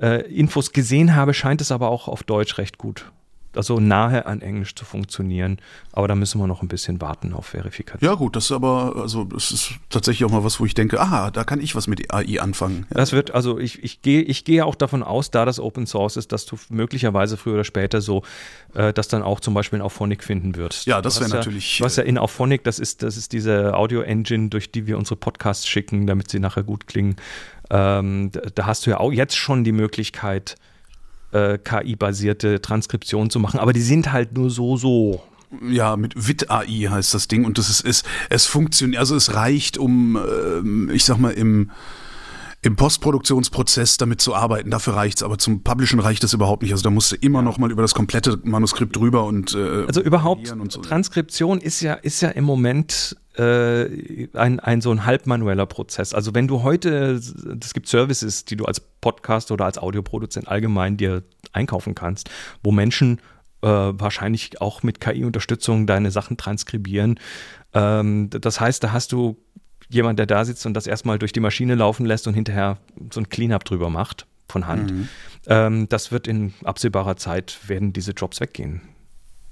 äh, 0.00 0.22
Infos 0.32 0.72
gesehen 0.72 1.14
habe, 1.14 1.34
scheint 1.34 1.60
es 1.60 1.70
aber 1.70 1.90
auch 1.90 2.08
auf 2.08 2.22
Deutsch 2.22 2.58
recht 2.58 2.78
gut 2.78 3.10
also 3.56 3.80
nahe 3.80 4.26
an 4.26 4.42
Englisch 4.42 4.74
zu 4.74 4.84
funktionieren. 4.84 5.58
Aber 5.92 6.08
da 6.08 6.14
müssen 6.14 6.40
wir 6.40 6.46
noch 6.46 6.62
ein 6.62 6.68
bisschen 6.68 7.00
warten 7.00 7.32
auf 7.32 7.46
Verifikation. 7.46 8.08
Ja, 8.08 8.14
gut, 8.14 8.36
das 8.36 8.46
ist 8.46 8.52
aber, 8.52 8.94
also 8.96 9.24
das 9.24 9.50
ist 9.50 9.72
tatsächlich 9.90 10.24
auch 10.24 10.32
mal 10.32 10.44
was, 10.44 10.60
wo 10.60 10.66
ich 10.66 10.74
denke, 10.74 11.00
aha, 11.00 11.30
da 11.30 11.44
kann 11.44 11.60
ich 11.60 11.74
was 11.74 11.86
mit 11.86 12.12
AI 12.12 12.40
anfangen. 12.40 12.86
Ja. 12.90 12.96
Das 12.96 13.12
wird, 13.12 13.32
also 13.32 13.58
ich, 13.58 13.82
ich 13.82 14.02
gehe 14.02 14.22
ich 14.22 14.44
gehe 14.44 14.64
auch 14.64 14.74
davon 14.74 15.02
aus, 15.02 15.30
da 15.30 15.44
das 15.44 15.60
Open 15.60 15.86
Source 15.86 16.16
ist, 16.16 16.32
dass 16.32 16.46
du 16.46 16.56
möglicherweise 16.68 17.36
früher 17.36 17.54
oder 17.54 17.64
später 17.64 18.00
so 18.00 18.22
äh, 18.74 18.92
das 18.92 19.08
dann 19.08 19.22
auch 19.22 19.40
zum 19.40 19.54
Beispiel 19.54 19.78
in 19.78 19.82
Auphonic 19.82 20.22
finden 20.22 20.56
wirst. 20.56 20.86
Ja, 20.86 21.00
das 21.02 21.20
wäre 21.20 21.30
natürlich. 21.30 21.80
Was 21.80 21.96
ja 21.96 22.02
in 22.02 22.18
Auphonic, 22.18 22.64
das 22.64 22.78
ist, 22.78 23.02
das 23.02 23.16
ist 23.16 23.32
diese 23.32 23.74
Audio-Engine, 23.74 24.48
durch 24.48 24.70
die 24.70 24.86
wir 24.86 24.98
unsere 24.98 25.16
Podcasts 25.16 25.66
schicken, 25.66 26.06
damit 26.06 26.30
sie 26.30 26.38
nachher 26.38 26.62
gut 26.62 26.86
klingen. 26.86 27.16
Ähm, 27.70 28.30
da 28.54 28.66
hast 28.66 28.86
du 28.86 28.90
ja 28.90 29.00
auch 29.00 29.12
jetzt 29.12 29.36
schon 29.36 29.64
die 29.64 29.72
Möglichkeit, 29.72 30.56
äh, 31.36 31.58
KI-basierte 31.58 32.60
Transkription 32.60 33.30
zu 33.30 33.38
machen, 33.40 33.60
aber 33.60 33.72
die 33.72 33.80
sind 33.80 34.12
halt 34.12 34.36
nur 34.36 34.50
so, 34.50 34.76
so. 34.76 35.22
Ja, 35.68 35.96
mit 35.96 36.14
WIT-AI 36.16 36.88
heißt 36.90 37.14
das 37.14 37.28
Ding 37.28 37.44
und 37.44 37.56
das 37.56 37.70
ist, 37.70 37.80
ist 37.80 38.06
es 38.30 38.46
funktioniert, 38.46 38.98
also 38.98 39.14
es 39.14 39.34
reicht, 39.34 39.78
um, 39.78 40.16
äh, 40.16 40.92
ich 40.92 41.04
sag 41.04 41.18
mal, 41.18 41.30
im 41.30 41.70
im 42.62 42.76
Postproduktionsprozess 42.76 43.96
damit 43.96 44.20
zu 44.20 44.34
arbeiten, 44.34 44.70
dafür 44.70 44.94
reicht 44.94 45.18
es, 45.18 45.22
aber 45.22 45.38
zum 45.38 45.62
Publishen 45.62 46.00
reicht 46.00 46.24
es 46.24 46.32
überhaupt 46.32 46.62
nicht. 46.62 46.72
Also 46.72 46.82
da 46.82 46.90
musst 46.90 47.12
du 47.12 47.16
immer 47.16 47.42
noch 47.42 47.58
mal 47.58 47.70
über 47.70 47.82
das 47.82 47.94
komplette 47.94 48.38
Manuskript 48.42 48.96
drüber 48.96 49.24
und 49.24 49.54
äh, 49.54 49.84
Also 49.86 50.00
überhaupt, 50.00 50.52
so. 50.68 50.80
Transkription 50.80 51.60
ist 51.60 51.80
ja, 51.80 51.94
ist 51.94 52.20
ja 52.22 52.30
im 52.30 52.44
Moment 52.44 53.16
äh, 53.36 54.28
ein, 54.32 54.60
ein 54.60 54.80
so 54.80 54.90
ein 54.90 55.04
halbmanueller 55.04 55.66
Prozess. 55.66 56.14
Also 56.14 56.34
wenn 56.34 56.48
du 56.48 56.62
heute, 56.62 57.20
es 57.60 57.74
gibt 57.74 57.88
Services, 57.88 58.44
die 58.44 58.56
du 58.56 58.64
als 58.64 58.80
Podcast 58.80 59.50
oder 59.50 59.66
als 59.66 59.78
Audioproduzent 59.78 60.48
allgemein 60.48 60.96
dir 60.96 61.22
einkaufen 61.52 61.94
kannst, 61.94 62.30
wo 62.62 62.72
Menschen 62.72 63.20
äh, 63.62 63.68
wahrscheinlich 63.68 64.60
auch 64.60 64.82
mit 64.82 65.00
KI-Unterstützung 65.00 65.86
deine 65.86 66.10
Sachen 66.10 66.36
transkribieren. 66.36 67.20
Ähm, 67.74 68.30
das 68.30 68.60
heißt, 68.60 68.82
da 68.82 68.92
hast 68.92 69.12
du 69.12 69.36
jemand, 69.88 70.18
der 70.18 70.26
da 70.26 70.44
sitzt 70.44 70.66
und 70.66 70.74
das 70.74 70.86
erstmal 70.86 71.18
durch 71.18 71.32
die 71.32 71.40
Maschine 71.40 71.74
laufen 71.74 72.06
lässt 72.06 72.26
und 72.26 72.34
hinterher 72.34 72.78
so 73.12 73.20
ein 73.20 73.28
Cleanup 73.28 73.64
drüber 73.64 73.90
macht 73.90 74.26
von 74.48 74.66
Hand. 74.66 74.92
Mhm. 74.92 75.08
Ähm, 75.46 75.88
das 75.88 76.12
wird 76.12 76.26
in 76.26 76.54
absehbarer 76.64 77.16
Zeit 77.16 77.58
werden 77.66 77.92
diese 77.92 78.12
Jobs 78.12 78.40
weggehen, 78.40 78.82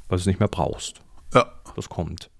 weil 0.08 0.16
du 0.16 0.20
es 0.20 0.26
nicht 0.26 0.40
mehr 0.40 0.48
brauchst. 0.48 1.00
Ja. 1.32 1.46
Das 1.76 1.88
kommt. 1.88 2.30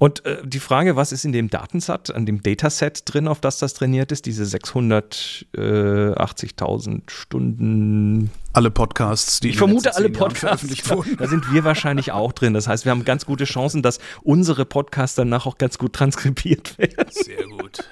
Und 0.00 0.24
äh, 0.24 0.38
die 0.42 0.60
Frage, 0.60 0.96
was 0.96 1.12
ist 1.12 1.26
in 1.26 1.32
dem 1.32 1.50
Datensat, 1.50 2.14
an 2.14 2.24
dem 2.24 2.42
Dataset 2.42 3.02
drin, 3.04 3.28
auf 3.28 3.38
das 3.38 3.58
das 3.58 3.74
trainiert 3.74 4.10
ist, 4.12 4.24
diese 4.24 4.44
680.000 4.44 7.10
Stunden. 7.10 8.30
Alle 8.54 8.70
Podcasts, 8.70 9.40
die 9.40 9.50
ich 9.50 9.58
vermute, 9.58 9.94
alle 9.94 10.08
Podcasts 10.08 10.40
veröffentlicht 10.40 10.88
wurden. 10.88 11.18
Da, 11.18 11.24
da 11.24 11.30
sind 11.30 11.52
wir 11.52 11.64
wahrscheinlich 11.64 12.12
auch 12.12 12.32
drin. 12.32 12.54
Das 12.54 12.66
heißt, 12.66 12.86
wir 12.86 12.92
haben 12.92 13.04
ganz 13.04 13.26
gute 13.26 13.44
Chancen, 13.44 13.82
dass 13.82 13.98
unsere 14.22 14.64
Podcasts 14.64 15.16
danach 15.16 15.44
auch 15.44 15.58
ganz 15.58 15.76
gut 15.76 15.92
transkribiert 15.92 16.78
werden. 16.78 17.10
Sehr 17.10 17.46
gut. 17.46 17.84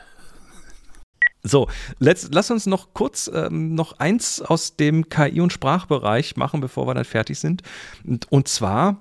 So, 1.43 1.69
let's, 1.99 2.31
lass 2.33 2.51
uns 2.51 2.65
noch 2.65 2.95
kurz 2.95 3.31
ähm, 3.35 3.75
noch 3.75 3.99
eins 3.99 4.41
aus 4.41 4.77
dem 4.77 5.11
KI- 5.11 5.43
und 5.43 5.53
Sprachbereich 5.53 6.37
machen, 6.37 6.63
bevor 6.63 6.87
wir 6.87 6.95
dann 6.95 7.05
fertig 7.05 7.39
sind. 7.39 7.61
Und, 8.03 8.33
und 8.33 8.49
zwar 8.49 8.97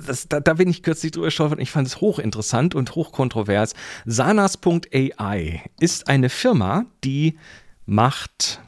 das, 0.00 0.28
da, 0.28 0.40
da, 0.40 0.54
bin 0.54 0.68
ich 0.68 0.82
kürzlich 0.82 1.12
drüber 1.12 1.26
gestolpert 1.26 1.58
und 1.58 1.62
ich 1.62 1.70
fand 1.70 1.86
es 1.86 2.00
hochinteressant 2.00 2.74
und 2.74 2.94
hochkontrovers. 2.94 3.74
Sanas.ai 4.04 5.62
ist 5.80 6.08
eine 6.08 6.28
Firma, 6.28 6.86
die 7.02 7.38
macht 7.86 8.60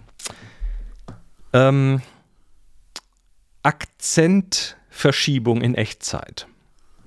ähm, 1.53 2.03
Akzentverschiebung 3.63 5.61
in 5.61 5.75
Echtzeit. 5.75 6.47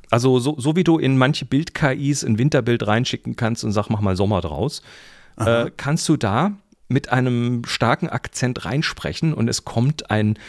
Also 0.09 0.39
so, 0.39 0.55
so 0.59 0.75
wie 0.75 0.83
du 0.83 0.97
in 0.97 1.17
manche 1.17 1.45
Bild-KIs 1.45 2.23
ein 2.23 2.37
Winterbild 2.37 2.85
reinschicken 2.87 3.35
kannst 3.35 3.63
und 3.63 3.71
sag, 3.71 3.89
mach 3.89 4.01
mal 4.01 4.15
Sommer 4.15 4.41
draus, 4.41 4.81
äh, 5.37 5.69
kannst 5.77 6.09
du 6.09 6.17
da 6.17 6.53
mit 6.89 7.09
einem 7.09 7.61
starken 7.65 8.09
Akzent 8.09 8.65
reinsprechen 8.65 9.33
und 9.35 9.47
es 9.47 9.63
kommt 9.63 10.09
ein 10.09 10.39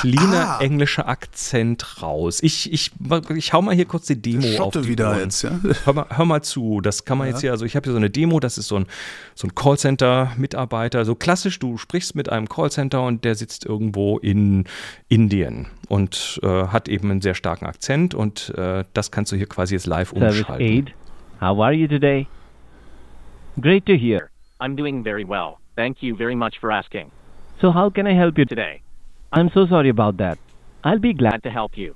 cleaner 0.00 0.56
ah. 0.56 0.60
englischer 0.60 1.06
Akzent 1.08 2.02
raus. 2.02 2.42
Ich, 2.42 2.72
ich, 2.72 2.92
ich 3.36 3.52
hau 3.52 3.60
mal 3.60 3.74
hier 3.74 3.84
kurz 3.84 4.06
die 4.06 4.20
Demo 4.20 4.46
Schotte 4.46 4.78
auf 4.78 4.84
die 4.84 4.90
wieder 4.90 5.10
Ohren. 5.10 5.20
jetzt, 5.20 5.42
ja? 5.42 5.60
Hör 5.84 5.92
mal, 5.92 6.06
hör 6.08 6.24
mal 6.24 6.42
zu, 6.42 6.80
das 6.80 7.04
kann 7.04 7.18
man 7.18 7.26
ja. 7.26 7.32
jetzt 7.32 7.42
hier, 7.42 7.50
also 7.50 7.66
ich 7.66 7.76
habe 7.76 7.84
hier 7.84 7.92
so 7.92 7.98
eine 7.98 8.08
Demo, 8.08 8.40
das 8.40 8.56
ist 8.56 8.68
so 8.68 8.76
ein, 8.76 8.86
so 9.34 9.46
ein 9.46 9.54
Callcenter-Mitarbeiter, 9.54 11.04
so 11.04 11.14
klassisch, 11.14 11.58
du 11.58 11.76
sprichst 11.76 12.14
mit 12.14 12.30
einem 12.30 12.48
Callcenter 12.48 13.02
und 13.02 13.24
der 13.24 13.34
sitzt 13.34 13.66
irgendwo 13.66 14.16
in 14.18 14.64
Indien 15.08 15.66
und 15.88 16.40
äh, 16.42 16.68
hat 16.68 16.88
eben 16.88 17.10
einen 17.10 17.20
sehr 17.20 17.34
starken 17.34 17.66
Akzent 17.66 18.14
und 18.14 18.54
äh, 18.56 18.84
das 18.94 19.10
kannst 19.10 19.32
du 19.32 19.36
hier 19.36 19.46
quasi 19.46 19.74
jetzt 19.74 19.86
live 19.86 20.12
umschalten. 20.12 20.44
Service 20.46 20.60
Aid, 20.60 20.94
how 21.42 21.60
are 21.60 21.74
you 21.74 21.86
today? 21.86 22.26
Great 23.60 23.84
to 23.84 23.92
hear. 23.92 24.30
I'm 24.60 24.74
doing 24.74 25.04
very 25.04 25.24
well. 25.24 25.60
Thank 25.76 26.02
you 26.02 26.16
very 26.16 26.34
much 26.34 26.56
for 26.60 26.72
asking. 26.72 27.12
So 27.60 27.70
how 27.70 27.90
can 27.90 28.08
I 28.08 28.14
help 28.14 28.38
you 28.38 28.44
today? 28.44 28.82
I'm 29.32 29.50
so 29.54 29.66
sorry 29.66 29.88
about 29.88 30.16
that. 30.16 30.38
I'll 30.82 30.98
be 30.98 31.12
glad 31.12 31.44
to 31.44 31.50
help 31.50 31.76
you. 31.76 31.94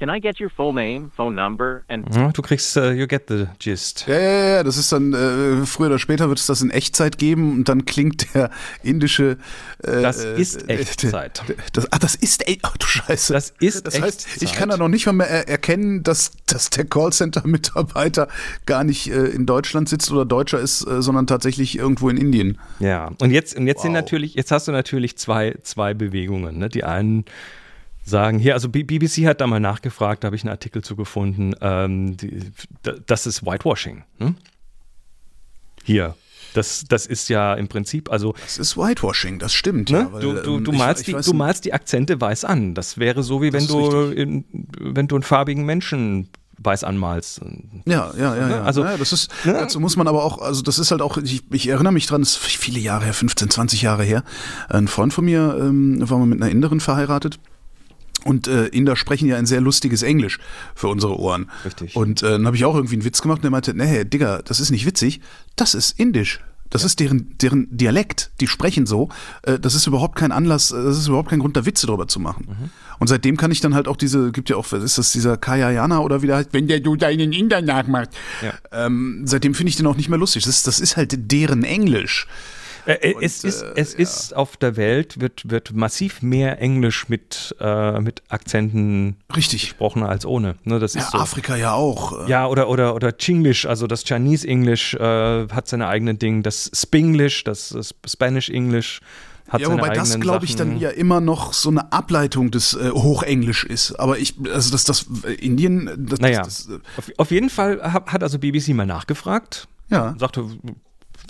Can 0.00 0.08
I 0.10 0.20
get 0.20 0.40
your 0.40 0.50
full 0.50 0.72
name, 0.72 1.10
phone 1.16 1.36
number 1.36 1.82
and 1.88 2.12
ja, 2.14 2.32
du 2.32 2.42
kriegst 2.42 2.76
uh, 2.76 2.90
you 2.90 3.06
get 3.06 3.28
the 3.28 3.46
gist. 3.60 4.06
Ja, 4.08 4.18
ja, 4.18 4.48
ja, 4.56 4.62
das 4.64 4.76
ist 4.76 4.90
dann 4.90 5.12
äh, 5.12 5.64
früher 5.64 5.86
oder 5.86 6.00
später 6.00 6.28
wird 6.28 6.40
es 6.40 6.46
das 6.46 6.62
in 6.62 6.70
Echtzeit 6.70 7.16
geben 7.16 7.52
und 7.52 7.68
dann 7.68 7.84
klingt 7.84 8.34
der 8.34 8.50
indische 8.82 9.38
äh, 9.84 10.02
Das 10.02 10.24
ist 10.24 10.68
äh, 10.68 10.74
Echtzeit. 10.78 11.42
Das, 11.72 11.86
ach, 11.92 11.98
das 11.98 12.16
ist 12.16 12.44
Ach 12.62 12.72
oh, 12.74 12.76
du 12.78 12.86
Scheiße. 12.86 13.32
Das 13.32 13.54
ist 13.60 13.86
Das 13.86 14.00
heißt, 14.00 14.26
Echtzeit. 14.26 14.42
ich 14.42 14.52
kann 14.52 14.68
da 14.68 14.76
noch 14.76 14.88
nicht 14.88 15.06
mal 15.06 15.12
mehr 15.12 15.48
erkennen, 15.48 16.02
dass, 16.02 16.32
dass 16.46 16.70
der 16.70 16.86
Callcenter 16.86 17.46
Mitarbeiter 17.46 18.26
gar 18.66 18.82
nicht 18.82 19.10
äh, 19.10 19.26
in 19.26 19.46
Deutschland 19.46 19.88
sitzt 19.88 20.10
oder 20.10 20.24
Deutscher 20.24 20.58
ist, 20.58 20.86
äh, 20.86 21.02
sondern 21.02 21.28
tatsächlich 21.28 21.78
irgendwo 21.78 22.08
in 22.10 22.16
Indien. 22.16 22.58
Ja, 22.80 23.12
und 23.20 23.30
jetzt 23.30 23.56
und 23.56 23.68
jetzt 23.68 23.78
wow. 23.78 23.82
sind 23.84 23.92
natürlich 23.92 24.34
jetzt 24.34 24.50
hast 24.50 24.66
du 24.66 24.72
natürlich 24.72 25.16
zwei 25.18 25.54
zwei 25.62 25.94
Bewegungen, 25.94 26.58
ne? 26.58 26.68
Die 26.68 26.82
einen 26.82 27.24
sagen, 28.04 28.38
hier, 28.38 28.54
also 28.54 28.68
BBC 28.68 29.26
hat 29.26 29.40
da 29.40 29.46
mal 29.46 29.60
nachgefragt, 29.60 30.22
da 30.22 30.26
habe 30.26 30.36
ich 30.36 30.42
einen 30.42 30.50
Artikel 30.50 30.82
zu 30.82 30.94
gefunden, 30.94 31.54
ähm, 31.60 32.16
die, 32.16 32.52
das 33.06 33.26
ist 33.26 33.44
Whitewashing. 33.44 34.04
Hm? 34.18 34.36
Hier, 35.82 36.14
das, 36.54 36.84
das 36.88 37.06
ist 37.06 37.28
ja 37.28 37.54
im 37.54 37.68
Prinzip, 37.68 38.10
also. 38.10 38.34
Das 38.42 38.58
ist 38.58 38.76
Whitewashing, 38.76 39.38
das 39.38 39.52
stimmt. 39.52 39.90
Ne? 39.90 39.98
Ja, 39.98 40.12
weil, 40.12 40.20
du, 40.20 40.32
du, 40.34 40.60
du, 40.60 40.72
ähm, 40.72 40.78
malst 40.78 41.08
ich, 41.08 41.14
die, 41.14 41.20
du 41.20 41.32
malst 41.32 41.64
die 41.64 41.72
Akzente 41.72 42.20
weiß 42.20 42.44
an. 42.44 42.74
Das 42.74 42.98
wäre 42.98 43.22
so, 43.22 43.42
wie 43.42 43.52
wenn 43.52 43.66
du, 43.66 44.10
in, 44.10 44.44
wenn 44.78 45.08
du 45.08 45.16
einen 45.16 45.24
farbigen 45.24 45.64
Menschen 45.64 46.28
weiß 46.58 46.84
anmalst. 46.84 47.40
Ja, 47.86 48.12
ja, 48.16 48.36
ja, 48.36 48.46
ne? 48.46 48.54
ja. 48.54 48.62
Also, 48.62 48.84
ja, 48.84 48.96
das 48.96 49.12
ist, 49.12 49.32
ne? 49.44 49.54
dazu 49.54 49.80
muss 49.80 49.96
man 49.96 50.06
aber 50.06 50.22
auch, 50.22 50.40
also 50.40 50.62
das 50.62 50.78
ist 50.78 50.92
halt 50.92 51.02
auch, 51.02 51.18
ich, 51.18 51.42
ich 51.50 51.68
erinnere 51.68 51.92
mich 51.92 52.06
dran, 52.06 52.22
das 52.22 52.30
ist 52.30 52.38
viele 52.38 52.78
Jahre 52.78 53.06
her, 53.06 53.14
15, 53.14 53.50
20 53.50 53.82
Jahre 53.82 54.04
her. 54.04 54.22
Ein 54.68 54.86
Freund 54.86 55.12
von 55.12 55.24
mir 55.24 55.56
ähm, 55.60 56.08
war 56.08 56.18
mal 56.18 56.26
mit 56.26 56.40
einer 56.40 56.50
Inderin 56.50 56.80
verheiratet. 56.80 57.40
Und 58.24 58.48
äh, 58.48 58.66
Inder 58.66 58.96
sprechen 58.96 59.28
ja 59.28 59.36
ein 59.36 59.46
sehr 59.46 59.60
lustiges 59.60 60.02
Englisch 60.02 60.38
für 60.74 60.88
unsere 60.88 61.18
Ohren. 61.18 61.50
Richtig. 61.64 61.94
Und 61.94 62.22
äh, 62.22 62.30
dann 62.30 62.46
habe 62.46 62.56
ich 62.56 62.64
auch 62.64 62.74
irgendwie 62.74 62.94
einen 62.94 63.04
Witz 63.04 63.20
gemacht 63.20 63.38
und 63.38 63.44
der 63.44 63.50
meinte, 63.50 63.74
nee, 63.74 64.04
Digga, 64.04 64.40
das 64.42 64.60
ist 64.60 64.70
nicht 64.70 64.86
witzig, 64.86 65.20
das 65.56 65.74
ist 65.74 65.98
Indisch. 65.98 66.40
Das 66.70 66.82
ja. 66.82 66.86
ist 66.86 66.98
deren, 66.98 67.36
deren 67.38 67.68
Dialekt, 67.70 68.32
die 68.40 68.48
sprechen 68.48 68.86
so. 68.86 69.08
Äh, 69.42 69.60
das 69.60 69.74
ist 69.74 69.86
überhaupt 69.86 70.16
kein 70.16 70.32
Anlass, 70.32 70.72
äh, 70.72 70.82
das 70.82 70.98
ist 70.98 71.06
überhaupt 71.06 71.28
kein 71.28 71.38
Grund, 71.38 71.56
da 71.56 71.66
Witze 71.66 71.86
drüber 71.86 72.08
zu 72.08 72.18
machen. 72.18 72.46
Mhm. 72.48 72.70
Und 72.98 73.08
seitdem 73.08 73.36
kann 73.36 73.50
ich 73.50 73.60
dann 73.60 73.74
halt 73.74 73.86
auch 73.86 73.96
diese, 73.96 74.32
gibt 74.32 74.50
ja 74.50 74.56
auch, 74.56 74.66
was 74.70 74.82
ist 74.82 74.98
das, 74.98 75.12
dieser 75.12 75.36
Kayayana 75.36 76.00
oder 76.00 76.22
wie 76.22 76.26
der 76.26 76.36
heißt, 76.36 76.48
wenn 76.52 76.66
der 76.66 76.80
du 76.80 76.96
deinen 76.96 77.32
Inder 77.32 77.62
nachmacht. 77.62 78.10
Ja. 78.42 78.54
Ähm, 78.72 79.22
seitdem 79.24 79.54
finde 79.54 79.70
ich 79.70 79.76
den 79.76 79.86
auch 79.86 79.96
nicht 79.96 80.08
mehr 80.08 80.18
lustig. 80.18 80.44
Das, 80.44 80.62
das 80.62 80.80
ist 80.80 80.96
halt 80.96 81.30
deren 81.30 81.62
Englisch. 81.62 82.26
Äh, 82.86 83.14
es 83.20 83.42
und, 83.42 83.48
ist, 83.48 83.62
äh, 83.62 83.72
es 83.76 83.92
ja. 83.92 83.98
ist 84.00 84.36
auf 84.36 84.56
der 84.56 84.76
Welt, 84.76 85.20
wird, 85.20 85.48
wird 85.48 85.72
massiv 85.72 86.22
mehr 86.22 86.60
Englisch 86.60 87.08
mit, 87.08 87.54
äh, 87.60 88.00
mit 88.00 88.22
Akzenten 88.28 89.16
Richtig. 89.34 89.62
gesprochen 89.62 90.02
als 90.02 90.26
ohne. 90.26 90.56
Ne, 90.64 90.78
das 90.78 90.94
ist 90.94 91.04
ja, 91.04 91.10
so. 91.12 91.18
Afrika 91.18 91.56
ja 91.56 91.72
auch. 91.72 92.26
Äh. 92.26 92.30
Ja, 92.30 92.46
oder, 92.46 92.68
oder, 92.68 92.94
oder 92.94 93.12
Chinglish, 93.12 93.66
also 93.66 93.86
das 93.86 94.04
Chinese 94.04 94.46
English 94.46 94.94
äh, 94.94 95.48
hat 95.48 95.68
seine 95.68 95.88
eigenen 95.88 96.18
Dinge. 96.18 96.42
Das 96.42 96.70
Spanglish, 96.74 97.44
das 97.44 97.74
Spanish 98.06 98.50
English 98.50 99.00
hat 99.48 99.60
ja, 99.60 99.70
wobei 99.70 99.90
das, 99.90 100.18
glaube 100.20 100.46
ich, 100.46 100.56
dann 100.56 100.78
ja 100.78 100.88
immer 100.88 101.20
noch 101.20 101.52
so 101.52 101.68
eine 101.68 101.92
Ableitung 101.92 102.50
des 102.50 102.74
äh, 102.74 102.90
Hochenglisch 102.90 103.64
ist. 103.64 103.92
Aber 104.00 104.18
ich, 104.18 104.34
also 104.52 104.70
das, 104.70 104.84
das 104.84 105.06
äh, 105.24 105.34
Indien, 105.34 105.90
das, 105.98 106.18
naja, 106.20 106.42
das, 106.42 106.66
das, 106.66 106.76
äh 106.76 106.80
auf, 106.96 107.10
auf, 107.18 107.30
jeden 107.30 107.50
Fall 107.50 107.80
hat 107.82 108.22
also 108.22 108.38
BBC 108.38 108.68
mal 108.68 108.86
nachgefragt. 108.86 109.68
Ja. 109.90 110.14
Sagte, 110.18 110.46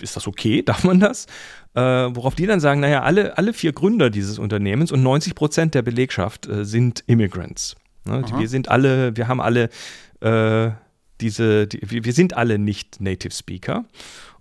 ist 0.01 0.17
das 0.17 0.27
okay? 0.27 0.63
Darf 0.67 0.85
man 0.85 1.01
das? 1.01 1.27
Äh, 1.75 1.81
worauf 1.81 2.35
die 2.35 2.47
dann 2.47 2.61
sagen, 2.61 2.81
naja, 2.81 3.03
alle, 3.03 3.37
alle 3.39 3.53
vier 3.53 3.73
Gründer 3.73 4.11
dieses 4.11 4.39
Unternehmens 4.39 4.93
und 4.93 5.03
90 5.03 5.35
Prozent 5.35 5.75
der 5.75 5.83
Belegschaft 5.83 6.47
äh, 6.47 6.65
sind 6.65 7.03
Immigrants. 7.07 7.77
Ne? 8.05 8.25
Wir 8.37 8.49
sind 8.49 8.69
alle, 8.69 9.17
wir 9.17 9.29
haben 9.29 9.41
alle 9.41 9.71
äh, 10.21 10.71
diese, 11.21 11.67
die, 11.67 12.05
wir 12.05 12.13
sind 12.13 12.37
alle 12.37 12.59
nicht 12.59 13.01
Native 13.01 13.33
Speaker. 13.33 13.85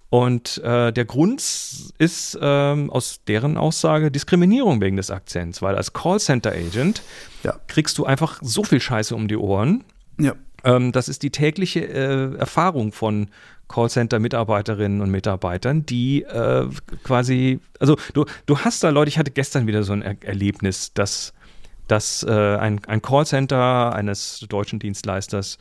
Und 0.10 0.60
äh, 0.60 0.94
der 0.94 1.06
Grund 1.06 1.42
ist 1.98 2.38
ähm, 2.40 2.92
aus 2.92 3.22
deren 3.28 3.58
Aussage 3.58 4.12
Diskriminierung 4.12 4.80
wegen 4.80 4.96
des 4.96 5.10
Akzents, 5.10 5.64
weil 5.64 5.76
als 5.76 5.94
Callcenter-Agent 5.94 7.02
ja. 7.42 7.60
kriegst 7.66 7.98
du 7.98 8.06
einfach 8.06 8.40
so 8.44 8.64
viel 8.64 8.80
Scheiße 8.80 9.16
um 9.16 9.28
die 9.28 9.38
Ohren. 9.38 9.84
Ja. 10.20 10.34
Ähm, 10.64 10.92
das 10.92 11.10
ist 11.10 11.24
die 11.24 11.32
tägliche 11.32 11.80
äh, 11.88 12.36
Erfahrung 12.38 12.92
von 12.92 13.30
Callcenter-Mitarbeiterinnen 13.68 15.02
und 15.02 15.10
Mitarbeitern, 15.10 15.86
die 15.86 16.24
äh, 16.24 16.68
quasi, 17.04 17.60
also 17.80 17.98
du, 18.14 18.26
du 18.46 18.60
hast 18.60 18.84
da 18.84 18.90
Leute, 18.90 19.10
ich 19.10 19.18
hatte 19.18 19.32
gestern 19.32 19.68
wieder 19.68 19.84
so 19.84 19.94
ein 19.94 20.02
er 20.02 20.16
Erlebnis, 20.24 20.94
dass, 20.94 21.34
dass 21.88 22.24
äh, 22.24 22.32
ein, 22.32 22.82
ein 22.86 23.02
Callcenter 23.02 23.94
eines 23.94 24.46
deutschen 24.50 24.80
Dienstleisters 24.80 25.58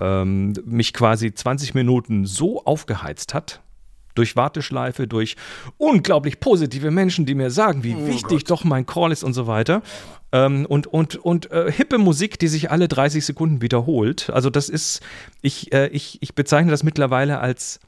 ähm, 0.00 0.54
mich 0.64 0.92
quasi 0.92 1.34
20 1.34 1.74
Minuten 1.74 2.26
so 2.26 2.64
aufgeheizt 2.64 3.34
hat, 3.34 3.60
durch 4.14 4.36
Warteschleife, 4.36 5.06
durch 5.06 5.36
unglaublich 5.76 6.40
positive 6.40 6.90
Menschen, 6.90 7.26
die 7.26 7.34
mir 7.34 7.50
sagen, 7.50 7.84
wie 7.84 7.94
oh 7.94 8.06
wichtig 8.06 8.40
Gott. 8.40 8.50
doch 8.50 8.64
mein 8.64 8.86
Call 8.86 9.12
ist 9.12 9.24
und 9.24 9.32
so 9.34 9.46
weiter. 9.46 9.82
Ähm, 10.32 10.66
und 10.66 10.86
und, 10.86 11.16
und 11.16 11.50
äh, 11.50 11.70
hippe 11.70 11.98
Musik, 11.98 12.38
die 12.38 12.48
sich 12.48 12.70
alle 12.70 12.88
30 12.88 13.24
Sekunden 13.24 13.62
wiederholt. 13.62 14.30
Also 14.30 14.50
das 14.50 14.68
ist, 14.68 15.00
ich, 15.42 15.72
äh, 15.72 15.88
ich, 15.88 16.18
ich 16.22 16.34
bezeichne 16.34 16.70
das 16.70 16.82
mittlerweile 16.82 17.38
als 17.38 17.80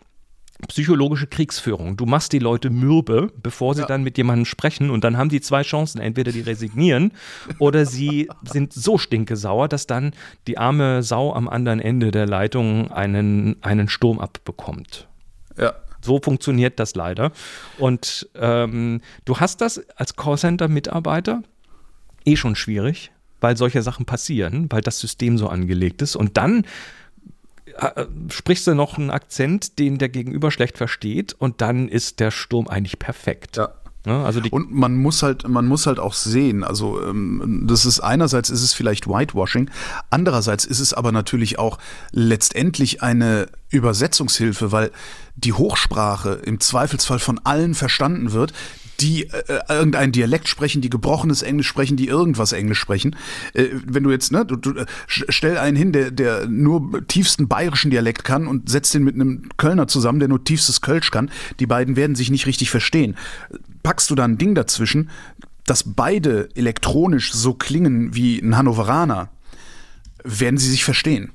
psychologische 0.69 1.27
Kriegsführung. 1.27 1.97
Du 1.97 2.07
machst 2.07 2.33
die 2.33 2.39
Leute 2.39 2.71
mürbe, 2.71 3.31
bevor 3.43 3.75
sie 3.75 3.83
ja. 3.83 3.87
dann 3.87 4.03
mit 4.03 4.17
jemandem 4.17 4.47
sprechen 4.47 4.91
und 4.91 5.05
dann 5.05 5.19
haben 5.19 5.29
die 5.29 5.41
zwei 5.41 5.63
Chancen. 5.63 6.01
Entweder 6.01 6.33
die 6.33 6.41
resignieren 6.41 7.13
oder 7.59 7.85
sie 7.85 8.29
sind 8.43 8.73
so 8.73 8.97
stinkesauer, 8.97 9.69
dass 9.69 9.87
dann 9.87 10.13
die 10.47 10.59
arme 10.59 11.03
Sau 11.03 11.35
am 11.35 11.49
anderen 11.49 11.81
Ende 11.81 12.11
der 12.11 12.27
Leitung 12.27 12.91
einen, 12.91 13.57
einen 13.63 13.89
Sturm 13.89 14.19
abbekommt. 14.19 15.09
Ja. 15.59 15.75
So 16.07 16.21
funktioniert 16.23 16.81
das 16.81 16.95
leider. 16.95 17.33
Und 17.79 18.29
ähm, 18.35 19.03
du 19.25 19.39
hast 19.39 19.61
das 19.61 19.83
als 19.97 20.17
Callcenter-Mitarbeiter 20.17 21.43
eh 22.25 22.37
schon 22.37 22.57
schwierig, 22.57 23.13
weil 23.41 23.57
solche 23.57 23.83
Sachen 23.83 24.07
passieren, 24.07 24.67
weil 24.71 24.81
das 24.81 24.99
System 24.99 25.37
so 25.37 25.49
angelegt 25.49 26.01
ist. 26.01 26.17
Und 26.17 26.37
dann 26.37 26.65
äh, 27.77 28.07
sprichst 28.31 28.67
du 28.67 28.75
noch 28.75 28.97
einen 28.97 29.11
Akzent, 29.11 29.79
den 29.79 29.99
der 29.99 30.09
Gegenüber 30.09 30.51
schlecht 30.51 30.79
versteht, 30.79 31.35
und 31.35 31.61
dann 31.61 31.89
ist 31.89 32.21
der 32.21 32.31
Sturm 32.31 32.69
eigentlich 32.69 32.99
perfekt. 32.99 33.59
Ja. 33.59 33.75
Ne? 34.07 34.25
Also 34.25 34.41
und 34.51 34.73
man 34.73 34.97
muss 34.97 35.23
halt, 35.25 35.49
man 35.49 35.67
muss 35.67 35.87
halt 35.87 35.99
auch 35.99 36.15
sehen, 36.15 36.63
also 36.63 37.03
ähm, 37.03 37.65
das 37.67 37.85
ist 37.85 37.99
einerseits 37.99 38.51
ist 38.51 38.63
es 38.63 38.73
vielleicht 38.73 39.09
Whitewashing, 39.09 39.69
andererseits 40.11 40.65
ist 40.65 40.79
es 40.79 40.95
aber 40.95 41.11
natürlich 41.11 41.59
auch 41.59 41.79
letztendlich 42.13 43.03
eine 43.03 43.49
Übersetzungshilfe, 43.71 44.71
weil 44.71 44.93
die 45.35 45.53
Hochsprache 45.53 46.41
im 46.45 46.61
Zweifelsfall 46.61 47.19
von 47.19 47.41
allen 47.43 47.75
verstanden 47.75 48.33
wird, 48.33 48.53
die 49.01 49.25
äh, 49.25 49.61
irgendein 49.69 50.13
Dialekt 50.13 50.49
sprechen, 50.49 50.81
die 50.81 50.91
gebrochenes 50.91 51.43
Englisch 51.43 51.67
sprechen, 51.67 51.97
die 51.97 52.09
irgendwas 52.09 52.53
Englisch 52.53 52.79
sprechen. 52.79 53.17
Äh, 53.53 53.67
wenn 53.85 54.03
du 54.03 54.11
jetzt, 54.11 54.33
ne, 54.33 54.45
du, 54.45 54.57
du 54.57 54.71
äh, 54.73 54.87
stell 55.07 55.59
einen 55.59 55.77
hin, 55.77 55.93
der, 55.93 56.11
der 56.11 56.47
nur 56.47 57.07
tiefsten 57.07 57.49
bayerischen 57.49 57.91
Dialekt 57.91 58.25
kann 58.25 58.47
und 58.47 58.69
setzt 58.69 58.95
den 58.95 59.05
mit 59.05 59.15
einem 59.15 59.49
Kölner 59.57 59.89
zusammen, 59.89 60.19
der 60.19 60.29
nur 60.29 60.45
tiefstes 60.45 60.81
Kölsch 60.81 61.11
kann, 61.11 61.31
die 61.61 61.67
beiden 61.67 61.97
werden 61.97 62.17
sich 62.17 62.31
nicht 62.31 62.47
richtig 62.47 62.71
verstehen. 62.71 63.17
Packst 63.87 64.11
du 64.11 64.17
da 64.17 64.25
ein 64.25 64.37
Ding 64.37 64.57
dazwischen, 64.57 65.11
dass 65.65 65.85
beide 65.87 66.49
elektronisch 66.57 67.33
so 67.33 67.55
klingen 67.55 68.17
wie 68.17 68.41
ein 68.41 68.57
Hannoveraner, 68.57 69.29
werden 70.25 70.59
sie 70.59 70.69
sich 70.69 70.83
verstehen. 70.83 71.31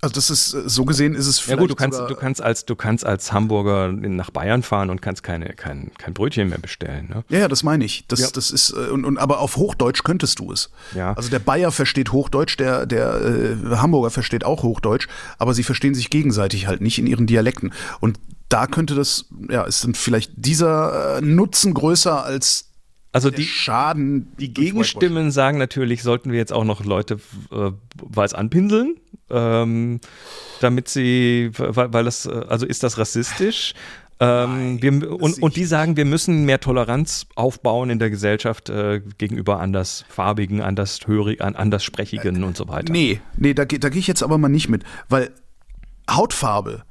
Also 0.00 0.14
das 0.14 0.30
ist 0.30 0.50
so 0.50 0.84
gesehen 0.84 1.14
ist 1.16 1.26
es 1.26 1.44
Ja 1.46 1.56
gut, 1.56 1.70
du 1.70 1.74
kannst 1.74 1.98
du 1.98 2.14
kannst 2.14 2.40
als 2.40 2.64
du 2.64 2.76
kannst 2.76 3.04
als 3.04 3.32
Hamburger 3.32 3.90
nach 3.90 4.30
Bayern 4.30 4.62
fahren 4.62 4.90
und 4.90 5.02
kannst 5.02 5.24
keine 5.24 5.54
kein, 5.54 5.90
kein 5.98 6.14
Brötchen 6.14 6.48
mehr 6.48 6.58
bestellen, 6.58 7.08
ne? 7.08 7.24
Ja, 7.28 7.40
ja, 7.40 7.48
das 7.48 7.64
meine 7.64 7.84
ich. 7.84 8.06
Das, 8.06 8.20
ja. 8.20 8.28
das 8.32 8.52
ist 8.52 8.70
äh, 8.70 8.90
und, 8.90 9.04
und 9.04 9.18
aber 9.18 9.40
auf 9.40 9.56
Hochdeutsch 9.56 10.04
könntest 10.04 10.38
du 10.38 10.52
es. 10.52 10.70
Ja. 10.94 11.14
Also 11.14 11.30
der 11.30 11.40
Bayer 11.40 11.72
versteht 11.72 12.12
Hochdeutsch, 12.12 12.56
der 12.58 12.86
der 12.86 13.20
äh, 13.20 13.76
Hamburger 13.76 14.10
versteht 14.10 14.44
auch 14.44 14.62
Hochdeutsch, 14.62 15.08
aber 15.38 15.52
sie 15.52 15.64
verstehen 15.64 15.94
sich 15.96 16.10
gegenseitig 16.10 16.68
halt 16.68 16.80
nicht 16.80 17.00
in 17.00 17.08
ihren 17.08 17.26
Dialekten 17.26 17.72
und 17.98 18.20
da 18.48 18.66
könnte 18.66 18.94
das 18.94 19.26
ja, 19.50 19.64
ist 19.64 19.84
dann 19.84 19.94
vielleicht 19.94 20.32
dieser 20.36 21.18
äh, 21.18 21.20
Nutzen 21.20 21.74
größer 21.74 22.24
als 22.24 22.68
also 23.10 23.30
die 23.30 23.44
Schaden. 23.44 24.32
Die 24.38 24.52
Gegenstimmen 24.52 25.30
sagen 25.30 25.58
natürlich, 25.58 26.02
sollten 26.02 26.30
wir 26.30 26.38
jetzt 26.38 26.52
auch 26.52 26.64
noch 26.64 26.84
Leute 26.84 27.18
äh, 27.50 27.70
weiß 28.02 28.34
anpinseln, 28.34 28.96
ähm, 29.30 30.00
damit 30.60 30.88
sie, 30.88 31.50
weil, 31.56 31.92
weil 31.92 32.04
das, 32.04 32.26
äh, 32.26 32.44
also 32.48 32.66
ist 32.66 32.82
das 32.82 32.98
rassistisch? 32.98 33.74
Ähm, 34.20 34.78
Nein, 34.80 34.82
wir, 34.82 35.12
und, 35.12 35.40
und, 35.40 35.56
die 35.56 35.64
sagen, 35.64 35.96
wir 35.96 36.04
müssen 36.04 36.44
mehr 36.44 36.60
Toleranz 36.60 37.26
aufbauen 37.36 37.88
in 37.88 37.98
der 37.98 38.10
Gesellschaft 38.10 38.68
äh, 38.68 39.00
gegenüber 39.16 39.60
andersfarbigen, 39.60 40.60
andershörigen, 40.60 41.54
anderssprechigen 41.54 42.42
äh, 42.42 42.44
und 42.44 42.56
so 42.56 42.68
weiter. 42.68 42.92
Nee, 42.92 43.20
nee, 43.36 43.54
da, 43.54 43.64
da 43.64 43.88
gehe 43.88 44.00
ich 44.00 44.08
jetzt 44.08 44.22
aber 44.22 44.36
mal 44.36 44.48
nicht 44.48 44.68
mit, 44.68 44.82
weil 45.08 45.30
Hautfarbe 46.10 46.82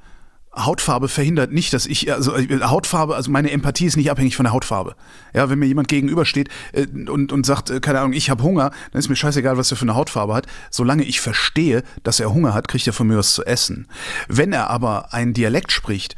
Hautfarbe 0.64 1.08
verhindert 1.08 1.52
nicht, 1.52 1.72
dass 1.72 1.86
ich, 1.86 2.12
also 2.12 2.34
äh, 2.36 2.60
Hautfarbe, 2.62 3.14
also 3.14 3.30
meine 3.30 3.50
Empathie 3.50 3.86
ist 3.86 3.96
nicht 3.96 4.10
abhängig 4.10 4.36
von 4.36 4.44
der 4.44 4.52
Hautfarbe. 4.52 4.94
Ja, 5.34 5.50
wenn 5.50 5.58
mir 5.58 5.66
jemand 5.66 5.88
gegenübersteht 5.88 6.48
äh, 6.72 6.86
und, 6.86 7.32
und 7.32 7.46
sagt, 7.46 7.70
äh, 7.70 7.80
keine 7.80 8.00
Ahnung, 8.00 8.12
ich 8.12 8.30
habe 8.30 8.42
Hunger, 8.42 8.70
dann 8.92 8.98
ist 8.98 9.08
mir 9.08 9.16
scheißegal, 9.16 9.56
was 9.56 9.70
er 9.70 9.76
für 9.76 9.82
eine 9.82 9.94
Hautfarbe 9.94 10.34
hat. 10.34 10.46
Solange 10.70 11.04
ich 11.04 11.20
verstehe, 11.20 11.82
dass 12.02 12.20
er 12.20 12.32
Hunger 12.32 12.54
hat, 12.54 12.68
kriegt 12.68 12.86
er 12.86 12.92
von 12.92 13.06
mir 13.06 13.18
was 13.18 13.34
zu 13.34 13.44
essen. 13.44 13.86
Wenn 14.28 14.52
er 14.52 14.70
aber 14.70 15.12
einen 15.12 15.34
Dialekt 15.34 15.72
spricht, 15.72 16.16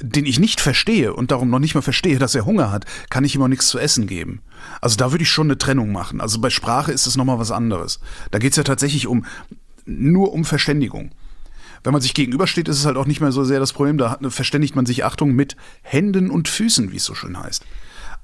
den 0.00 0.26
ich 0.26 0.38
nicht 0.38 0.60
verstehe 0.60 1.14
und 1.14 1.30
darum 1.30 1.50
noch 1.50 1.58
nicht 1.58 1.74
mal 1.74 1.82
verstehe, 1.82 2.18
dass 2.18 2.34
er 2.34 2.46
Hunger 2.46 2.70
hat, 2.70 2.84
kann 3.10 3.24
ich 3.24 3.34
ihm 3.34 3.42
auch 3.42 3.48
nichts 3.48 3.68
zu 3.68 3.78
essen 3.78 4.06
geben. 4.06 4.40
Also 4.80 4.96
da 4.96 5.12
würde 5.12 5.22
ich 5.22 5.30
schon 5.30 5.46
eine 5.46 5.58
Trennung 5.58 5.92
machen. 5.92 6.20
Also 6.20 6.40
bei 6.40 6.50
Sprache 6.50 6.92
ist 6.92 7.06
es 7.06 7.16
nochmal 7.16 7.38
was 7.38 7.50
anderes. 7.50 8.00
Da 8.30 8.38
geht 8.38 8.52
es 8.52 8.56
ja 8.56 8.64
tatsächlich 8.64 9.06
um 9.06 9.24
nur 9.86 10.32
um 10.32 10.44
Verständigung 10.44 11.12
wenn 11.84 11.92
man 11.92 12.02
sich 12.02 12.14
gegenübersteht, 12.14 12.66
ist 12.68 12.78
es 12.78 12.86
halt 12.86 12.96
auch 12.96 13.06
nicht 13.06 13.20
mehr 13.20 13.30
so 13.30 13.44
sehr 13.44 13.60
das 13.60 13.74
Problem. 13.74 13.98
Da 13.98 14.18
verständigt 14.30 14.74
man 14.74 14.86
sich, 14.86 15.04
Achtung, 15.04 15.32
mit 15.32 15.56
Händen 15.82 16.30
und 16.30 16.48
Füßen, 16.48 16.90
wie 16.90 16.96
es 16.96 17.04
so 17.04 17.14
schön 17.14 17.38
heißt. 17.38 17.64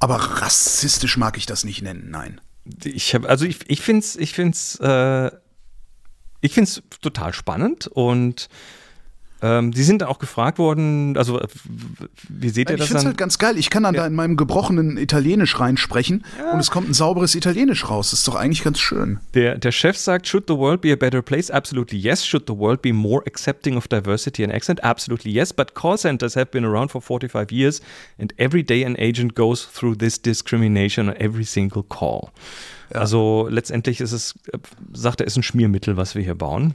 Aber 0.01 0.17
rassistisch 0.17 1.19
mag 1.19 1.37
ich 1.37 1.45
das 1.45 1.65
nicht 1.65 1.83
nennen, 1.83 2.09
nein. 2.11 2.41
Ich 2.83 3.15
habe, 3.15 3.29
also 3.29 3.45
ich, 3.45 3.59
ich 3.69 3.83
finde 3.83 4.01
es, 4.01 4.17
ich 4.17 4.33
finde 4.33 4.53
es, 4.53 4.77
äh, 4.81 5.31
ich 6.41 6.55
finde 6.55 6.71
es 6.71 6.83
total 7.03 7.35
spannend 7.35 7.87
und 7.87 8.49
ähm, 9.43 9.73
Sie 9.73 9.85
sind 9.85 10.03
auch 10.03 10.19
gefragt 10.19 10.59
worden, 10.59 11.17
also 11.17 11.41
wie 12.29 12.51
seht 12.51 12.69
ihr 12.69 12.75
ich 12.75 12.81
das? 12.81 12.87
Ich 12.87 12.89
finde 12.89 12.99
es 12.99 13.05
halt 13.07 13.19
ganz 13.19 13.39
geil. 13.39 13.57
Ich 13.59 13.71
kann 13.71 13.83
dann 13.83 13.95
ja. 13.95 14.03
da 14.03 14.07
in 14.07 14.15
meinem 14.15 14.37
gebrochenen 14.37 14.99
Italienisch 14.99 15.59
reinsprechen 15.59 16.25
ja. 16.39 16.53
und 16.53 16.61
es 16.61 16.71
kommt 16.71 16.89
ein 16.89 16.95
sauberes 16.95 17.35
Italienisch 17.35 17.89
raus. 17.89 18.11
Das 18.11 18.21
ist 18.21 18.29
doch 18.29 18.35
eigentlich 18.35 18.63
ganz 18.63 18.79
schön. 18.79 19.19
Der, 19.35 19.57
der 19.57 19.73
Chef 19.73 19.97
sagt, 19.97 20.27
should 20.27 20.45
the 20.49 20.57
world 20.57 20.83
be 20.83 20.93
a 20.93 20.97
better 20.97 21.23
place? 21.23 21.51
Absolutely 21.51 21.99
yes. 21.99 22.27
Should 22.27 22.45
the 22.47 22.57
world 22.57 22.83
be 22.83 22.93
more 22.93 23.23
accepting 23.27 23.77
of 23.77 23.89
diversity 23.89 24.45
and 24.45 24.53
accent? 24.53 24.85
Absolutely 24.85 25.33
yes. 25.33 25.53
But 25.53 25.75
call 25.75 25.97
centers 25.97 26.37
have 26.37 26.51
been 26.51 26.65
around 26.65 26.91
for 26.91 27.01
45 27.01 27.51
years 27.51 27.81
and 28.19 28.35
every 28.39 28.63
day 28.63 28.85
an 28.85 28.97
agent 28.99 29.35
goes 29.35 29.65
through 29.65 29.97
this 29.99 30.21
discrimination 30.21 31.09
on 31.09 31.17
every 31.17 31.45
single 31.45 31.83
call. 31.83 32.31
Ja. 32.93 33.01
Also 33.01 33.49
letztendlich 33.51 34.01
ist 34.01 34.13
es, 34.13 34.35
sagt 34.93 35.21
er, 35.21 35.27
ist 35.27 35.37
ein 35.37 35.43
Schmiermittel, 35.43 35.97
was 35.97 36.15
wir 36.15 36.23
hier 36.23 36.35
bauen. 36.35 36.75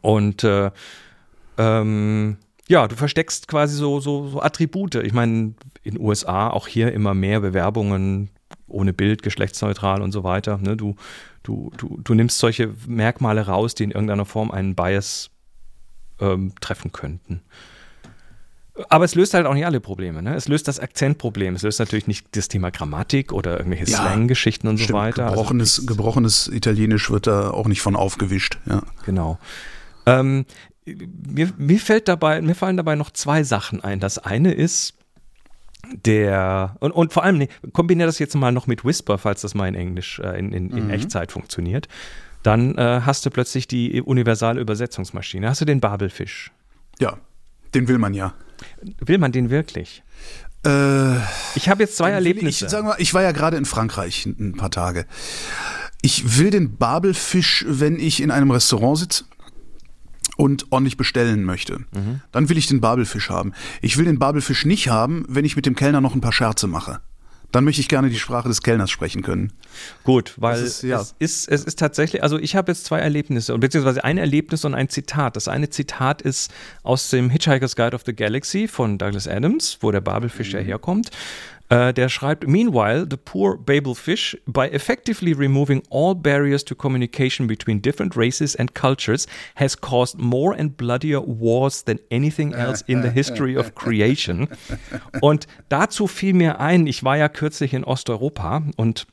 Und 0.00 0.44
äh, 0.44 0.70
ähm, 1.58 2.36
ja, 2.68 2.88
du 2.88 2.96
versteckst 2.96 3.48
quasi 3.48 3.76
so, 3.76 4.00
so, 4.00 4.28
so 4.28 4.40
Attribute. 4.40 4.94
Ich 4.96 5.12
meine, 5.12 5.54
in 5.82 5.94
den 5.94 6.00
USA 6.00 6.48
auch 6.48 6.66
hier 6.66 6.92
immer 6.92 7.14
mehr 7.14 7.40
Bewerbungen 7.40 8.30
ohne 8.66 8.92
Bild, 8.92 9.22
geschlechtsneutral 9.22 10.02
und 10.02 10.12
so 10.12 10.24
weiter. 10.24 10.58
Ne? 10.58 10.76
Du, 10.76 10.96
du, 11.42 11.70
du, 11.76 12.00
du 12.02 12.14
nimmst 12.14 12.38
solche 12.38 12.74
Merkmale 12.86 13.46
raus, 13.46 13.74
die 13.74 13.84
in 13.84 13.90
irgendeiner 13.90 14.24
Form 14.24 14.50
einen 14.50 14.74
Bias 14.74 15.30
ähm, 16.20 16.52
treffen 16.60 16.92
könnten. 16.92 17.42
Aber 18.88 19.04
es 19.04 19.14
löst 19.14 19.34
halt 19.34 19.46
auch 19.46 19.54
nicht 19.54 19.66
alle 19.66 19.80
Probleme. 19.80 20.20
Ne? 20.20 20.34
Es 20.34 20.48
löst 20.48 20.66
das 20.66 20.80
Akzentproblem. 20.80 21.54
Es 21.54 21.62
löst 21.62 21.78
natürlich 21.78 22.08
nicht 22.08 22.26
das 22.32 22.48
Thema 22.48 22.70
Grammatik 22.70 23.32
oder 23.32 23.58
irgendwelche 23.58 23.84
ja, 23.84 23.98
Slang-Geschichten 23.98 24.66
und 24.66 24.78
stimmt, 24.78 24.88
so 24.88 24.94
weiter. 24.94 25.24
Also 25.26 25.36
gebrochenes, 25.36 25.78
also, 25.78 25.86
gebrochenes 25.86 26.48
Italienisch 26.48 27.10
wird 27.10 27.28
da 27.28 27.50
auch 27.50 27.68
nicht 27.68 27.82
von 27.82 27.94
aufgewischt. 27.94 28.58
Ja. 28.66 28.82
Genau. 29.06 29.38
Ähm, 30.06 30.44
mir, 30.86 31.52
mir, 31.56 31.78
fällt 31.80 32.08
dabei, 32.08 32.40
mir 32.42 32.54
fallen 32.54 32.76
dabei 32.76 32.94
noch 32.96 33.10
zwei 33.10 33.42
Sachen 33.42 33.82
ein. 33.82 34.00
Das 34.00 34.18
eine 34.18 34.52
ist 34.52 34.94
der, 36.06 36.76
und, 36.80 36.92
und 36.92 37.12
vor 37.12 37.24
allem, 37.24 37.38
nee, 37.38 37.48
kombiniere 37.72 38.06
das 38.06 38.18
jetzt 38.18 38.34
mal 38.34 38.52
noch 38.52 38.66
mit 38.66 38.84
Whisper, 38.84 39.18
falls 39.18 39.42
das 39.42 39.54
mal 39.54 39.68
in 39.68 39.74
Englisch, 39.74 40.18
äh, 40.18 40.38
in, 40.38 40.52
in, 40.52 40.70
in 40.70 40.84
mhm. 40.84 40.90
Echtzeit 40.90 41.32
funktioniert. 41.32 41.88
Dann 42.42 42.76
äh, 42.76 43.00
hast 43.04 43.24
du 43.24 43.30
plötzlich 43.30 43.66
die 43.66 44.02
universale 44.02 44.60
Übersetzungsmaschine. 44.60 45.48
Hast 45.48 45.62
du 45.62 45.64
den 45.64 45.80
Babelfisch? 45.80 46.52
Ja, 46.98 47.16
den 47.74 47.88
will 47.88 47.98
man 47.98 48.14
ja. 48.14 48.34
Will 49.00 49.18
man 49.18 49.32
den 49.32 49.50
wirklich? 49.50 50.02
Äh, 50.66 51.16
ich 51.54 51.68
habe 51.68 51.82
jetzt 51.82 51.96
zwei 51.96 52.10
Erlebnisse. 52.10 52.66
Ich, 52.66 52.70
sag 52.70 52.84
mal, 52.84 52.96
ich 52.98 53.14
war 53.14 53.22
ja 53.22 53.32
gerade 53.32 53.56
in 53.56 53.64
Frankreich 53.64 54.26
ein 54.26 54.56
paar 54.56 54.70
Tage. 54.70 55.06
Ich 56.02 56.38
will 56.38 56.50
den 56.50 56.76
Babelfisch, 56.76 57.64
wenn 57.66 57.98
ich 57.98 58.22
in 58.22 58.30
einem 58.30 58.50
Restaurant 58.50 58.98
sitze 58.98 59.24
und 60.36 60.66
ordentlich 60.70 60.96
bestellen 60.96 61.44
möchte. 61.44 61.78
Mhm. 61.92 62.20
Dann 62.32 62.48
will 62.48 62.58
ich 62.58 62.66
den 62.66 62.80
Babelfisch 62.80 63.30
haben. 63.30 63.52
Ich 63.82 63.96
will 63.96 64.04
den 64.04 64.18
Babelfisch 64.18 64.64
nicht 64.64 64.88
haben, 64.88 65.24
wenn 65.28 65.44
ich 65.44 65.56
mit 65.56 65.66
dem 65.66 65.76
Kellner 65.76 66.00
noch 66.00 66.14
ein 66.14 66.20
paar 66.20 66.32
Scherze 66.32 66.66
mache 66.66 67.00
dann 67.54 67.64
möchte 67.64 67.80
ich 67.80 67.88
gerne 67.88 68.10
die 68.10 68.18
Sprache 68.18 68.48
des 68.48 68.62
Kellners 68.62 68.90
sprechen 68.90 69.22
können. 69.22 69.52
Gut, 70.02 70.34
weil 70.36 70.60
ist, 70.60 70.82
ja. 70.82 71.00
es, 71.00 71.14
ist, 71.20 71.48
es 71.48 71.64
ist 71.64 71.78
tatsächlich, 71.78 72.22
also 72.24 72.36
ich 72.36 72.56
habe 72.56 72.72
jetzt 72.72 72.84
zwei 72.84 72.98
Erlebnisse, 72.98 73.56
beziehungsweise 73.56 74.02
ein 74.02 74.18
Erlebnis 74.18 74.64
und 74.64 74.74
ein 74.74 74.88
Zitat. 74.88 75.36
Das 75.36 75.46
eine 75.46 75.70
Zitat 75.70 76.20
ist 76.20 76.52
aus 76.82 77.10
dem 77.10 77.30
Hitchhiker's 77.30 77.76
Guide 77.76 77.94
of 77.94 78.02
the 78.04 78.14
Galaxy 78.14 78.66
von 78.66 78.98
Douglas 78.98 79.28
Adams, 79.28 79.78
wo 79.82 79.92
der 79.92 80.00
Babelfisch 80.00 80.52
mhm. 80.52 80.58
herkommt. 80.58 81.10
Äh, 81.70 81.94
der 81.94 82.08
schreibt, 82.08 82.46
Meanwhile, 82.46 83.06
the 83.08 83.16
poor 83.16 83.56
Babelfish, 83.56 84.36
by 84.46 84.66
effectively 84.66 85.32
removing 85.32 85.82
all 85.90 86.14
barriers 86.14 86.64
to 86.64 86.74
communication 86.74 87.46
between 87.46 87.80
different 87.80 88.16
races 88.16 88.54
and 88.54 88.74
cultures, 88.74 89.26
has 89.56 89.80
caused 89.80 90.18
more 90.18 90.54
and 90.54 90.76
bloodier 90.76 91.20
wars 91.20 91.84
than 91.84 91.98
anything 92.10 92.52
else 92.52 92.84
in 92.86 93.02
the 93.02 93.10
history 93.10 93.56
of 93.56 93.74
creation. 93.74 94.48
Und 95.22 95.46
dazu 95.70 96.06
fiel 96.06 96.34
mir 96.34 96.60
ein, 96.60 96.86
ich 96.86 97.02
war 97.02 97.16
ja 97.16 97.28
kürzlich 97.28 97.72
in 97.72 97.84
Osteuropa 97.84 98.62
und 98.76 99.06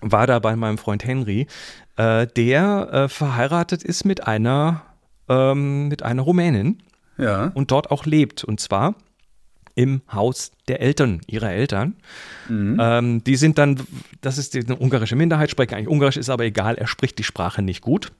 war 0.00 0.26
da 0.26 0.38
bei 0.38 0.56
meinem 0.56 0.78
Freund 0.78 1.04
Henry, 1.04 1.46
äh, 1.96 2.26
der 2.26 2.88
äh, 2.92 3.08
verheiratet 3.08 3.82
ist 3.82 4.04
mit 4.04 4.26
einer, 4.26 4.82
ähm, 5.28 5.88
mit 5.88 6.02
einer 6.02 6.22
Rumänin 6.22 6.82
ja. 7.18 7.52
und 7.54 7.70
dort 7.70 7.90
auch 7.90 8.06
lebt. 8.06 8.44
Und 8.44 8.60
zwar 8.60 8.94
im 9.74 10.02
Haus 10.12 10.52
der 10.68 10.80
Eltern, 10.80 11.20
ihrer 11.26 11.50
Eltern. 11.50 11.96
Mhm. 12.48 12.78
Ähm, 12.80 13.24
die 13.24 13.36
sind 13.36 13.58
dann, 13.58 13.80
das 14.20 14.38
ist 14.38 14.54
eine 14.54 14.76
ungarische 14.76 15.16
Minderheit, 15.16 15.50
sprechen 15.50 15.74
eigentlich 15.74 15.88
Ungarisch, 15.88 16.16
ist 16.16 16.30
aber 16.30 16.44
egal, 16.44 16.76
er 16.76 16.86
spricht 16.86 17.18
die 17.18 17.24
Sprache 17.24 17.62
nicht 17.62 17.80
gut. 17.80 18.12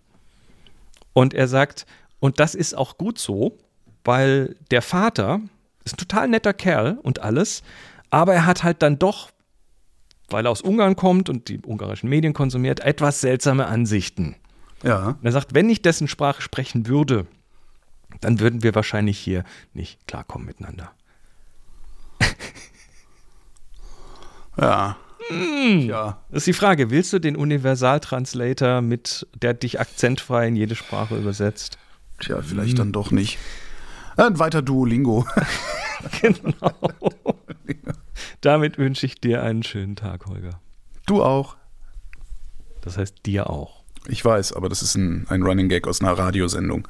Und 1.12 1.34
er 1.34 1.48
sagt, 1.48 1.86
und 2.20 2.40
das 2.40 2.54
ist 2.54 2.74
auch 2.74 2.96
gut 2.96 3.18
so, 3.18 3.58
weil 4.04 4.56
der 4.70 4.82
Vater 4.82 5.40
ist 5.84 5.94
ein 5.94 5.98
total 5.98 6.28
netter 6.28 6.54
Kerl 6.54 6.98
und 7.02 7.20
alles, 7.20 7.62
aber 8.10 8.34
er 8.34 8.46
hat 8.46 8.62
halt 8.62 8.82
dann 8.82 8.98
doch, 8.98 9.30
weil 10.28 10.46
er 10.46 10.50
aus 10.50 10.62
Ungarn 10.62 10.96
kommt 10.96 11.28
und 11.28 11.48
die 11.48 11.60
ungarischen 11.64 12.08
Medien 12.08 12.32
konsumiert, 12.32 12.80
etwas 12.80 13.20
seltsame 13.20 13.66
Ansichten. 13.66 14.36
Ja. 14.82 15.08
Und 15.08 15.24
er 15.24 15.32
sagt, 15.32 15.54
wenn 15.54 15.68
ich 15.68 15.82
dessen 15.82 16.08
Sprache 16.08 16.42
sprechen 16.42 16.86
würde, 16.86 17.26
dann 18.20 18.40
würden 18.40 18.62
wir 18.62 18.74
wahrscheinlich 18.74 19.18
hier 19.18 19.44
nicht 19.74 20.06
klarkommen 20.06 20.46
miteinander. 20.46 20.92
Ja. 24.60 24.96
Hm. 25.28 25.80
Ja. 25.80 26.18
Das 26.30 26.38
ist 26.38 26.46
die 26.46 26.52
Frage, 26.52 26.90
willst 26.90 27.12
du 27.12 27.18
den 27.18 27.36
Universaltranslator 27.36 28.80
mit, 28.82 29.26
der 29.40 29.54
dich 29.54 29.80
akzentfrei 29.80 30.48
in 30.48 30.56
jede 30.56 30.74
Sprache 30.74 31.16
übersetzt? 31.16 31.78
Tja, 32.20 32.42
vielleicht 32.42 32.72
hm. 32.72 32.76
dann 32.76 32.92
doch 32.92 33.10
nicht. 33.10 33.38
Ein 34.16 34.38
weiter 34.38 34.62
Duolingo. 34.62 35.26
genau. 36.20 36.72
Damit 38.40 38.76
wünsche 38.78 39.06
ich 39.06 39.20
dir 39.20 39.42
einen 39.42 39.62
schönen 39.62 39.96
Tag, 39.96 40.26
Holger. 40.26 40.60
Du 41.06 41.22
auch. 41.22 41.56
Das 42.82 42.98
heißt 42.98 43.24
dir 43.24 43.48
auch. 43.48 43.82
Ich 44.08 44.24
weiß, 44.24 44.52
aber 44.52 44.68
das 44.68 44.82
ist 44.82 44.96
ein, 44.96 45.26
ein 45.28 45.42
Running 45.42 45.68
Gag 45.68 45.86
aus 45.86 46.00
einer 46.00 46.12
Radiosendung. 46.12 46.88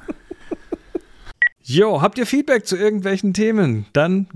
Jo, 1.65 2.01
habt 2.01 2.17
ihr 2.17 2.25
Feedback 2.25 2.67
zu 2.67 2.75
irgendwelchen 2.75 3.33
Themen? 3.33 3.85
Dann 3.93 4.27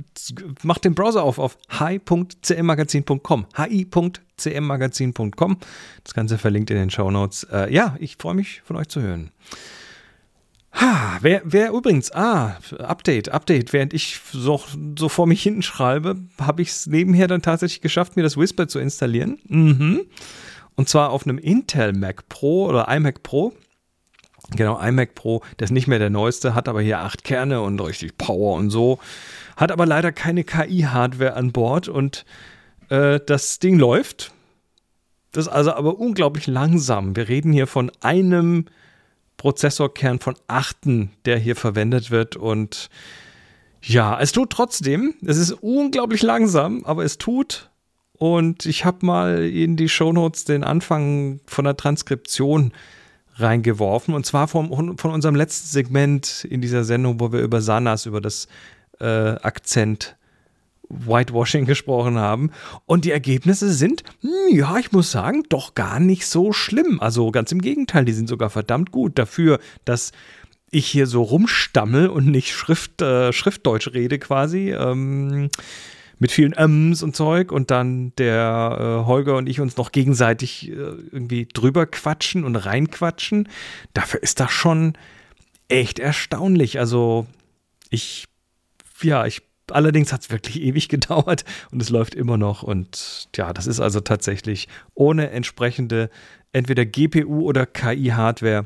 macht 0.64 0.86
den 0.86 0.96
Browser 0.96 1.24
auf 1.24 1.40
auf 1.40 1.58
hi.cmmagazin.com. 1.70 3.48
hi.cmmagazin.com. 3.54 5.58
Das 6.06 6.14
Ganze 6.14 6.38
verlinkt 6.38 6.70
in 6.70 6.78
den 6.78 6.90
Show 6.90 7.12
Notes. 7.12 7.46
Äh, 7.52 7.74
ja, 7.74 7.98
ich 8.00 8.16
freue 8.18 8.36
mich 8.36 8.62
von 8.64 8.78
euch 8.78 8.88
zu 8.88 9.02
hören. 9.02 9.32
Ha, 10.72 11.18
wer, 11.22 11.42
wer 11.44 11.72
übrigens, 11.72 12.14
ah, 12.14 12.58
Update, 12.78 13.30
Update, 13.30 13.74
während 13.74 13.94
ich 13.94 14.20
so, 14.32 14.62
so 14.98 15.10
vor 15.10 15.28
mich 15.28 15.42
hinten 15.42 15.64
schreibe, 15.64 16.18
habe 16.40 16.62
ich 16.62 16.70
es 16.70 16.88
nebenher 16.88 17.28
dann 17.28 17.42
tatsächlich 17.42 17.82
geschafft, 17.82 18.16
mir 18.16 18.24
das 18.24 18.38
Whisper 18.38 18.68
zu 18.68 18.80
installieren. 18.80 19.40
Mhm. 19.48 20.02
Und 20.76 20.88
zwar 20.88 21.10
auf 21.10 21.26
einem 21.26 21.40
Intel 21.40 21.94
Mac 21.94 22.30
Pro 22.30 22.68
oder 22.68 22.88
iMac 22.88 23.24
Pro. 23.24 23.54
Genau, 24.56 24.80
iMac 24.80 25.14
Pro, 25.14 25.42
der 25.60 25.66
ist 25.66 25.72
nicht 25.72 25.88
mehr 25.88 26.00
der 26.00 26.10
neueste, 26.10 26.56
hat 26.56 26.70
aber 26.70 26.82
hier 26.82 27.00
acht 27.00 27.24
Kerne 27.24 27.62
und 27.62 27.80
richtig 27.82 28.18
Power 28.18 28.56
und 28.56 28.70
so. 28.70 29.00
Hat 29.58 29.72
aber 29.72 29.86
leider 29.86 30.12
keine 30.12 30.44
KI-Hardware 30.44 31.34
an 31.34 31.52
Bord 31.52 31.90
und 31.90 32.26
äh, 32.90 33.20
das 33.26 33.60
Ding 33.60 33.78
läuft. 33.78 34.32
Das 35.34 35.48
ist 35.48 35.52
also 35.52 35.74
aber 35.74 36.00
unglaublich 36.00 36.48
langsam. 36.48 37.16
Wir 37.16 37.28
reden 37.28 37.52
hier 37.52 37.68
von 37.68 37.92
einem 38.02 38.66
Prozessorkern 39.36 40.20
von 40.20 40.36
achten, 40.48 41.12
der 41.26 41.38
hier 41.38 41.56
verwendet 41.56 42.10
wird 42.10 42.36
und 42.36 42.90
ja, 43.82 44.20
es 44.20 44.32
tut 44.32 44.50
trotzdem. 44.50 45.14
Es 45.26 45.38
ist 45.38 45.52
unglaublich 45.52 46.24
langsam, 46.24 46.84
aber 46.86 47.04
es 47.04 47.18
tut. 47.18 47.70
Und 48.14 48.66
ich 48.66 48.84
habe 48.84 49.06
mal 49.06 49.44
in 49.44 49.78
die 49.78 49.90
Shownotes 49.90 50.46
den 50.46 50.64
Anfang 50.64 51.40
von 51.46 51.66
der 51.66 51.78
Transkription 51.78 52.74
reingeworfen. 53.38 54.14
Und 54.14 54.26
zwar 54.26 54.48
vom, 54.48 54.98
von 54.98 55.12
unserem 55.12 55.36
letzten 55.36 55.68
Segment 55.68 56.46
in 56.50 56.62
dieser 56.62 56.84
Sendung, 56.84 57.20
wo 57.20 57.32
wir 57.32 57.42
über 57.42 57.62
Sanas, 57.62 58.06
über 58.06 58.22
das 58.22 58.48
äh, 59.00 59.06
Akzent 59.06 60.16
Whitewashing 60.90 61.66
gesprochen 61.66 62.18
haben. 62.18 62.52
Und 62.86 63.06
die 63.06 63.12
Ergebnisse 63.12 63.72
sind, 63.74 64.04
hm, 64.22 64.56
ja, 64.56 64.78
ich 64.78 64.92
muss 64.92 65.12
sagen, 65.12 65.44
doch 65.50 65.76
gar 65.76 66.00
nicht 66.00 66.26
so 66.26 66.54
schlimm. 66.54 67.00
Also 67.02 67.32
ganz 67.32 67.52
im 67.52 67.62
Gegenteil, 67.62 68.06
die 68.06 68.14
sind 68.14 68.30
sogar 68.30 68.50
verdammt 68.50 68.92
gut 68.92 69.18
dafür, 69.20 69.60
dass 69.86 70.12
ich 70.70 70.88
hier 70.88 71.08
so 71.08 71.22
rumstammel 71.22 72.08
und 72.08 72.28
nicht 72.28 72.54
Schrift, 72.54 73.02
äh, 73.02 73.32
Schriftdeutsch 73.32 73.94
rede 73.94 74.20
quasi. 74.20 74.72
Ähm, 74.72 75.50
mit 76.20 76.32
vielen 76.32 76.54
Ms 76.54 77.04
und 77.04 77.16
Zeug 77.16 77.52
und 77.52 77.72
dann 77.72 78.14
der 78.18 78.78
äh, 78.80 79.06
Holger 79.06 79.38
und 79.38 79.48
ich 79.48 79.60
uns 79.60 79.78
noch 79.78 79.92
gegenseitig 79.92 80.70
äh, 80.70 80.74
irgendwie 80.74 81.48
drüber 81.52 81.86
quatschen 81.86 82.44
und 82.44 82.56
reinquatschen. 82.56 83.50
Dafür 83.94 84.24
ist 84.24 84.40
das 84.40 84.52
schon 84.52 84.94
echt 85.68 86.00
erstaunlich. 86.00 86.80
Also 86.80 87.28
ich, 87.90 88.26
ja, 89.02 89.26
ich, 89.26 89.42
allerdings 89.72 90.12
hat 90.12 90.22
es 90.22 90.32
wirklich 90.32 90.62
ewig 90.62 90.90
gedauert 90.90 91.46
und 91.72 91.82
es 91.82 91.90
läuft 91.90 92.16
immer 92.16 92.38
noch. 92.38 92.64
Und 92.64 93.30
ja, 93.36 93.54
das 93.54 93.68
ist 93.68 93.80
also 93.80 94.00
tatsächlich 94.00 94.68
ohne 94.96 95.30
entsprechende 95.30 96.10
entweder 96.52 96.86
GPU 96.86 97.42
oder 97.42 97.66
KI-Hardware 97.66 98.66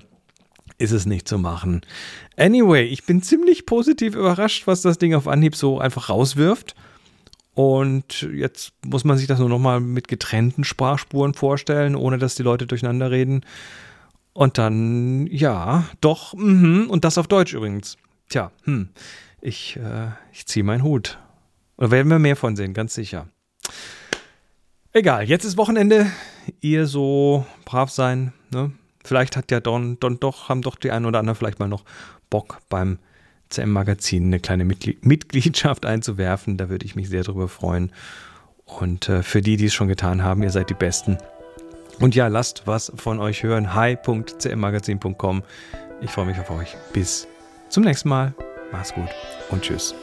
ist 0.78 0.92
es 0.92 1.06
nicht 1.06 1.28
zu 1.28 1.38
machen. 1.38 1.82
Anyway, 2.38 2.84
ich 2.84 3.06
bin 3.06 3.22
ziemlich 3.22 3.66
positiv 3.66 4.16
überrascht, 4.16 4.66
was 4.66 4.82
das 4.82 4.98
Ding 4.98 5.14
auf 5.14 5.28
Anhieb 5.28 5.56
so 5.56 5.80
einfach 5.80 6.10
rauswirft. 6.10 6.76
Und 7.54 8.22
jetzt 8.34 8.74
muss 8.86 9.04
man 9.04 9.18
sich 9.18 9.28
das 9.28 9.40
nur 9.40 9.50
noch 9.50 9.60
mal 9.60 9.80
mit 9.80 10.08
getrennten 10.08 10.64
Sprachspuren 10.64 11.34
vorstellen, 11.34 11.96
ohne 11.96 12.18
dass 12.18 12.36
die 12.36 12.44
Leute 12.44 12.66
durcheinander 12.66 13.12
reden. 13.12 13.46
Und 14.34 14.58
dann, 14.58 15.28
ja, 15.28 15.86
doch, 16.00 16.34
mh, 16.34 16.88
und 16.90 17.04
das 17.04 17.18
auf 17.18 17.28
Deutsch 17.28 17.54
übrigens. 17.54 17.98
Tja, 18.30 18.52
hm, 18.64 18.90
ich, 19.42 19.76
äh, 19.76 20.12
ich 20.32 20.46
ziehe 20.46 20.64
meinen 20.64 20.84
Hut. 20.84 21.20
Da 21.78 21.92
werden 21.92 22.10
wir 22.10 22.20
mehr 22.20 22.38
von 22.38 22.56
sehen, 22.56 22.74
ganz 22.74 22.94
sicher. 22.94 23.28
Egal, 24.94 25.28
jetzt 25.28 25.44
ist 25.44 25.58
Wochenende. 25.58 26.08
Ihr 26.62 26.88
so 26.88 27.46
brav 27.66 27.90
sein. 27.90 28.34
Ne? 28.52 28.72
Vielleicht 29.04 29.36
hat 29.36 29.52
ja 29.52 29.60
Don, 29.60 30.00
Don 30.00 30.20
doch, 30.20 30.48
haben 30.48 30.62
doch 30.62 30.76
die 30.76 30.92
einen 30.92 31.06
oder 31.06 31.20
anderen 31.20 31.38
vielleicht 31.38 31.60
mal 31.60 31.68
noch 31.68 31.84
Bock 32.30 32.60
beim 32.70 33.00
CM-Magazin 33.52 34.26
eine 34.26 34.40
kleine 34.40 34.66
Mitgliedschaft 34.66 35.86
einzuwerfen. 35.86 36.58
Da 36.58 36.70
würde 36.70 36.86
ich 36.86 36.96
mich 36.96 37.10
sehr 37.10 37.24
drüber 37.24 37.48
freuen. 37.48 37.92
Und 38.66 39.10
äh, 39.10 39.24
für 39.24 39.42
die, 39.42 39.58
die 39.58 39.66
es 39.66 39.74
schon 39.74 39.88
getan 39.88 40.24
haben, 40.24 40.44
ihr 40.44 40.50
seid 40.50 40.70
die 40.70 40.76
Besten. 40.76 41.18
Und 42.00 42.16
ja, 42.16 42.28
lasst 42.28 42.64
was 42.66 42.92
von 42.96 43.20
euch 43.20 43.44
hören. 43.44 43.76
hi.cmmagazin.com. 43.76 45.44
Ich 46.02 46.12
freue 46.12 46.26
mich 46.26 46.40
auf 46.40 46.50
euch. 46.50 46.76
Bis 46.94 47.28
zum 47.70 47.84
nächsten 47.84 48.10
Mal. 48.10 48.34
Macht's 48.72 48.94
gut 48.94 49.10
und 49.50 49.62
tschüss. 49.62 49.94